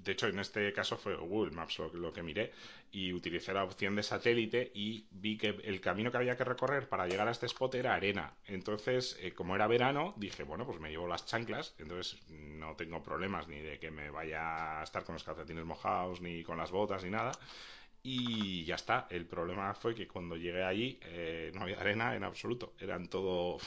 de 0.03 0.13
hecho, 0.13 0.27
en 0.27 0.39
este 0.39 0.73
caso 0.73 0.97
fue 0.97 1.15
Google 1.17 1.53
Maps 1.53 1.79
lo, 1.79 2.13
que 2.13 2.23
miré 2.23 2.53
y 2.91 3.13
utilicé 3.13 3.53
la 3.53 3.65
opción 3.65 3.95
de 3.95 4.03
satélite 4.03 4.73
y 4.75 5.07
vi 5.11 5.39
que 5.39 5.49
el 5.65 5.81
camino 5.81 6.11
que 6.11 6.17
había 6.17 6.37
que 6.37 6.45
recorrer 6.45 6.89
para 6.89 7.07
llegar 7.07 7.29
a 7.29 7.31
este 7.31 7.47
spot 7.47 7.75
era 7.77 7.95
arena. 7.95 8.35
Entonces, 8.47 9.17
eh, 9.21 9.33
como 9.33 9.55
era 9.55 9.67
verano, 9.67 10.15
dije, 10.17 10.43
bueno, 10.43 10.67
pues 10.67 10.81
me 10.81 10.91
llevo 10.91 11.07
las 11.07 11.25
chanclas, 11.27 11.75
entonces 11.79 12.21
no 12.29 12.75
tengo 12.75 13.03
problemas 13.03 13.49
ni 13.49 13.61
de 13.61 13.79
que 13.79 13.91
me 13.91 14.11
vaya 14.11 14.81
a 14.81 14.83
estar 14.83 15.05
con 15.05 15.15
los 15.15 15.25
calcetines 15.25 15.65
mojados, 15.65 16.21
ni 16.21 16.43
con 16.43 16.59
las 16.59 16.71
botas, 16.71 17.05
ni 17.05 17.11
nada. 17.11 17.33
Y 18.03 18.64
ya 18.64 18.74
está. 18.74 19.07
El 19.11 19.26
problema 19.26 19.74
fue 19.74 19.94
que 19.94 20.09
cuando 20.09 20.36
llegué 20.36 20.64
allí 20.64 20.98
eh, 21.03 21.53
no 21.55 21.62
había 21.62 21.80
arena 21.80 22.16
en 22.16 22.24
absoluto. 22.24 22.74
Eran 22.78 23.09
todo 23.09 23.59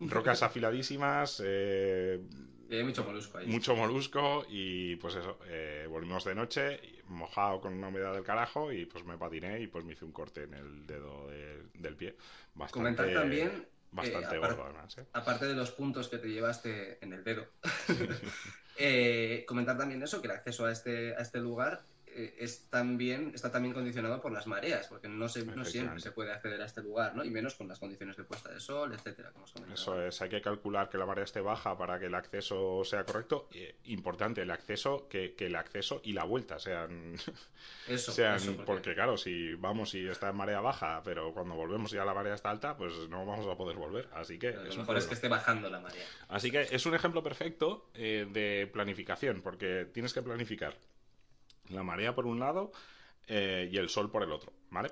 rocas 0.00 0.42
afiladísimas. 0.42 1.42
Eh, 1.44 2.20
y 2.68 2.76
hay 2.76 2.84
mucho 2.84 3.02
molusco 3.04 3.38
ahí. 3.38 3.46
Mucho 3.46 3.74
molusco 3.74 4.44
y 4.50 4.96
pues 4.96 5.14
eso, 5.14 5.38
eh, 5.46 5.86
volvimos 5.88 6.24
de 6.24 6.34
noche, 6.34 6.80
mojado 7.08 7.60
con 7.60 7.72
una 7.72 7.88
humedad 7.88 8.12
del 8.12 8.24
carajo 8.24 8.72
y 8.72 8.84
pues 8.84 9.04
me 9.04 9.16
patiné 9.16 9.60
y 9.60 9.68
pues 9.68 9.84
me 9.84 9.94
hice 9.94 10.04
un 10.04 10.12
corte 10.12 10.42
en 10.42 10.52
el 10.52 10.86
dedo 10.86 11.28
del 11.74 11.96
pie. 11.96 12.16
Bastante, 12.54 12.72
Comentar 12.72 13.12
también... 13.12 13.68
Bastante 13.92 14.36
gordo 14.36 14.64
además. 14.64 14.96
Aparte 15.14 15.46
de 15.46 15.54
los 15.54 15.70
puntos 15.70 16.08
que 16.08 16.18
te 16.18 16.28
llevaste 16.28 17.02
en 17.02 17.14
el 17.14 17.24
dedo. 17.24 17.46
comentar 19.46 19.78
también 19.78 20.02
eso, 20.02 20.20
que 20.20 20.26
el 20.26 20.34
acceso 20.34 20.66
a 20.66 20.72
este, 20.72 21.14
a 21.14 21.20
este 21.20 21.38
lugar 21.38 21.82
eh, 21.82 21.95
es 22.38 22.68
también, 22.70 23.32
está 23.34 23.50
también 23.50 23.74
condicionado 23.74 24.20
por 24.20 24.32
las 24.32 24.46
mareas, 24.46 24.86
porque 24.88 25.08
no, 25.08 25.28
se, 25.28 25.44
no 25.44 25.64
siempre 25.64 26.00
se 26.00 26.12
puede 26.12 26.32
acceder 26.32 26.60
a 26.62 26.64
este 26.64 26.82
lugar, 26.82 27.14
¿no? 27.14 27.24
Y 27.24 27.30
menos 27.30 27.54
con 27.54 27.68
las 27.68 27.78
condiciones 27.78 28.16
de 28.16 28.24
puesta 28.24 28.50
de 28.50 28.60
sol, 28.60 28.92
etcétera, 28.92 29.32
Eso 29.72 30.02
es, 30.02 30.20
hay 30.22 30.28
que 30.28 30.40
calcular 30.40 30.88
que 30.88 30.98
la 30.98 31.06
marea 31.06 31.24
esté 31.24 31.40
baja 31.40 31.76
para 31.76 31.98
que 31.98 32.06
el 32.06 32.14
acceso 32.14 32.82
sea 32.84 33.04
correcto. 33.04 33.48
importante, 33.84 34.42
el 34.42 34.50
acceso, 34.50 35.08
que, 35.08 35.34
que, 35.34 35.46
el 35.46 35.56
acceso 35.56 36.00
y 36.04 36.12
la 36.12 36.24
vuelta 36.24 36.58
sean... 36.58 37.14
Eso, 37.88 38.12
sean 38.12 38.40
porque... 38.64 38.94
claro, 38.94 39.16
si 39.16 39.54
vamos 39.54 39.94
y 39.94 40.08
está 40.08 40.30
en 40.30 40.36
marea 40.36 40.60
baja, 40.60 41.02
pero 41.04 41.32
cuando 41.32 41.54
volvemos 41.54 41.90
ya 41.90 42.04
la 42.04 42.14
marea 42.14 42.34
está 42.34 42.50
alta, 42.50 42.76
pues 42.76 43.08
no 43.08 43.24
vamos 43.26 43.46
a 43.46 43.56
poder 43.56 43.76
volver. 43.76 44.08
Así 44.12 44.38
que... 44.38 44.52
lo 44.52 44.76
mejor 44.76 44.96
es 44.96 45.06
que 45.06 45.14
esté 45.14 45.28
bajando 45.28 45.68
la 45.68 45.80
marea. 45.80 46.04
Así 46.28 46.50
que 46.50 46.62
es 46.62 46.86
un 46.86 46.94
ejemplo 46.94 47.22
perfecto 47.22 47.90
eh, 47.94 48.26
de 48.30 48.68
planificación, 48.72 49.42
porque 49.42 49.86
tienes 49.92 50.12
que 50.12 50.22
planificar 50.22 50.76
la 51.70 51.82
marea 51.82 52.14
por 52.14 52.26
un 52.26 52.38
lado 52.40 52.72
eh, 53.26 53.68
y 53.72 53.76
el 53.76 53.88
sol 53.88 54.10
por 54.10 54.22
el 54.22 54.32
otro, 54.32 54.52
¿vale? 54.70 54.90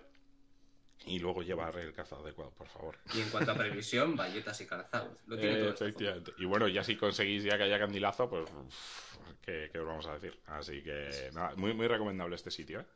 Y 1.06 1.18
luego 1.18 1.42
llevar 1.42 1.76
el 1.78 1.92
calzado 1.92 2.22
adecuado, 2.22 2.50
por 2.52 2.66
favor. 2.68 2.98
Y 3.14 3.20
en 3.20 3.28
cuanto 3.28 3.52
a 3.52 3.54
previsión, 3.54 4.16
valletas 4.16 4.60
y 4.60 4.66
calzados. 4.66 5.20
Lo 5.26 5.36
y 5.36 6.44
bueno, 6.46 6.66
ya 6.68 6.82
si 6.82 6.96
conseguís 6.96 7.44
ya 7.44 7.56
que 7.58 7.64
haya 7.64 7.78
candilazo, 7.78 8.28
pues 8.28 8.50
¿qué, 9.42 9.70
os 9.78 9.86
vamos 9.86 10.06
a 10.06 10.14
decir? 10.14 10.38
Así 10.46 10.82
que 10.82 11.30
nada, 11.32 11.54
muy, 11.56 11.74
muy 11.74 11.86
recomendable 11.86 12.36
este 12.36 12.50
sitio, 12.50 12.80
¿eh? 12.80 12.86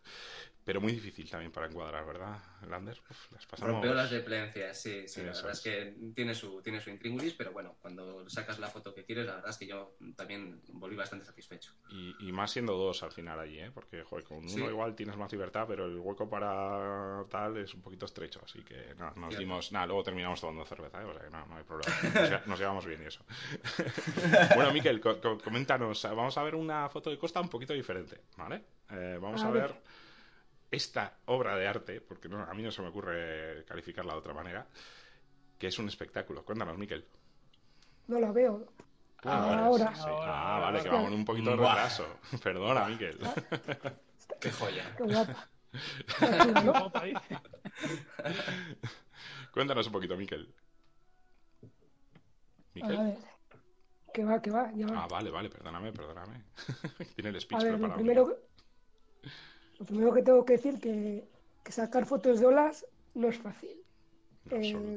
Pero 0.69 0.83
muy 0.83 0.93
difícil 0.93 1.31
también 1.31 1.51
para 1.51 1.67
encuadrar, 1.67 2.05
¿verdad, 2.05 2.43
Lander? 2.69 3.01
Uf, 3.09 3.33
las 3.33 3.47
pasamos... 3.47 3.87
las 3.87 4.11
de 4.11 4.21
plencia, 4.21 4.75
sí, 4.75 5.09
sí, 5.09 5.23
la 5.23 5.33
verdad 5.33 5.53
es. 5.53 5.61
que 5.63 5.95
tiene 6.15 6.35
su, 6.35 6.61
tiene 6.61 6.79
su 6.79 6.91
intríngulis, 6.91 7.33
pero 7.33 7.53
bueno, 7.53 7.77
cuando 7.81 8.29
sacas 8.29 8.59
la 8.59 8.69
foto 8.69 8.95
que 8.95 9.03
quieres, 9.03 9.25
la 9.25 9.37
verdad 9.37 9.49
es 9.49 9.57
que 9.57 9.67
yo 9.67 9.97
también 10.15 10.61
volví 10.75 10.95
bastante 10.95 11.25
satisfecho. 11.25 11.73
Y, 11.89 12.31
más 12.33 12.51
siendo 12.51 12.75
dos 12.75 13.03
al 13.03 13.13
final 13.13 13.41
allí, 13.41 13.61
¿eh? 13.61 13.71
Porque, 13.73 14.03
joder, 14.03 14.27
con 14.27 14.45
uno 14.45 14.69
igual 14.69 14.95
tienes 14.95 15.17
más 15.17 15.33
libertad, 15.33 15.65
pero 15.67 15.87
el 15.87 15.97
hueco 15.97 16.29
para 16.29 17.25
tal 17.31 17.57
es 17.57 17.73
un 17.73 17.81
poquito 17.89 18.05
estrecho, 18.05 18.41
así 18.45 18.63
que 18.63 18.95
no, 18.99 19.11
nos 19.17 19.37
dimos... 19.37 19.73
Nada, 19.73 19.87
luego 19.87 20.03
terminamos 20.03 20.41
tomando 20.41 20.65
cerveza, 20.67 21.01
¿eh? 21.01 21.05
O 21.05 21.13
sea 21.15 21.23
que 21.23 21.31
no, 21.31 21.47
no 21.47 21.57
hay 21.57 21.65
problema, 21.65 22.43
nos, 22.47 22.59
llevamos 22.59 22.85
bien 22.85 23.03
y 23.03 23.07
eso. 23.07 23.25
bueno, 24.55 24.73
Miquel, 24.73 25.01
coméntanos, 25.43 26.03
vamos 26.03 26.37
a 26.37 26.43
ver 26.43 26.55
una 26.55 26.89
foto 26.91 27.09
de 27.09 27.19
Costa 27.19 27.41
un 27.41 27.49
poquito 27.49 27.73
diferente, 27.73 28.21
¿vale? 28.37 28.63
Eh, 28.91 29.19
vamos 29.21 29.43
a, 29.43 29.51
ver 29.51 29.75
esta 30.71 31.15
obra 31.27 31.57
de 31.57 31.67
arte, 31.67 32.03
porque 32.03 32.29
no, 32.29 32.43
a 32.43 32.53
mí 32.53 32.63
no 32.63 32.71
se 32.71 32.83
me 32.83 32.89
ocurre 32.89 33.65
calificarla 33.65 34.13
de 34.13 34.19
otra 34.19 34.35
manera, 34.35 34.67
que 35.59 35.69
es 35.69 35.79
un 35.79 35.89
espectáculo. 35.89 36.45
Cuéntanos, 36.45 36.77
Miquel. 36.77 37.07
No 38.07 38.21
la 38.21 38.33
veo. 38.33 38.67
Ah, 39.25 39.65
ahora. 39.65 39.93
Ah, 39.97 40.59
vale, 40.61 40.83
que 40.83 40.91
vamos 40.91 41.11
un 41.11 41.25
poquito 41.25 41.51
de 41.51 41.57
retraso. 41.57 42.07
Perdona, 42.43 42.87
Miquel. 42.87 43.19
Qué 44.41 44.53
joya. 44.53 44.95
Qué 44.97 45.05
guapa. 45.05 45.49
Cuéntanos 49.53 49.87
un 49.87 49.93
poquito, 49.93 50.17
Miquel. 50.17 50.55
¿Miquel? 52.75 52.97
A 52.97 53.03
ver. 53.03 53.19
Que 54.13 54.25
va, 54.25 54.41
que 54.41 54.51
va, 54.51 54.73
Ah, 54.95 55.07
vale, 55.09 55.31
vale, 55.31 55.49
perdóname, 55.49 55.93
perdóname. 55.93 56.45
Tiene 57.15 57.31
el 57.31 57.41
speech 57.41 57.61
a 57.61 57.65
ver, 57.65 57.93
primero, 57.95 58.39
lo 59.79 59.85
primero 59.85 60.13
que 60.13 60.23
tengo 60.23 60.45
que 60.45 60.55
decir 60.55 60.81
que, 60.81 61.29
que 61.63 61.73
sacar 61.73 62.07
fotos 62.07 62.41
de 62.41 62.47
olas 62.47 62.87
no 63.15 63.29
es 63.29 63.39
fácil. 63.39 63.85
Eh, 64.51 64.97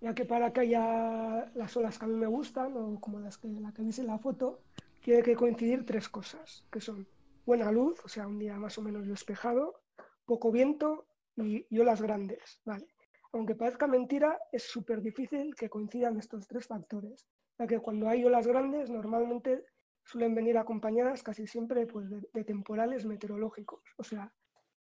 ya 0.00 0.14
que 0.14 0.24
para 0.24 0.52
que 0.52 0.60
haya 0.60 1.50
las 1.54 1.76
olas 1.76 1.98
que 1.98 2.04
a 2.04 2.08
mí 2.08 2.14
me 2.14 2.28
gustan, 2.28 2.76
o 2.76 3.00
como 3.00 3.18
las 3.18 3.36
que 3.36 3.48
la 3.48 3.72
que 3.72 3.82
dice 3.82 4.02
en 4.02 4.06
la 4.06 4.18
foto, 4.18 4.62
tiene 5.02 5.22
que 5.22 5.34
coincidir 5.34 5.84
tres 5.84 6.08
cosas, 6.08 6.64
que 6.70 6.80
son 6.80 7.06
buena 7.44 7.72
luz, 7.72 7.98
o 8.04 8.08
sea, 8.08 8.26
un 8.28 8.38
día 8.38 8.56
más 8.56 8.78
o 8.78 8.82
menos 8.82 9.06
despejado, 9.08 9.82
poco 10.24 10.52
viento 10.52 11.07
y, 11.44 11.66
y 11.68 11.78
olas 11.78 12.02
grandes, 12.02 12.60
¿vale? 12.64 12.86
Aunque 13.32 13.54
parezca 13.54 13.86
mentira, 13.86 14.38
es 14.52 14.64
súper 14.64 15.02
difícil 15.02 15.54
que 15.54 15.68
coincidan 15.68 16.18
estos 16.18 16.46
tres 16.46 16.66
factores, 16.66 17.26
ya 17.58 17.66
que 17.66 17.78
cuando 17.78 18.08
hay 18.08 18.24
olas 18.24 18.46
grandes 18.46 18.90
normalmente 18.90 19.64
suelen 20.08 20.34
venir 20.34 20.56
acompañadas 20.56 21.22
casi 21.22 21.46
siempre 21.46 21.86
pues, 21.86 22.08
de, 22.08 22.44
temporales 22.44 23.04
meteorológicos. 23.04 23.80
O 23.98 24.02
sea, 24.02 24.32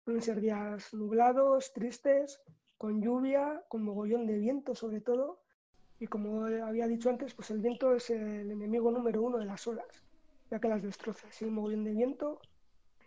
pueden 0.04 0.22
ser 0.22 0.40
días 0.40 0.94
nublados, 0.94 1.72
tristes, 1.72 2.40
con 2.78 3.02
lluvia, 3.02 3.64
con 3.68 3.82
mogollón 3.82 4.26
de 4.26 4.38
viento 4.38 4.74
sobre 4.74 5.00
todo. 5.00 5.40
Y 5.98 6.06
como 6.06 6.44
había 6.44 6.86
dicho 6.86 7.10
antes, 7.10 7.34
pues 7.34 7.50
el 7.50 7.60
viento 7.60 7.94
es 7.94 8.10
el 8.10 8.50
enemigo 8.50 8.92
número 8.92 9.22
uno 9.22 9.38
de 9.38 9.46
las 9.46 9.66
olas, 9.66 10.04
ya 10.50 10.60
que 10.60 10.68
las 10.68 10.82
destroza. 10.82 11.26
Si 11.32 11.44
hay 11.44 11.50
mogollón 11.50 11.82
de 11.82 11.92
viento, 11.92 12.40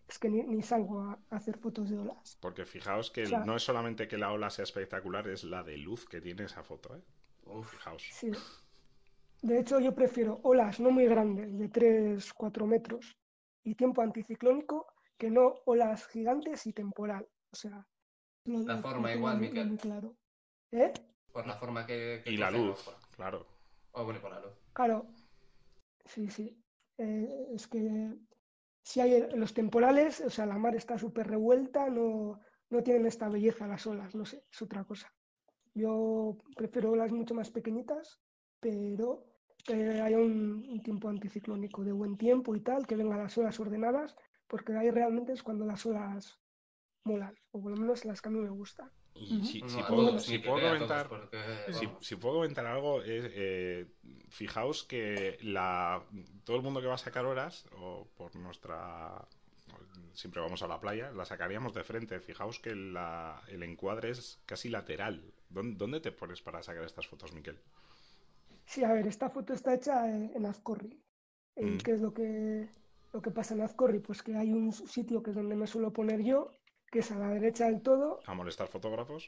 es 0.10 0.18
que 0.18 0.30
ni, 0.30 0.62
salgo 0.64 1.02
a, 1.02 1.20
hacer 1.30 1.58
fotos 1.58 1.90
de 1.90 2.00
olas. 2.00 2.38
Porque 2.42 2.66
fijaos 2.66 3.12
que 3.12 3.28
no 3.46 3.56
es 3.56 3.64
solamente 3.64 4.08
que 4.08 4.18
la 4.18 4.32
ola 4.32 4.50
sea 4.50 4.64
espectacular, 4.64 5.28
es 5.28 5.44
la 5.44 5.62
de 5.64 5.78
luz 5.78 6.06
que 6.06 6.20
tiene 6.20 6.46
esa 6.46 6.64
foto. 6.64 6.96
¿eh? 6.96 7.02
fijaos. 7.64 8.04
Sí. 8.12 8.32
De 9.42 9.60
hecho, 9.60 9.80
yo 9.80 9.94
prefiero 9.94 10.40
olas 10.44 10.80
no 10.80 10.90
muy 10.90 11.06
grandes, 11.06 11.58
de 11.58 11.70
3-4 11.70 12.66
metros, 12.66 13.18
y 13.64 13.76
tiempo 13.76 14.02
anticiclónico, 14.02 14.88
que 15.18 15.30
no 15.30 15.56
olas 15.66 16.08
gigantes 16.08 16.66
y 16.66 16.74
temporal. 16.74 17.28
O 17.52 17.56
sea, 17.56 17.86
la 18.46 18.78
forma 18.78 19.14
igual, 19.14 19.40
Miquel. 19.40 19.78
claro. 19.78 20.16
¿Eh? 20.72 20.92
Por 21.32 21.46
la 21.46 21.56
forma 21.56 21.86
que. 21.86 22.24
y 22.26 22.38
la 22.38 22.50
luz, 22.50 22.90
claro. 23.16 23.46
O 23.92 24.04
bueno, 24.04 24.20
por 24.20 24.32
la 24.32 24.40
luz. 24.40 24.54
Claro. 24.74 25.06
Sí, 26.06 26.30
sí. 26.30 26.60
Eh, 26.98 27.48
es 27.54 27.68
que 27.68 28.18
si 28.90 29.02
hay 29.02 29.30
los 29.36 29.54
temporales, 29.54 30.20
o 30.22 30.32
sea, 30.32 30.48
la 30.48 30.58
mar 30.58 30.76
está 30.76 30.98
súper 30.98 31.28
revuelta, 31.28 31.92
no, 31.92 32.40
no 32.72 32.82
tienen 32.82 33.06
esta 33.06 33.30
belleza 33.30 33.68
las 33.68 33.86
olas, 33.86 34.16
no 34.16 34.26
sé, 34.26 34.44
es 34.52 34.62
otra 34.64 34.84
cosa. 34.84 35.14
Yo 35.76 36.40
prefiero 36.56 36.94
olas 36.94 37.12
mucho 37.12 37.36
más 37.36 37.52
pequeñitas, 37.52 38.20
pero 38.60 39.28
que 39.64 40.02
haya 40.02 40.18
un, 40.18 40.82
tiempo 40.84 41.08
anticiclónico 41.08 41.84
de 41.84 41.92
buen 41.92 42.18
tiempo 42.18 42.56
y 42.56 42.62
tal, 42.62 42.88
que 42.88 42.96
vengan 42.96 43.20
las 43.20 43.38
olas 43.38 43.60
ordenadas, 43.60 44.16
porque 44.48 44.74
ahí 44.74 44.90
realmente 44.90 45.34
es 45.34 45.44
cuando 45.44 45.68
las 45.68 45.86
olas 45.86 46.40
molan, 47.04 47.36
o 47.52 47.62
por 47.62 47.74
lo 47.74 47.78
menos 47.78 48.06
las 48.06 48.24
que 48.24 48.30
a 48.30 48.32
mí 48.32 48.40
me 48.40 48.50
gustan. 48.50 48.90
Y 49.22 49.44
si, 49.44 49.62
puedo, 49.62 50.18
comentar, 52.34 52.66
algo, 52.66 53.02
eh, 53.06 53.86
fijaos 54.30 54.84
que 54.84 55.38
la, 55.42 56.04
todo 56.46 56.58
el 56.58 56.64
mundo 56.64 56.82
que 56.82 56.88
va 56.88 56.96
a 56.96 56.98
sacar 56.98 57.26
horas, 57.26 57.66
o 57.76 58.08
por 58.18 58.36
nuestra 58.36 59.28
siempre 60.14 60.42
vamos 60.42 60.62
a 60.64 60.68
la 60.68 60.80
playa, 60.80 61.12
la 61.12 61.26
sacaríamos 61.26 61.74
de 61.74 61.84
frente. 61.84 62.20
Fijaos 62.20 62.60
que 62.60 62.76
la- 62.76 63.42
el 63.48 63.64
encuadre 63.64 64.12
es 64.12 64.40
casi 64.46 64.70
lateral. 64.70 65.22
¿Dónde, 65.50 65.78
dónde 65.78 66.00
te 66.00 66.12
pones 66.12 66.42
para 66.42 66.62
sacar 66.64 66.84
estas 66.84 67.08
fotos, 67.08 67.34
Miquel? 67.34 67.58
Sí, 68.66 68.84
a 68.84 68.94
ver, 68.94 69.08
esta 69.08 69.30
foto 69.30 69.54
está 69.54 69.74
hecha 69.74 70.08
en, 70.08 70.32
en 70.36 70.46
Azcorri. 70.46 71.00
¿Y 71.56 71.66
Mm. 71.66 71.78
qué 71.78 71.92
es 71.94 72.02
lo 72.02 72.14
que, 72.14 72.68
lo 73.14 73.22
que 73.22 73.32
pasa 73.32 73.54
en 73.54 73.62
Azcorri? 73.62 74.00
Pues 74.00 74.22
que 74.24 74.36
hay 74.36 74.52
un 74.52 74.72
sitio 74.72 75.22
que 75.24 75.32
es 75.32 75.36
donde 75.36 75.56
me 75.56 75.68
suelo 75.68 75.92
poner 75.92 76.24
yo, 76.24 76.52
que 76.92 77.00
es 77.00 77.12
a 77.12 77.20
la 77.20 77.30
derecha 77.30 77.66
del 77.66 77.82
todo. 77.82 78.20
¿A 78.30 78.34
molestar 78.40 78.68
fotógrafos? 78.76 79.24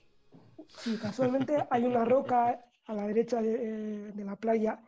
Sí, 0.67 0.97
casualmente 0.97 1.65
hay 1.69 1.83
una 1.85 2.05
roca 2.05 2.59
a 2.85 2.93
la 2.93 3.07
derecha 3.07 3.41
de, 3.41 4.11
de 4.11 4.23
la 4.23 4.35
playa 4.35 4.81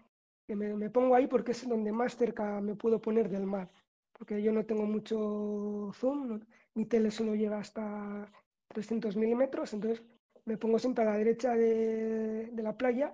que 0.48 0.56
me, 0.56 0.74
me 0.76 0.90
pongo 0.90 1.16
ahí 1.16 1.28
porque 1.28 1.52
es 1.52 1.68
donde 1.68 1.92
más 1.92 2.16
cerca 2.18 2.60
me 2.62 2.76
puedo 2.76 3.02
poner 3.02 3.30
del 3.30 3.46
mar. 3.46 3.70
Porque 4.14 4.42
yo 4.42 4.52
no 4.52 4.66
tengo 4.66 4.86
mucho 4.86 5.92
zoom, 5.94 6.28
no- 6.28 6.40
mi 6.76 6.86
tele 6.86 7.12
solo 7.12 7.36
llega 7.36 7.60
hasta 7.60 8.32
300 8.68 9.16
milímetros, 9.16 9.74
entonces 9.74 10.04
me 10.46 10.58
pongo 10.58 10.80
siempre 10.80 11.04
a 11.04 11.08
la 11.12 11.18
derecha 11.18 11.54
de, 11.56 12.50
de 12.52 12.64
la 12.64 12.78
playa, 12.78 13.14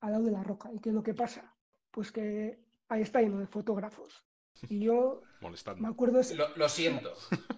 al 0.00 0.12
lado 0.12 0.24
de 0.24 0.32
la 0.32 0.42
roca. 0.42 0.72
¿Y 0.72 0.78
qué 0.80 0.90
es 0.90 0.94
lo 0.94 1.02
que 1.02 1.14
pasa? 1.14 1.54
Pues 1.90 2.12
que 2.12 2.58
ahí 2.88 3.02
está 3.02 3.20
lleno 3.22 3.38
de 3.38 3.46
fotógrafos. 3.46 4.24
Y 4.68 4.80
yo 4.80 5.24
me 5.42 5.42
Molestando. 5.42 5.88
acuerdo, 5.88 6.20
ese- 6.20 6.36
Lo, 6.36 6.48
lo 6.56 6.68
siento. 6.68 7.12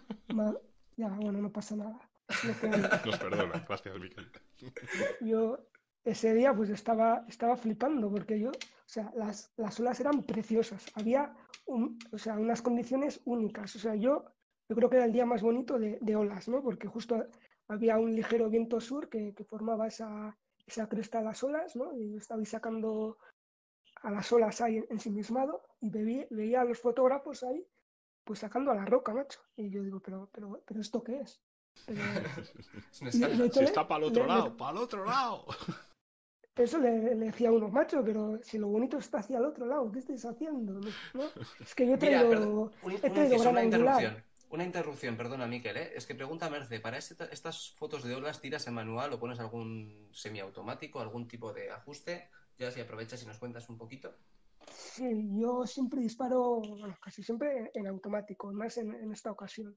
ya, 0.96 1.08
bueno, 1.08 1.40
no 1.40 1.50
pasa 1.52 1.76
nada. 1.76 1.98
Nos 3.06 3.18
perdona. 3.18 3.64
Gracias, 3.68 3.98
Miquel. 3.98 4.30
Yo 5.20 5.58
ese 6.04 6.34
día 6.34 6.54
pues 6.54 6.70
estaba, 6.70 7.24
estaba 7.28 7.56
flipando 7.56 8.08
porque 8.10 8.38
yo, 8.38 8.50
o 8.50 8.52
sea, 8.88 9.10
las, 9.16 9.52
las 9.56 9.78
olas 9.80 9.98
eran 9.98 10.22
preciosas, 10.22 10.86
había 10.94 11.34
un- 11.66 11.98
o 12.12 12.18
sea, 12.18 12.34
unas 12.38 12.62
condiciones 12.62 13.20
únicas, 13.24 13.74
o 13.74 13.78
sea, 13.80 13.96
yo, 13.96 14.24
yo 14.68 14.76
creo 14.76 14.88
que 14.88 14.96
era 14.96 15.04
el 15.06 15.12
día 15.12 15.26
más 15.26 15.42
bonito 15.42 15.78
de, 15.80 15.98
de 16.00 16.14
olas, 16.16 16.46
¿no? 16.48 16.62
Porque 16.62 16.86
justo 16.86 17.26
había 17.66 17.98
un 17.98 18.14
ligero 18.14 18.48
viento 18.48 18.80
sur 18.80 19.08
que, 19.08 19.34
que 19.34 19.44
formaba 19.44 19.88
esa, 19.88 20.36
esa 20.64 20.88
cresta 20.88 21.18
de 21.18 21.24
las 21.24 21.42
olas, 21.42 21.74
¿no? 21.74 21.92
Y 21.96 22.12
yo 22.12 22.18
estaba 22.18 22.38
ahí 22.38 22.46
sacando 22.46 23.18
a 24.02 24.10
las 24.12 24.30
olas 24.32 24.60
ahí 24.60 24.84
ensimismado 24.90 25.62
y 25.80 25.90
veía, 25.90 26.26
veía 26.30 26.60
a 26.60 26.64
los 26.64 26.78
fotógrafos 26.78 27.42
ahí 27.42 27.66
pues 28.26 28.40
sacando 28.40 28.72
a 28.72 28.74
la 28.74 28.84
roca, 28.84 29.14
macho. 29.14 29.38
Y 29.56 29.70
yo 29.70 29.82
digo, 29.82 30.00
pero, 30.00 30.28
pero, 30.32 30.60
pero 30.66 30.80
¿esto 30.80 31.02
qué 31.02 31.20
es? 31.20 31.40
Pero, 31.86 32.00
Es 32.92 33.00
un 33.00 33.08
y 33.08 33.10
de 33.10 33.16
escándalo. 33.16 33.44
hecho 33.44 33.54
Si 33.54 33.60
le- 33.60 33.64
está 33.66 33.86
para 33.86 33.98
el 33.98 34.04
otro 34.10 34.22
le- 34.26 34.28
le- 34.28 34.34
lado, 34.34 34.56
para 34.56 34.70
el 34.72 34.78
otro 34.78 35.04
lado. 35.04 35.46
Eso 36.56 36.78
le, 36.78 37.14
le 37.14 37.26
decía 37.26 37.50
a 37.50 37.52
uno, 37.52 37.68
macho, 37.68 38.02
pero 38.02 38.40
si 38.42 38.56
lo 38.58 38.68
bonito 38.68 38.96
está 38.96 39.18
hacia 39.18 39.36
el 39.38 39.44
otro 39.44 39.66
lado, 39.66 39.92
¿qué 39.92 39.98
estáis 39.98 40.24
haciendo? 40.24 40.72
¿No? 40.72 40.90
Es 41.60 41.74
que 41.74 41.86
yo 41.86 41.94
he 41.94 41.98
Mira, 41.98 42.26
perdón, 42.30 42.48
un, 42.82 42.92
he 42.92 42.94
un 42.94 43.00
traído 43.00 43.24
inciso, 43.24 43.42
gran 43.42 43.52
una 43.52 43.60
angular. 43.60 44.02
interrupción. 44.02 44.24
Una 44.48 44.64
interrupción, 44.64 45.16
perdona, 45.18 45.46
Miquel, 45.46 45.76
¿eh? 45.76 45.92
Es 45.94 46.06
que 46.06 46.14
pregunta 46.14 46.48
Merce, 46.48 46.80
¿para 46.80 46.96
este- 46.96 47.28
estas 47.30 47.72
fotos 47.72 48.04
de 48.04 48.14
olas 48.14 48.40
tiras 48.40 48.66
en 48.68 48.74
manual 48.74 49.12
o 49.12 49.18
pones 49.20 49.38
algún 49.38 50.08
semiautomático, 50.12 50.98
algún 51.00 51.28
tipo 51.28 51.52
de 51.52 51.70
ajuste? 51.70 52.30
Ya 52.56 52.70
si 52.70 52.80
aprovechas 52.80 53.22
y 53.22 53.26
nos 53.26 53.38
cuentas 53.38 53.68
un 53.68 53.76
poquito. 53.76 54.14
Sí, 54.70 55.28
yo 55.40 55.66
siempre 55.66 56.00
disparo, 56.00 56.60
bueno, 56.60 56.94
casi 57.00 57.22
siempre 57.22 57.70
en 57.74 57.86
automático, 57.86 58.52
más 58.52 58.76
en, 58.78 58.94
en 58.94 59.12
esta 59.12 59.30
ocasión. 59.30 59.76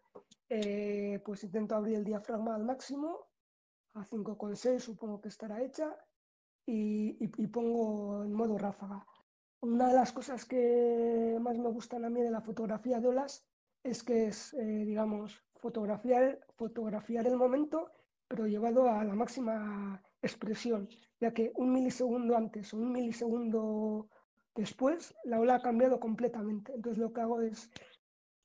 Eh, 0.50 1.22
pues 1.26 1.44
intento 1.44 1.76
abrir 1.76 1.98
el 1.98 2.04
diafragma 2.06 2.56
al 2.56 2.64
máximo, 2.66 3.28
a 3.96 4.06
5,6 4.06 4.84
supongo 4.84 5.22
que 5.22 5.30
estará 5.30 5.62
hecha, 5.64 5.96
y, 6.66 7.12
y- 7.26 7.32
y 7.38 7.48
pongo 7.48 8.24
en 8.26 8.34
modo 8.34 8.58
ráfaga. 8.58 9.06
Una 9.62 9.90
de 9.90 9.96
las 9.96 10.14
cosas 10.14 10.46
que 10.46 11.38
más 11.42 11.58
me 11.60 11.70
gustan 11.70 12.06
a 12.06 12.10
mí 12.12 12.22
de 12.22 12.32
la 12.32 12.42
fotografía 12.42 13.00
de 13.00 13.08
olas 13.10 13.46
es 13.84 14.04
que 14.04 14.28
es, 14.28 14.54
eh, 14.56 14.86
digamos, 14.86 15.44
fotografiar, 15.56 16.40
fotografiar 16.58 17.28
el 17.28 17.38
momento, 17.38 17.92
pero 18.28 18.48
llevado 18.48 18.90
a 18.90 19.04
la 19.04 19.16
máxima 19.16 20.02
expresión, 20.22 20.90
ya 21.20 21.34
que 21.34 21.52
un 21.56 21.74
milisegundo 21.74 22.36
antes 22.38 22.74
o 22.74 22.78
un 22.78 22.92
milisegundo 22.92 24.10
después 24.60 25.16
la 25.24 25.39
ola 25.39 25.55
ha 25.55 25.62
cambiado 25.62 25.99
completamente. 25.99 26.74
Entonces 26.74 26.99
lo 26.99 27.12
que 27.14 27.22
hago 27.22 27.41
es 27.41 27.70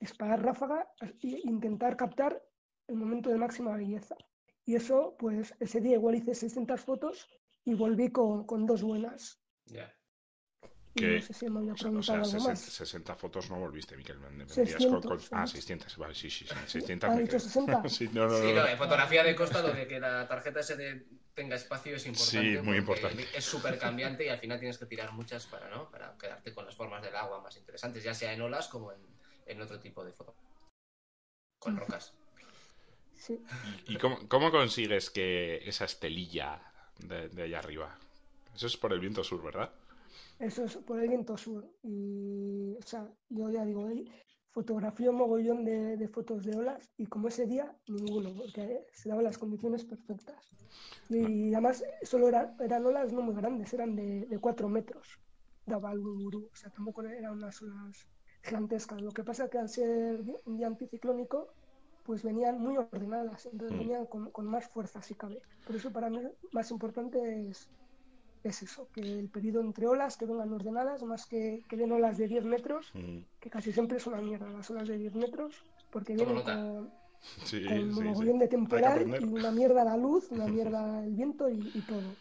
disparar 0.00 0.42
ráfaga 0.42 0.88
e 1.00 1.40
intentar 1.44 1.96
captar 1.96 2.42
el 2.88 2.96
momento 2.96 3.30
de 3.30 3.38
máxima 3.38 3.76
belleza. 3.76 4.16
Y 4.66 4.74
eso, 4.76 5.16
pues 5.18 5.54
ese 5.60 5.80
día 5.80 5.94
igual 5.94 6.14
hice 6.16 6.34
600 6.34 6.80
fotos 6.80 7.28
y 7.64 7.74
volví 7.74 8.10
con, 8.10 8.46
con 8.46 8.66
dos 8.66 8.82
buenas. 8.82 9.40
Ya. 9.66 9.92
Y 10.96 11.00
Que- 11.00 11.16
no 11.16 11.22
sé 11.22 11.32
si 11.34 11.48
me 11.50 11.58
había 11.60 11.72
O 11.72 11.76
sea, 11.76 11.88
o 11.88 11.90
preguntado 11.90 12.02
sea, 12.02 12.14
algo 12.16 12.24
60, 12.26 12.48
más. 12.50 12.60
60 12.60 13.14
fotos 13.16 13.50
no 13.50 13.58
volviste, 13.58 13.96
Miquel. 13.96 14.18
me- 14.20 14.30
me 14.30 14.44
vendrías 14.44 14.56
con- 14.86 15.02
600, 15.02 15.06
con- 15.10 15.18
ah, 15.38 15.46
¿sabes? 15.46 15.50
600. 15.50 15.96
Vale, 15.98 16.14
sí, 16.14 16.30
sí, 16.30 16.46
sí. 16.46 16.54
600 16.68 17.10
¿Ha 17.10 17.14
me 17.14 17.20
dicho 17.22 17.30
creo. 17.30 17.40
60? 17.40 17.82
Sí, 17.88 18.08
no, 18.12 18.26
no, 18.28 18.36
Sí, 18.38 18.44
no, 18.48 18.54
no, 18.54 18.62
no. 18.62 18.68
en 18.68 18.78
fotografía 18.78 19.24
de 19.24 19.34
costa 19.34 19.60
lo 19.62 19.72
de 19.72 19.86
que 19.88 19.98
la 20.00 20.28
tarjeta 20.28 20.60
SD 20.60 21.06
tenga 21.34 21.56
espacio 21.56 21.96
es 21.96 22.06
importante. 22.06 22.56
Sí, 22.56 22.62
muy 22.62 22.78
importante. 22.78 23.26
Es 23.34 23.44
súper 23.44 23.78
cambiante 23.78 24.24
y 24.24 24.28
al 24.28 24.38
final 24.38 24.58
tienes 24.58 24.78
que 24.78 24.86
tirar 24.86 25.12
muchas 25.12 25.46
para, 25.46 25.68
¿no? 25.68 25.90
para 25.90 26.16
quedarte 26.16 26.54
con 26.54 26.64
las 26.64 26.74
formas 26.74 27.02
del 27.02 27.14
agua 27.16 27.40
más 27.40 27.56
interesantes, 27.56 28.02
ya 28.02 28.14
sea 28.14 28.32
en 28.32 28.40
olas 28.40 28.68
como 28.68 28.92
en, 28.92 29.00
en 29.46 29.60
otro 29.60 29.78
tipo 29.80 30.04
de 30.04 30.12
foto. 30.12 30.34
Con 31.58 31.76
rocas. 31.76 32.14
Sí. 33.16 33.42
¿Y 33.86 33.96
cómo, 33.96 34.28
cómo 34.28 34.50
consigues 34.50 35.08
que 35.08 35.66
esa 35.66 35.86
estelilla 35.86 36.60
de, 36.98 37.30
de 37.30 37.44
allá 37.44 37.60
arriba? 37.60 37.98
Eso 38.54 38.66
es 38.66 38.76
por 38.76 38.92
el 38.92 39.00
viento 39.00 39.24
sur, 39.24 39.42
¿verdad? 39.42 39.72
Eso 40.38 40.64
es 40.64 40.76
por 40.76 41.00
el 41.00 41.08
viento 41.08 41.36
sur. 41.38 41.64
Y, 41.82 42.76
o 42.76 42.82
sea, 42.82 43.08
yo 43.30 43.50
ya 43.50 43.64
digo, 43.64 43.88
fotografío 44.54 45.10
un 45.10 45.18
mogollón 45.18 45.64
de, 45.64 45.96
de 45.98 46.08
fotos 46.08 46.44
de 46.44 46.56
olas 46.56 46.92
y 46.96 47.06
como 47.06 47.28
ese 47.28 47.46
día, 47.46 47.76
ninguno, 47.88 48.34
porque 48.36 48.86
se 48.92 49.08
daban 49.10 49.24
las 49.24 49.38
condiciones 49.38 49.84
perfectas. 49.84 50.54
Y 51.08 51.52
además, 51.54 51.84
solo 52.02 52.28
eran, 52.28 52.56
eran 52.60 52.86
olas 52.86 53.12
no 53.12 53.22
muy 53.22 53.34
grandes, 53.34 53.72
eran 53.74 53.96
de, 53.96 54.26
de 54.26 54.38
4 54.38 54.68
metros. 54.68 55.20
Daba 55.66 55.92
el 55.92 56.00
gurú, 56.00 56.50
o 56.52 56.56
sea, 56.56 56.70
tampoco 56.70 57.02
eran 57.04 57.32
unas 57.34 57.60
olas 57.62 58.08
gigantescas. 58.42 59.02
Lo 59.02 59.12
que 59.12 59.24
pasa 59.24 59.48
que 59.50 59.58
al 59.58 59.68
ser 59.68 60.20
un 60.44 60.56
día 60.56 60.66
anticiclónico, 60.68 61.48
pues 62.02 62.22
venían 62.22 62.58
muy 62.58 62.76
ordenadas, 62.76 63.46
entonces 63.46 63.76
Mm. 63.76 63.78
venían 63.78 64.06
con, 64.06 64.30
con 64.30 64.46
más 64.46 64.68
fuerza, 64.68 65.02
si 65.02 65.14
cabe. 65.14 65.40
Por 65.64 65.76
eso 65.76 65.92
para 65.92 66.10
mí 66.10 66.20
más 66.52 66.70
importante 66.70 67.18
es, 67.48 67.70
es 68.48 68.62
eso, 68.62 68.88
que 68.92 69.00
el 69.00 69.28
periodo 69.30 69.60
entre 69.60 69.86
olas 69.86 70.16
que 70.16 70.26
vengan 70.26 70.52
ordenadas, 70.52 71.02
más 71.02 71.26
que, 71.26 71.64
que 71.68 71.76
den 71.76 71.92
olas 71.92 72.18
de 72.18 72.28
10 72.28 72.44
metros, 72.44 72.94
Mm, 72.94 73.18
que 73.40 73.50
casi 73.50 73.72
siempre 73.72 73.98
son 74.00 74.14
una 74.14 74.22
mierda 74.22 74.50
las 74.50 74.70
olas 74.70 74.88
de 74.88 74.98
10 74.98 75.14
metros, 75.14 75.64
porque 75.90 76.16
Tomo 76.16 76.34
vienen 76.34 76.36
nota. 76.36 76.54
con, 76.56 76.94
Sí, 77.44 77.64
con 77.64 77.92
sí, 77.94 78.02
un 78.02 78.14
sí. 78.14 78.24
de 78.38 78.48
temporal 78.48 79.08
y 79.20 79.24
una 79.24 79.50
mierda 79.50 79.84
la 79.84 79.96
luz, 79.96 80.30
una 80.30 80.46
mierda 80.48 81.04
el 81.04 81.14
viento 81.14 81.48
y, 81.48 81.70
y 81.74 81.82
todo. 81.82 82.16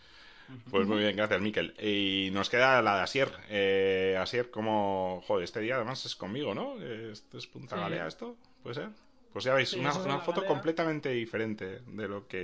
Pues 0.69 0.87
muy 0.87 0.99
bien, 0.99 1.15
gracias, 1.15 1.41
Miquel. 1.41 1.73
Y 1.81 2.29
nos 2.31 2.49
queda 2.49 2.81
la 2.81 2.97
de 2.97 3.01
Asier. 3.03 3.31
Eh, 3.49 4.17
Asier, 4.19 4.51
como... 4.51 5.21
Joder, 5.25 5.43
este 5.45 5.61
día 5.61 5.75
además 5.75 6.05
es 6.05 6.15
conmigo, 6.15 6.53
¿no? 6.53 6.81
¿Esto 6.81 7.37
es 7.37 7.47
Punta 7.47 7.77
Sí. 7.77 7.81
Galea 7.81 8.07
esto? 8.07 8.37
¿Puede 8.61 8.75
ser? 8.75 8.89
Pues 9.31 9.45
ya 9.45 9.53
veis, 9.53 9.69
Sí, 9.69 9.79
una, 9.79 9.89
es 9.89 9.97
una 9.97 10.19
foto 10.19 10.41
Galea. 10.41 10.47
completamente 10.47 11.09
diferente 11.09 11.79
de 11.81 12.07
lo 12.07 12.27
que 12.27 12.37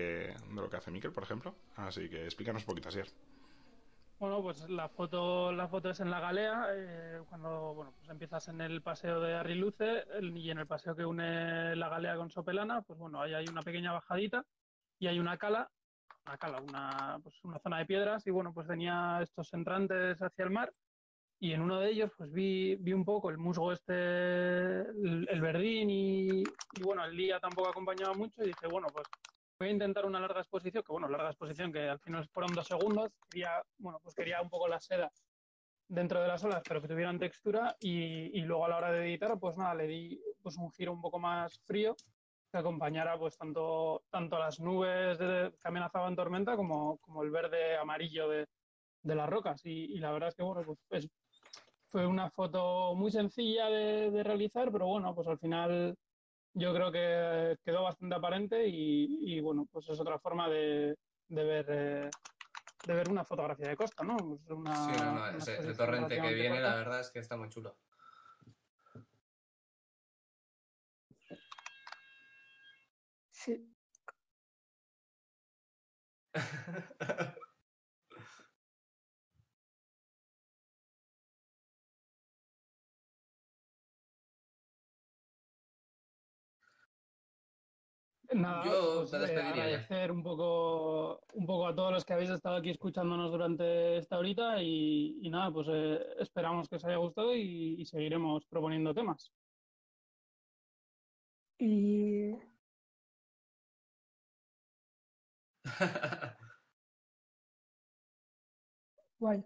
de 0.50 0.56
lo 0.56 0.70
que 0.70 0.78
hace 0.78 0.92
Miquel, 0.92 1.12
por 1.12 1.24
ejemplo. 1.24 1.56
Así 1.76 2.10
que 2.10 2.24
explícanos 2.26 2.64
un 2.64 2.68
poquito, 2.68 2.90
Asier. 2.90 3.08
Bueno, 4.20 4.42
pues 4.42 4.70
la 4.70 4.90
foto, 4.90 5.50
la 5.54 5.70
foto 5.70 5.92
es 5.92 6.02
en 6.02 6.12
la 6.12 6.20
galea, 6.20 6.68
eh, 6.74 7.22
cuando 7.30 7.74
bueno, 7.74 7.94
pues 7.96 8.10
empiezas 8.10 8.50
en 8.50 8.60
el 8.60 8.82
paseo 8.82 9.22
de 9.22 9.34
Arriluce 9.34 10.04
y 10.36 10.50
en 10.50 10.58
el 10.60 10.68
paseo 10.68 10.94
que 10.94 11.06
une 11.06 11.74
la 11.78 11.88
galea 11.88 12.18
con 12.18 12.30
Sopelana, 12.30 12.82
pues 12.82 13.00
bueno, 13.00 13.22
ahí 13.22 13.34
hay 13.34 13.48
una 13.48 13.62
pequeña 13.64 13.94
bajadita 13.94 14.46
y 15.00 15.08
hay 15.08 15.20
una 15.20 15.38
cala, 15.38 15.72
una 16.26 16.38
cala, 16.38 16.60
una, 16.60 17.20
pues 17.24 17.42
una 17.46 17.60
zona 17.60 17.78
de 17.78 17.86
piedras 17.86 18.28
y 18.28 18.32
bueno, 18.32 18.54
pues 18.54 18.68
tenía 18.68 19.22
estos 19.22 19.54
entrantes 19.54 20.22
hacia 20.22 20.44
el 20.44 20.52
mar 20.52 20.74
y 21.40 21.54
en 21.54 21.62
uno 21.62 21.80
de 21.80 21.90
ellos 21.90 22.12
pues 22.18 22.30
vi, 22.30 22.76
vi 22.76 22.92
un 22.92 23.06
poco 23.06 23.30
el 23.30 23.38
musgo 23.38 23.72
este, 23.72 24.82
el, 24.82 25.28
el 25.30 25.40
verdín 25.42 25.90
y, 25.90 26.42
y 26.42 26.84
bueno, 26.84 27.06
el 27.06 27.16
día 27.16 27.40
tampoco 27.40 27.70
acompañaba 27.70 28.14
mucho 28.16 28.44
y 28.44 28.48
dije, 28.48 28.68
bueno, 28.70 28.90
pues 28.92 29.08
voy 29.60 29.68
a 29.70 29.72
intentar 29.74 30.06
una 30.06 30.22
larga 30.22 30.40
exposición, 30.40 30.84
que 30.84 30.92
bueno, 30.92 31.10
larga 31.10 31.30
exposición 31.30 31.72
que 31.74 31.90
al 31.90 32.00
final 32.00 32.26
fueron 32.30 32.56
dos 32.56 32.66
segundos, 32.68 33.10
quería, 33.30 33.62
bueno, 33.78 34.00
pues 34.02 34.16
quería 34.16 34.42
un 34.42 34.50
poco 34.50 34.68
la 34.70 34.80
seda 34.80 35.12
dentro 35.90 36.22
de 36.22 36.28
las 36.30 36.44
olas, 36.46 36.64
pero 36.66 36.82
que 36.82 36.88
tuvieran 36.88 37.20
textura 37.20 37.76
y, 37.82 38.40
y 38.40 38.42
luego 38.44 38.66
a 38.66 38.70
la 38.70 38.78
hora 38.78 38.92
de 38.92 39.06
editar, 39.06 39.38
pues 39.38 39.58
nada, 39.58 39.76
le 39.76 39.88
di 39.88 40.22
pues 40.42 40.56
un 40.58 40.72
giro 40.72 40.94
un 40.94 41.02
poco 41.02 41.20
más 41.20 41.60
frío 41.66 41.98
que 42.52 42.58
acompañara 42.58 43.20
pues 43.20 43.38
tanto, 43.38 44.04
tanto 44.10 44.40
las 44.40 44.60
nubes 44.62 45.18
de- 45.20 45.52
que 45.62 45.68
amenazaban 45.68 46.16
tormenta 46.16 46.56
como, 46.56 46.98
como 47.00 47.22
el 47.24 47.30
verde 47.30 47.76
amarillo 47.76 48.30
de, 48.30 48.48
de 49.04 49.16
las 49.16 49.30
rocas. 49.30 49.66
Y, 49.66 49.86
y 49.94 49.98
la 50.00 50.12
verdad 50.12 50.30
es 50.30 50.36
que 50.36 50.44
bueno, 50.44 50.64
pues 50.64 50.80
es- 51.04 51.10
fue 51.84 52.06
una 52.08 52.30
foto 52.30 52.94
muy 52.96 53.12
sencilla 53.12 53.68
de, 53.68 54.10
de 54.12 54.24
realizar, 54.24 54.72
pero 54.72 54.86
bueno, 54.88 55.14
pues 55.16 55.28
al 55.28 55.40
final 55.40 55.98
yo 56.60 56.74
creo 56.74 56.92
que 56.92 57.58
quedó 57.64 57.84
bastante 57.84 58.16
aparente 58.16 58.68
y, 58.68 59.40
bueno, 59.40 59.68
pues 59.72 59.90
es 59.90 60.00
otra 60.00 60.20
forma 60.20 60.50
de, 60.50 60.96
ver. 61.30 61.66
Eh, 61.70 62.10
de 62.86 62.94
ver 62.94 63.10
una 63.10 63.26
fotografía 63.26 63.70
de 63.70 63.76
costa, 63.76 64.04
¿no? 64.04 64.16
Una, 64.48 64.76
sí, 64.76 64.92
no, 65.04 65.32
no, 65.32 65.38
ese, 65.38 65.74
torrente 65.74 66.20
que 66.20 66.34
viene, 66.34 66.62
la 66.62 66.76
verdad 66.76 67.02
es 67.02 67.12
que 67.12 67.20
está 67.20 67.36
muy 67.36 67.50
chulo. 67.50 67.78
Sí. 73.32 73.74
Nada, 88.32 88.64
Yo 88.66 89.08
pues, 89.10 89.14
eh, 89.14 89.36
ya. 89.36 89.50
agradecer 89.50 90.12
un 90.12 90.22
poco, 90.24 91.22
un 91.34 91.46
poco 91.48 91.68
a 91.68 91.76
todos 91.76 91.92
los 91.92 92.06
que 92.06 92.14
habéis 92.14 92.30
estado 92.30 92.58
aquí 92.58 92.70
escuchándonos 92.70 93.32
durante 93.32 93.98
esta 93.98 94.18
horita 94.20 94.62
y, 94.62 95.18
y 95.22 95.30
nada, 95.30 95.52
pues 95.52 95.68
eh, 95.72 96.00
esperamos 96.20 96.70
que 96.70 96.76
os 96.76 96.86
haya 96.86 96.98
gustado 96.98 97.36
y, 97.36 97.82
y 97.82 97.86
seguiremos 97.86 98.46
proponiendo 98.46 98.94
temas. 98.94 99.34
Y 101.60 102.36
guay. 109.20 109.44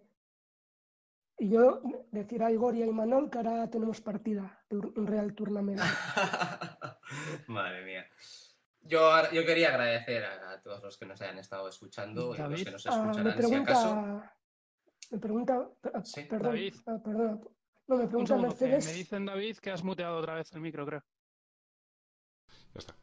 Y 1.37 1.49
yo 1.49 1.81
decir 2.11 2.41
a 2.43 2.51
Igor 2.51 2.75
y 2.75 2.83
a 2.83 2.87
Imanol 2.87 3.29
que 3.29 3.37
ahora 3.39 3.69
tenemos 3.69 4.01
partida 4.01 4.65
de 4.69 4.77
un 4.77 5.07
Real 5.07 5.33
Tournament. 5.35 5.81
Madre 7.47 7.83
mía. 7.85 8.05
Yo, 8.83 8.99
ahora- 9.11 9.31
yo 9.31 9.45
quería 9.45 9.69
agradecer 9.69 10.23
a, 10.25 10.51
a 10.51 10.61
todos 10.61 10.83
los 10.83 10.97
que 10.97 11.05
nos 11.05 11.21
hayan 11.21 11.39
estado 11.39 11.67
escuchando 11.69 12.25
y 12.35 12.37
los 12.37 12.49
David. 12.49 12.65
que 12.65 12.71
nos 12.71 12.85
Ah, 12.87 12.89
me 13.03 13.11
escucharán 13.11 13.41
si 13.49 13.55
acaso. 13.55 13.89
pregunta, 13.89 14.33
me 15.11 15.19
pregunta, 15.19 15.69
Sí. 16.03 16.21
perdón, 16.23 16.51
David. 16.51 16.75
ah, 16.87 16.97
perdona. 17.03 17.39
No, 17.87 17.95
me 17.97 18.03
Un 18.03 18.09
pregunta 18.09 18.27
segundo, 18.27 18.47
Mercedes. 18.49 18.85
me 18.85 18.93
dicen 18.93 19.25
David 19.25 19.57
que 19.57 19.71
has 19.71 19.83
muteado 19.83 20.17
otra 20.17 20.35
vez 20.35 20.51
el 20.53 20.61
micro, 20.61 20.85
creo. 20.85 21.03
Ya 22.73 22.79
está. 22.79 22.95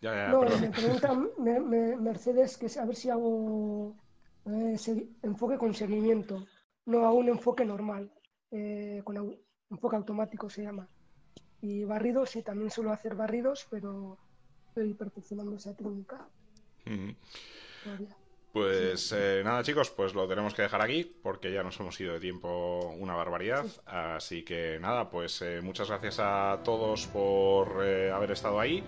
Ya, 0.00 0.14
ya, 0.14 0.28
No, 0.28 0.40
perdón. 0.40 0.60
me 0.60 0.70
pregunta 0.70 1.14
me- 1.38 1.60
me- 1.60 1.96
Mercedes 1.96 2.56
que 2.58 2.66
a 2.78 2.84
ver 2.84 2.96
si 2.96 3.08
hago 3.10 3.96
eh, 4.46 4.76
enfoque 5.22 5.56
con 5.56 5.72
seguimiento, 5.72 6.46
no 6.86 7.06
a 7.06 7.12
un 7.12 7.28
enfoque 7.30 7.64
normal, 7.64 8.12
eh, 8.50 9.00
con 9.02 9.16
au- 9.16 9.40
enfoque 9.70 9.96
automático 9.96 10.50
se 10.50 10.62
llama. 10.64 10.86
Y 11.62 11.84
barridos, 11.84 12.28
sí, 12.30 12.42
también 12.42 12.70
suelo 12.70 12.92
hacer 12.92 13.14
barridos, 13.14 13.66
pero 13.70 14.18
estoy 14.74 14.94
perfeccionando 14.94 15.54
esa 15.54 15.72
técnica. 15.76 16.26
Pues 18.52 19.12
eh, 19.16 19.42
nada, 19.44 19.62
chicos, 19.62 19.90
pues 19.90 20.14
lo 20.14 20.26
tenemos 20.26 20.52
que 20.54 20.62
dejar 20.62 20.82
aquí 20.82 21.04
porque 21.22 21.52
ya 21.52 21.62
nos 21.62 21.78
hemos 21.78 22.00
ido 22.00 22.14
de 22.14 22.20
tiempo 22.20 22.94
una 22.98 23.14
barbaridad. 23.14 23.66
Así 23.86 24.42
que 24.42 24.78
nada, 24.80 25.10
pues 25.10 25.42
eh, 25.42 25.60
muchas 25.62 25.88
gracias 25.88 26.18
a 26.18 26.60
todos 26.64 27.06
por 27.06 27.84
eh, 27.84 28.10
haber 28.10 28.32
estado 28.32 28.58
ahí 28.58 28.82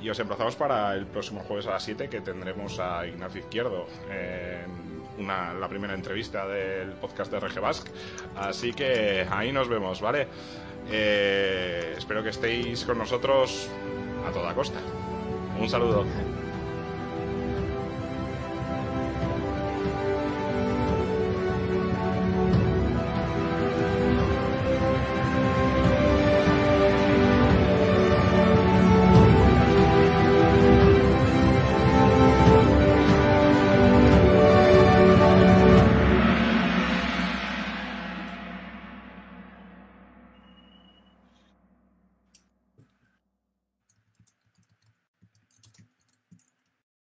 y 0.00 0.08
os 0.10 0.18
emplazamos 0.18 0.54
para 0.54 0.94
el 0.94 1.06
próximo 1.06 1.40
jueves 1.40 1.66
a 1.66 1.72
las 1.72 1.84
7 1.84 2.08
que 2.08 2.20
tendremos 2.20 2.78
a 2.78 3.06
Ignacio 3.06 3.40
Izquierdo 3.40 3.86
en 4.10 5.22
una, 5.24 5.54
la 5.54 5.68
primera 5.68 5.94
entrevista 5.94 6.46
del 6.46 6.92
podcast 6.92 7.32
de 7.32 7.40
RG 7.40 7.60
Basque. 7.60 7.90
Así 8.36 8.72
que 8.72 9.26
ahí 9.30 9.52
nos 9.52 9.68
vemos, 9.68 10.00
¿vale? 10.00 10.28
Espero 10.88 12.22
que 12.22 12.30
estéis 12.30 12.84
con 12.84 12.98
nosotros 12.98 13.68
a 14.26 14.32
toda 14.32 14.54
costa. 14.54 14.80
Un 15.58 15.68
saludo. 15.68 16.04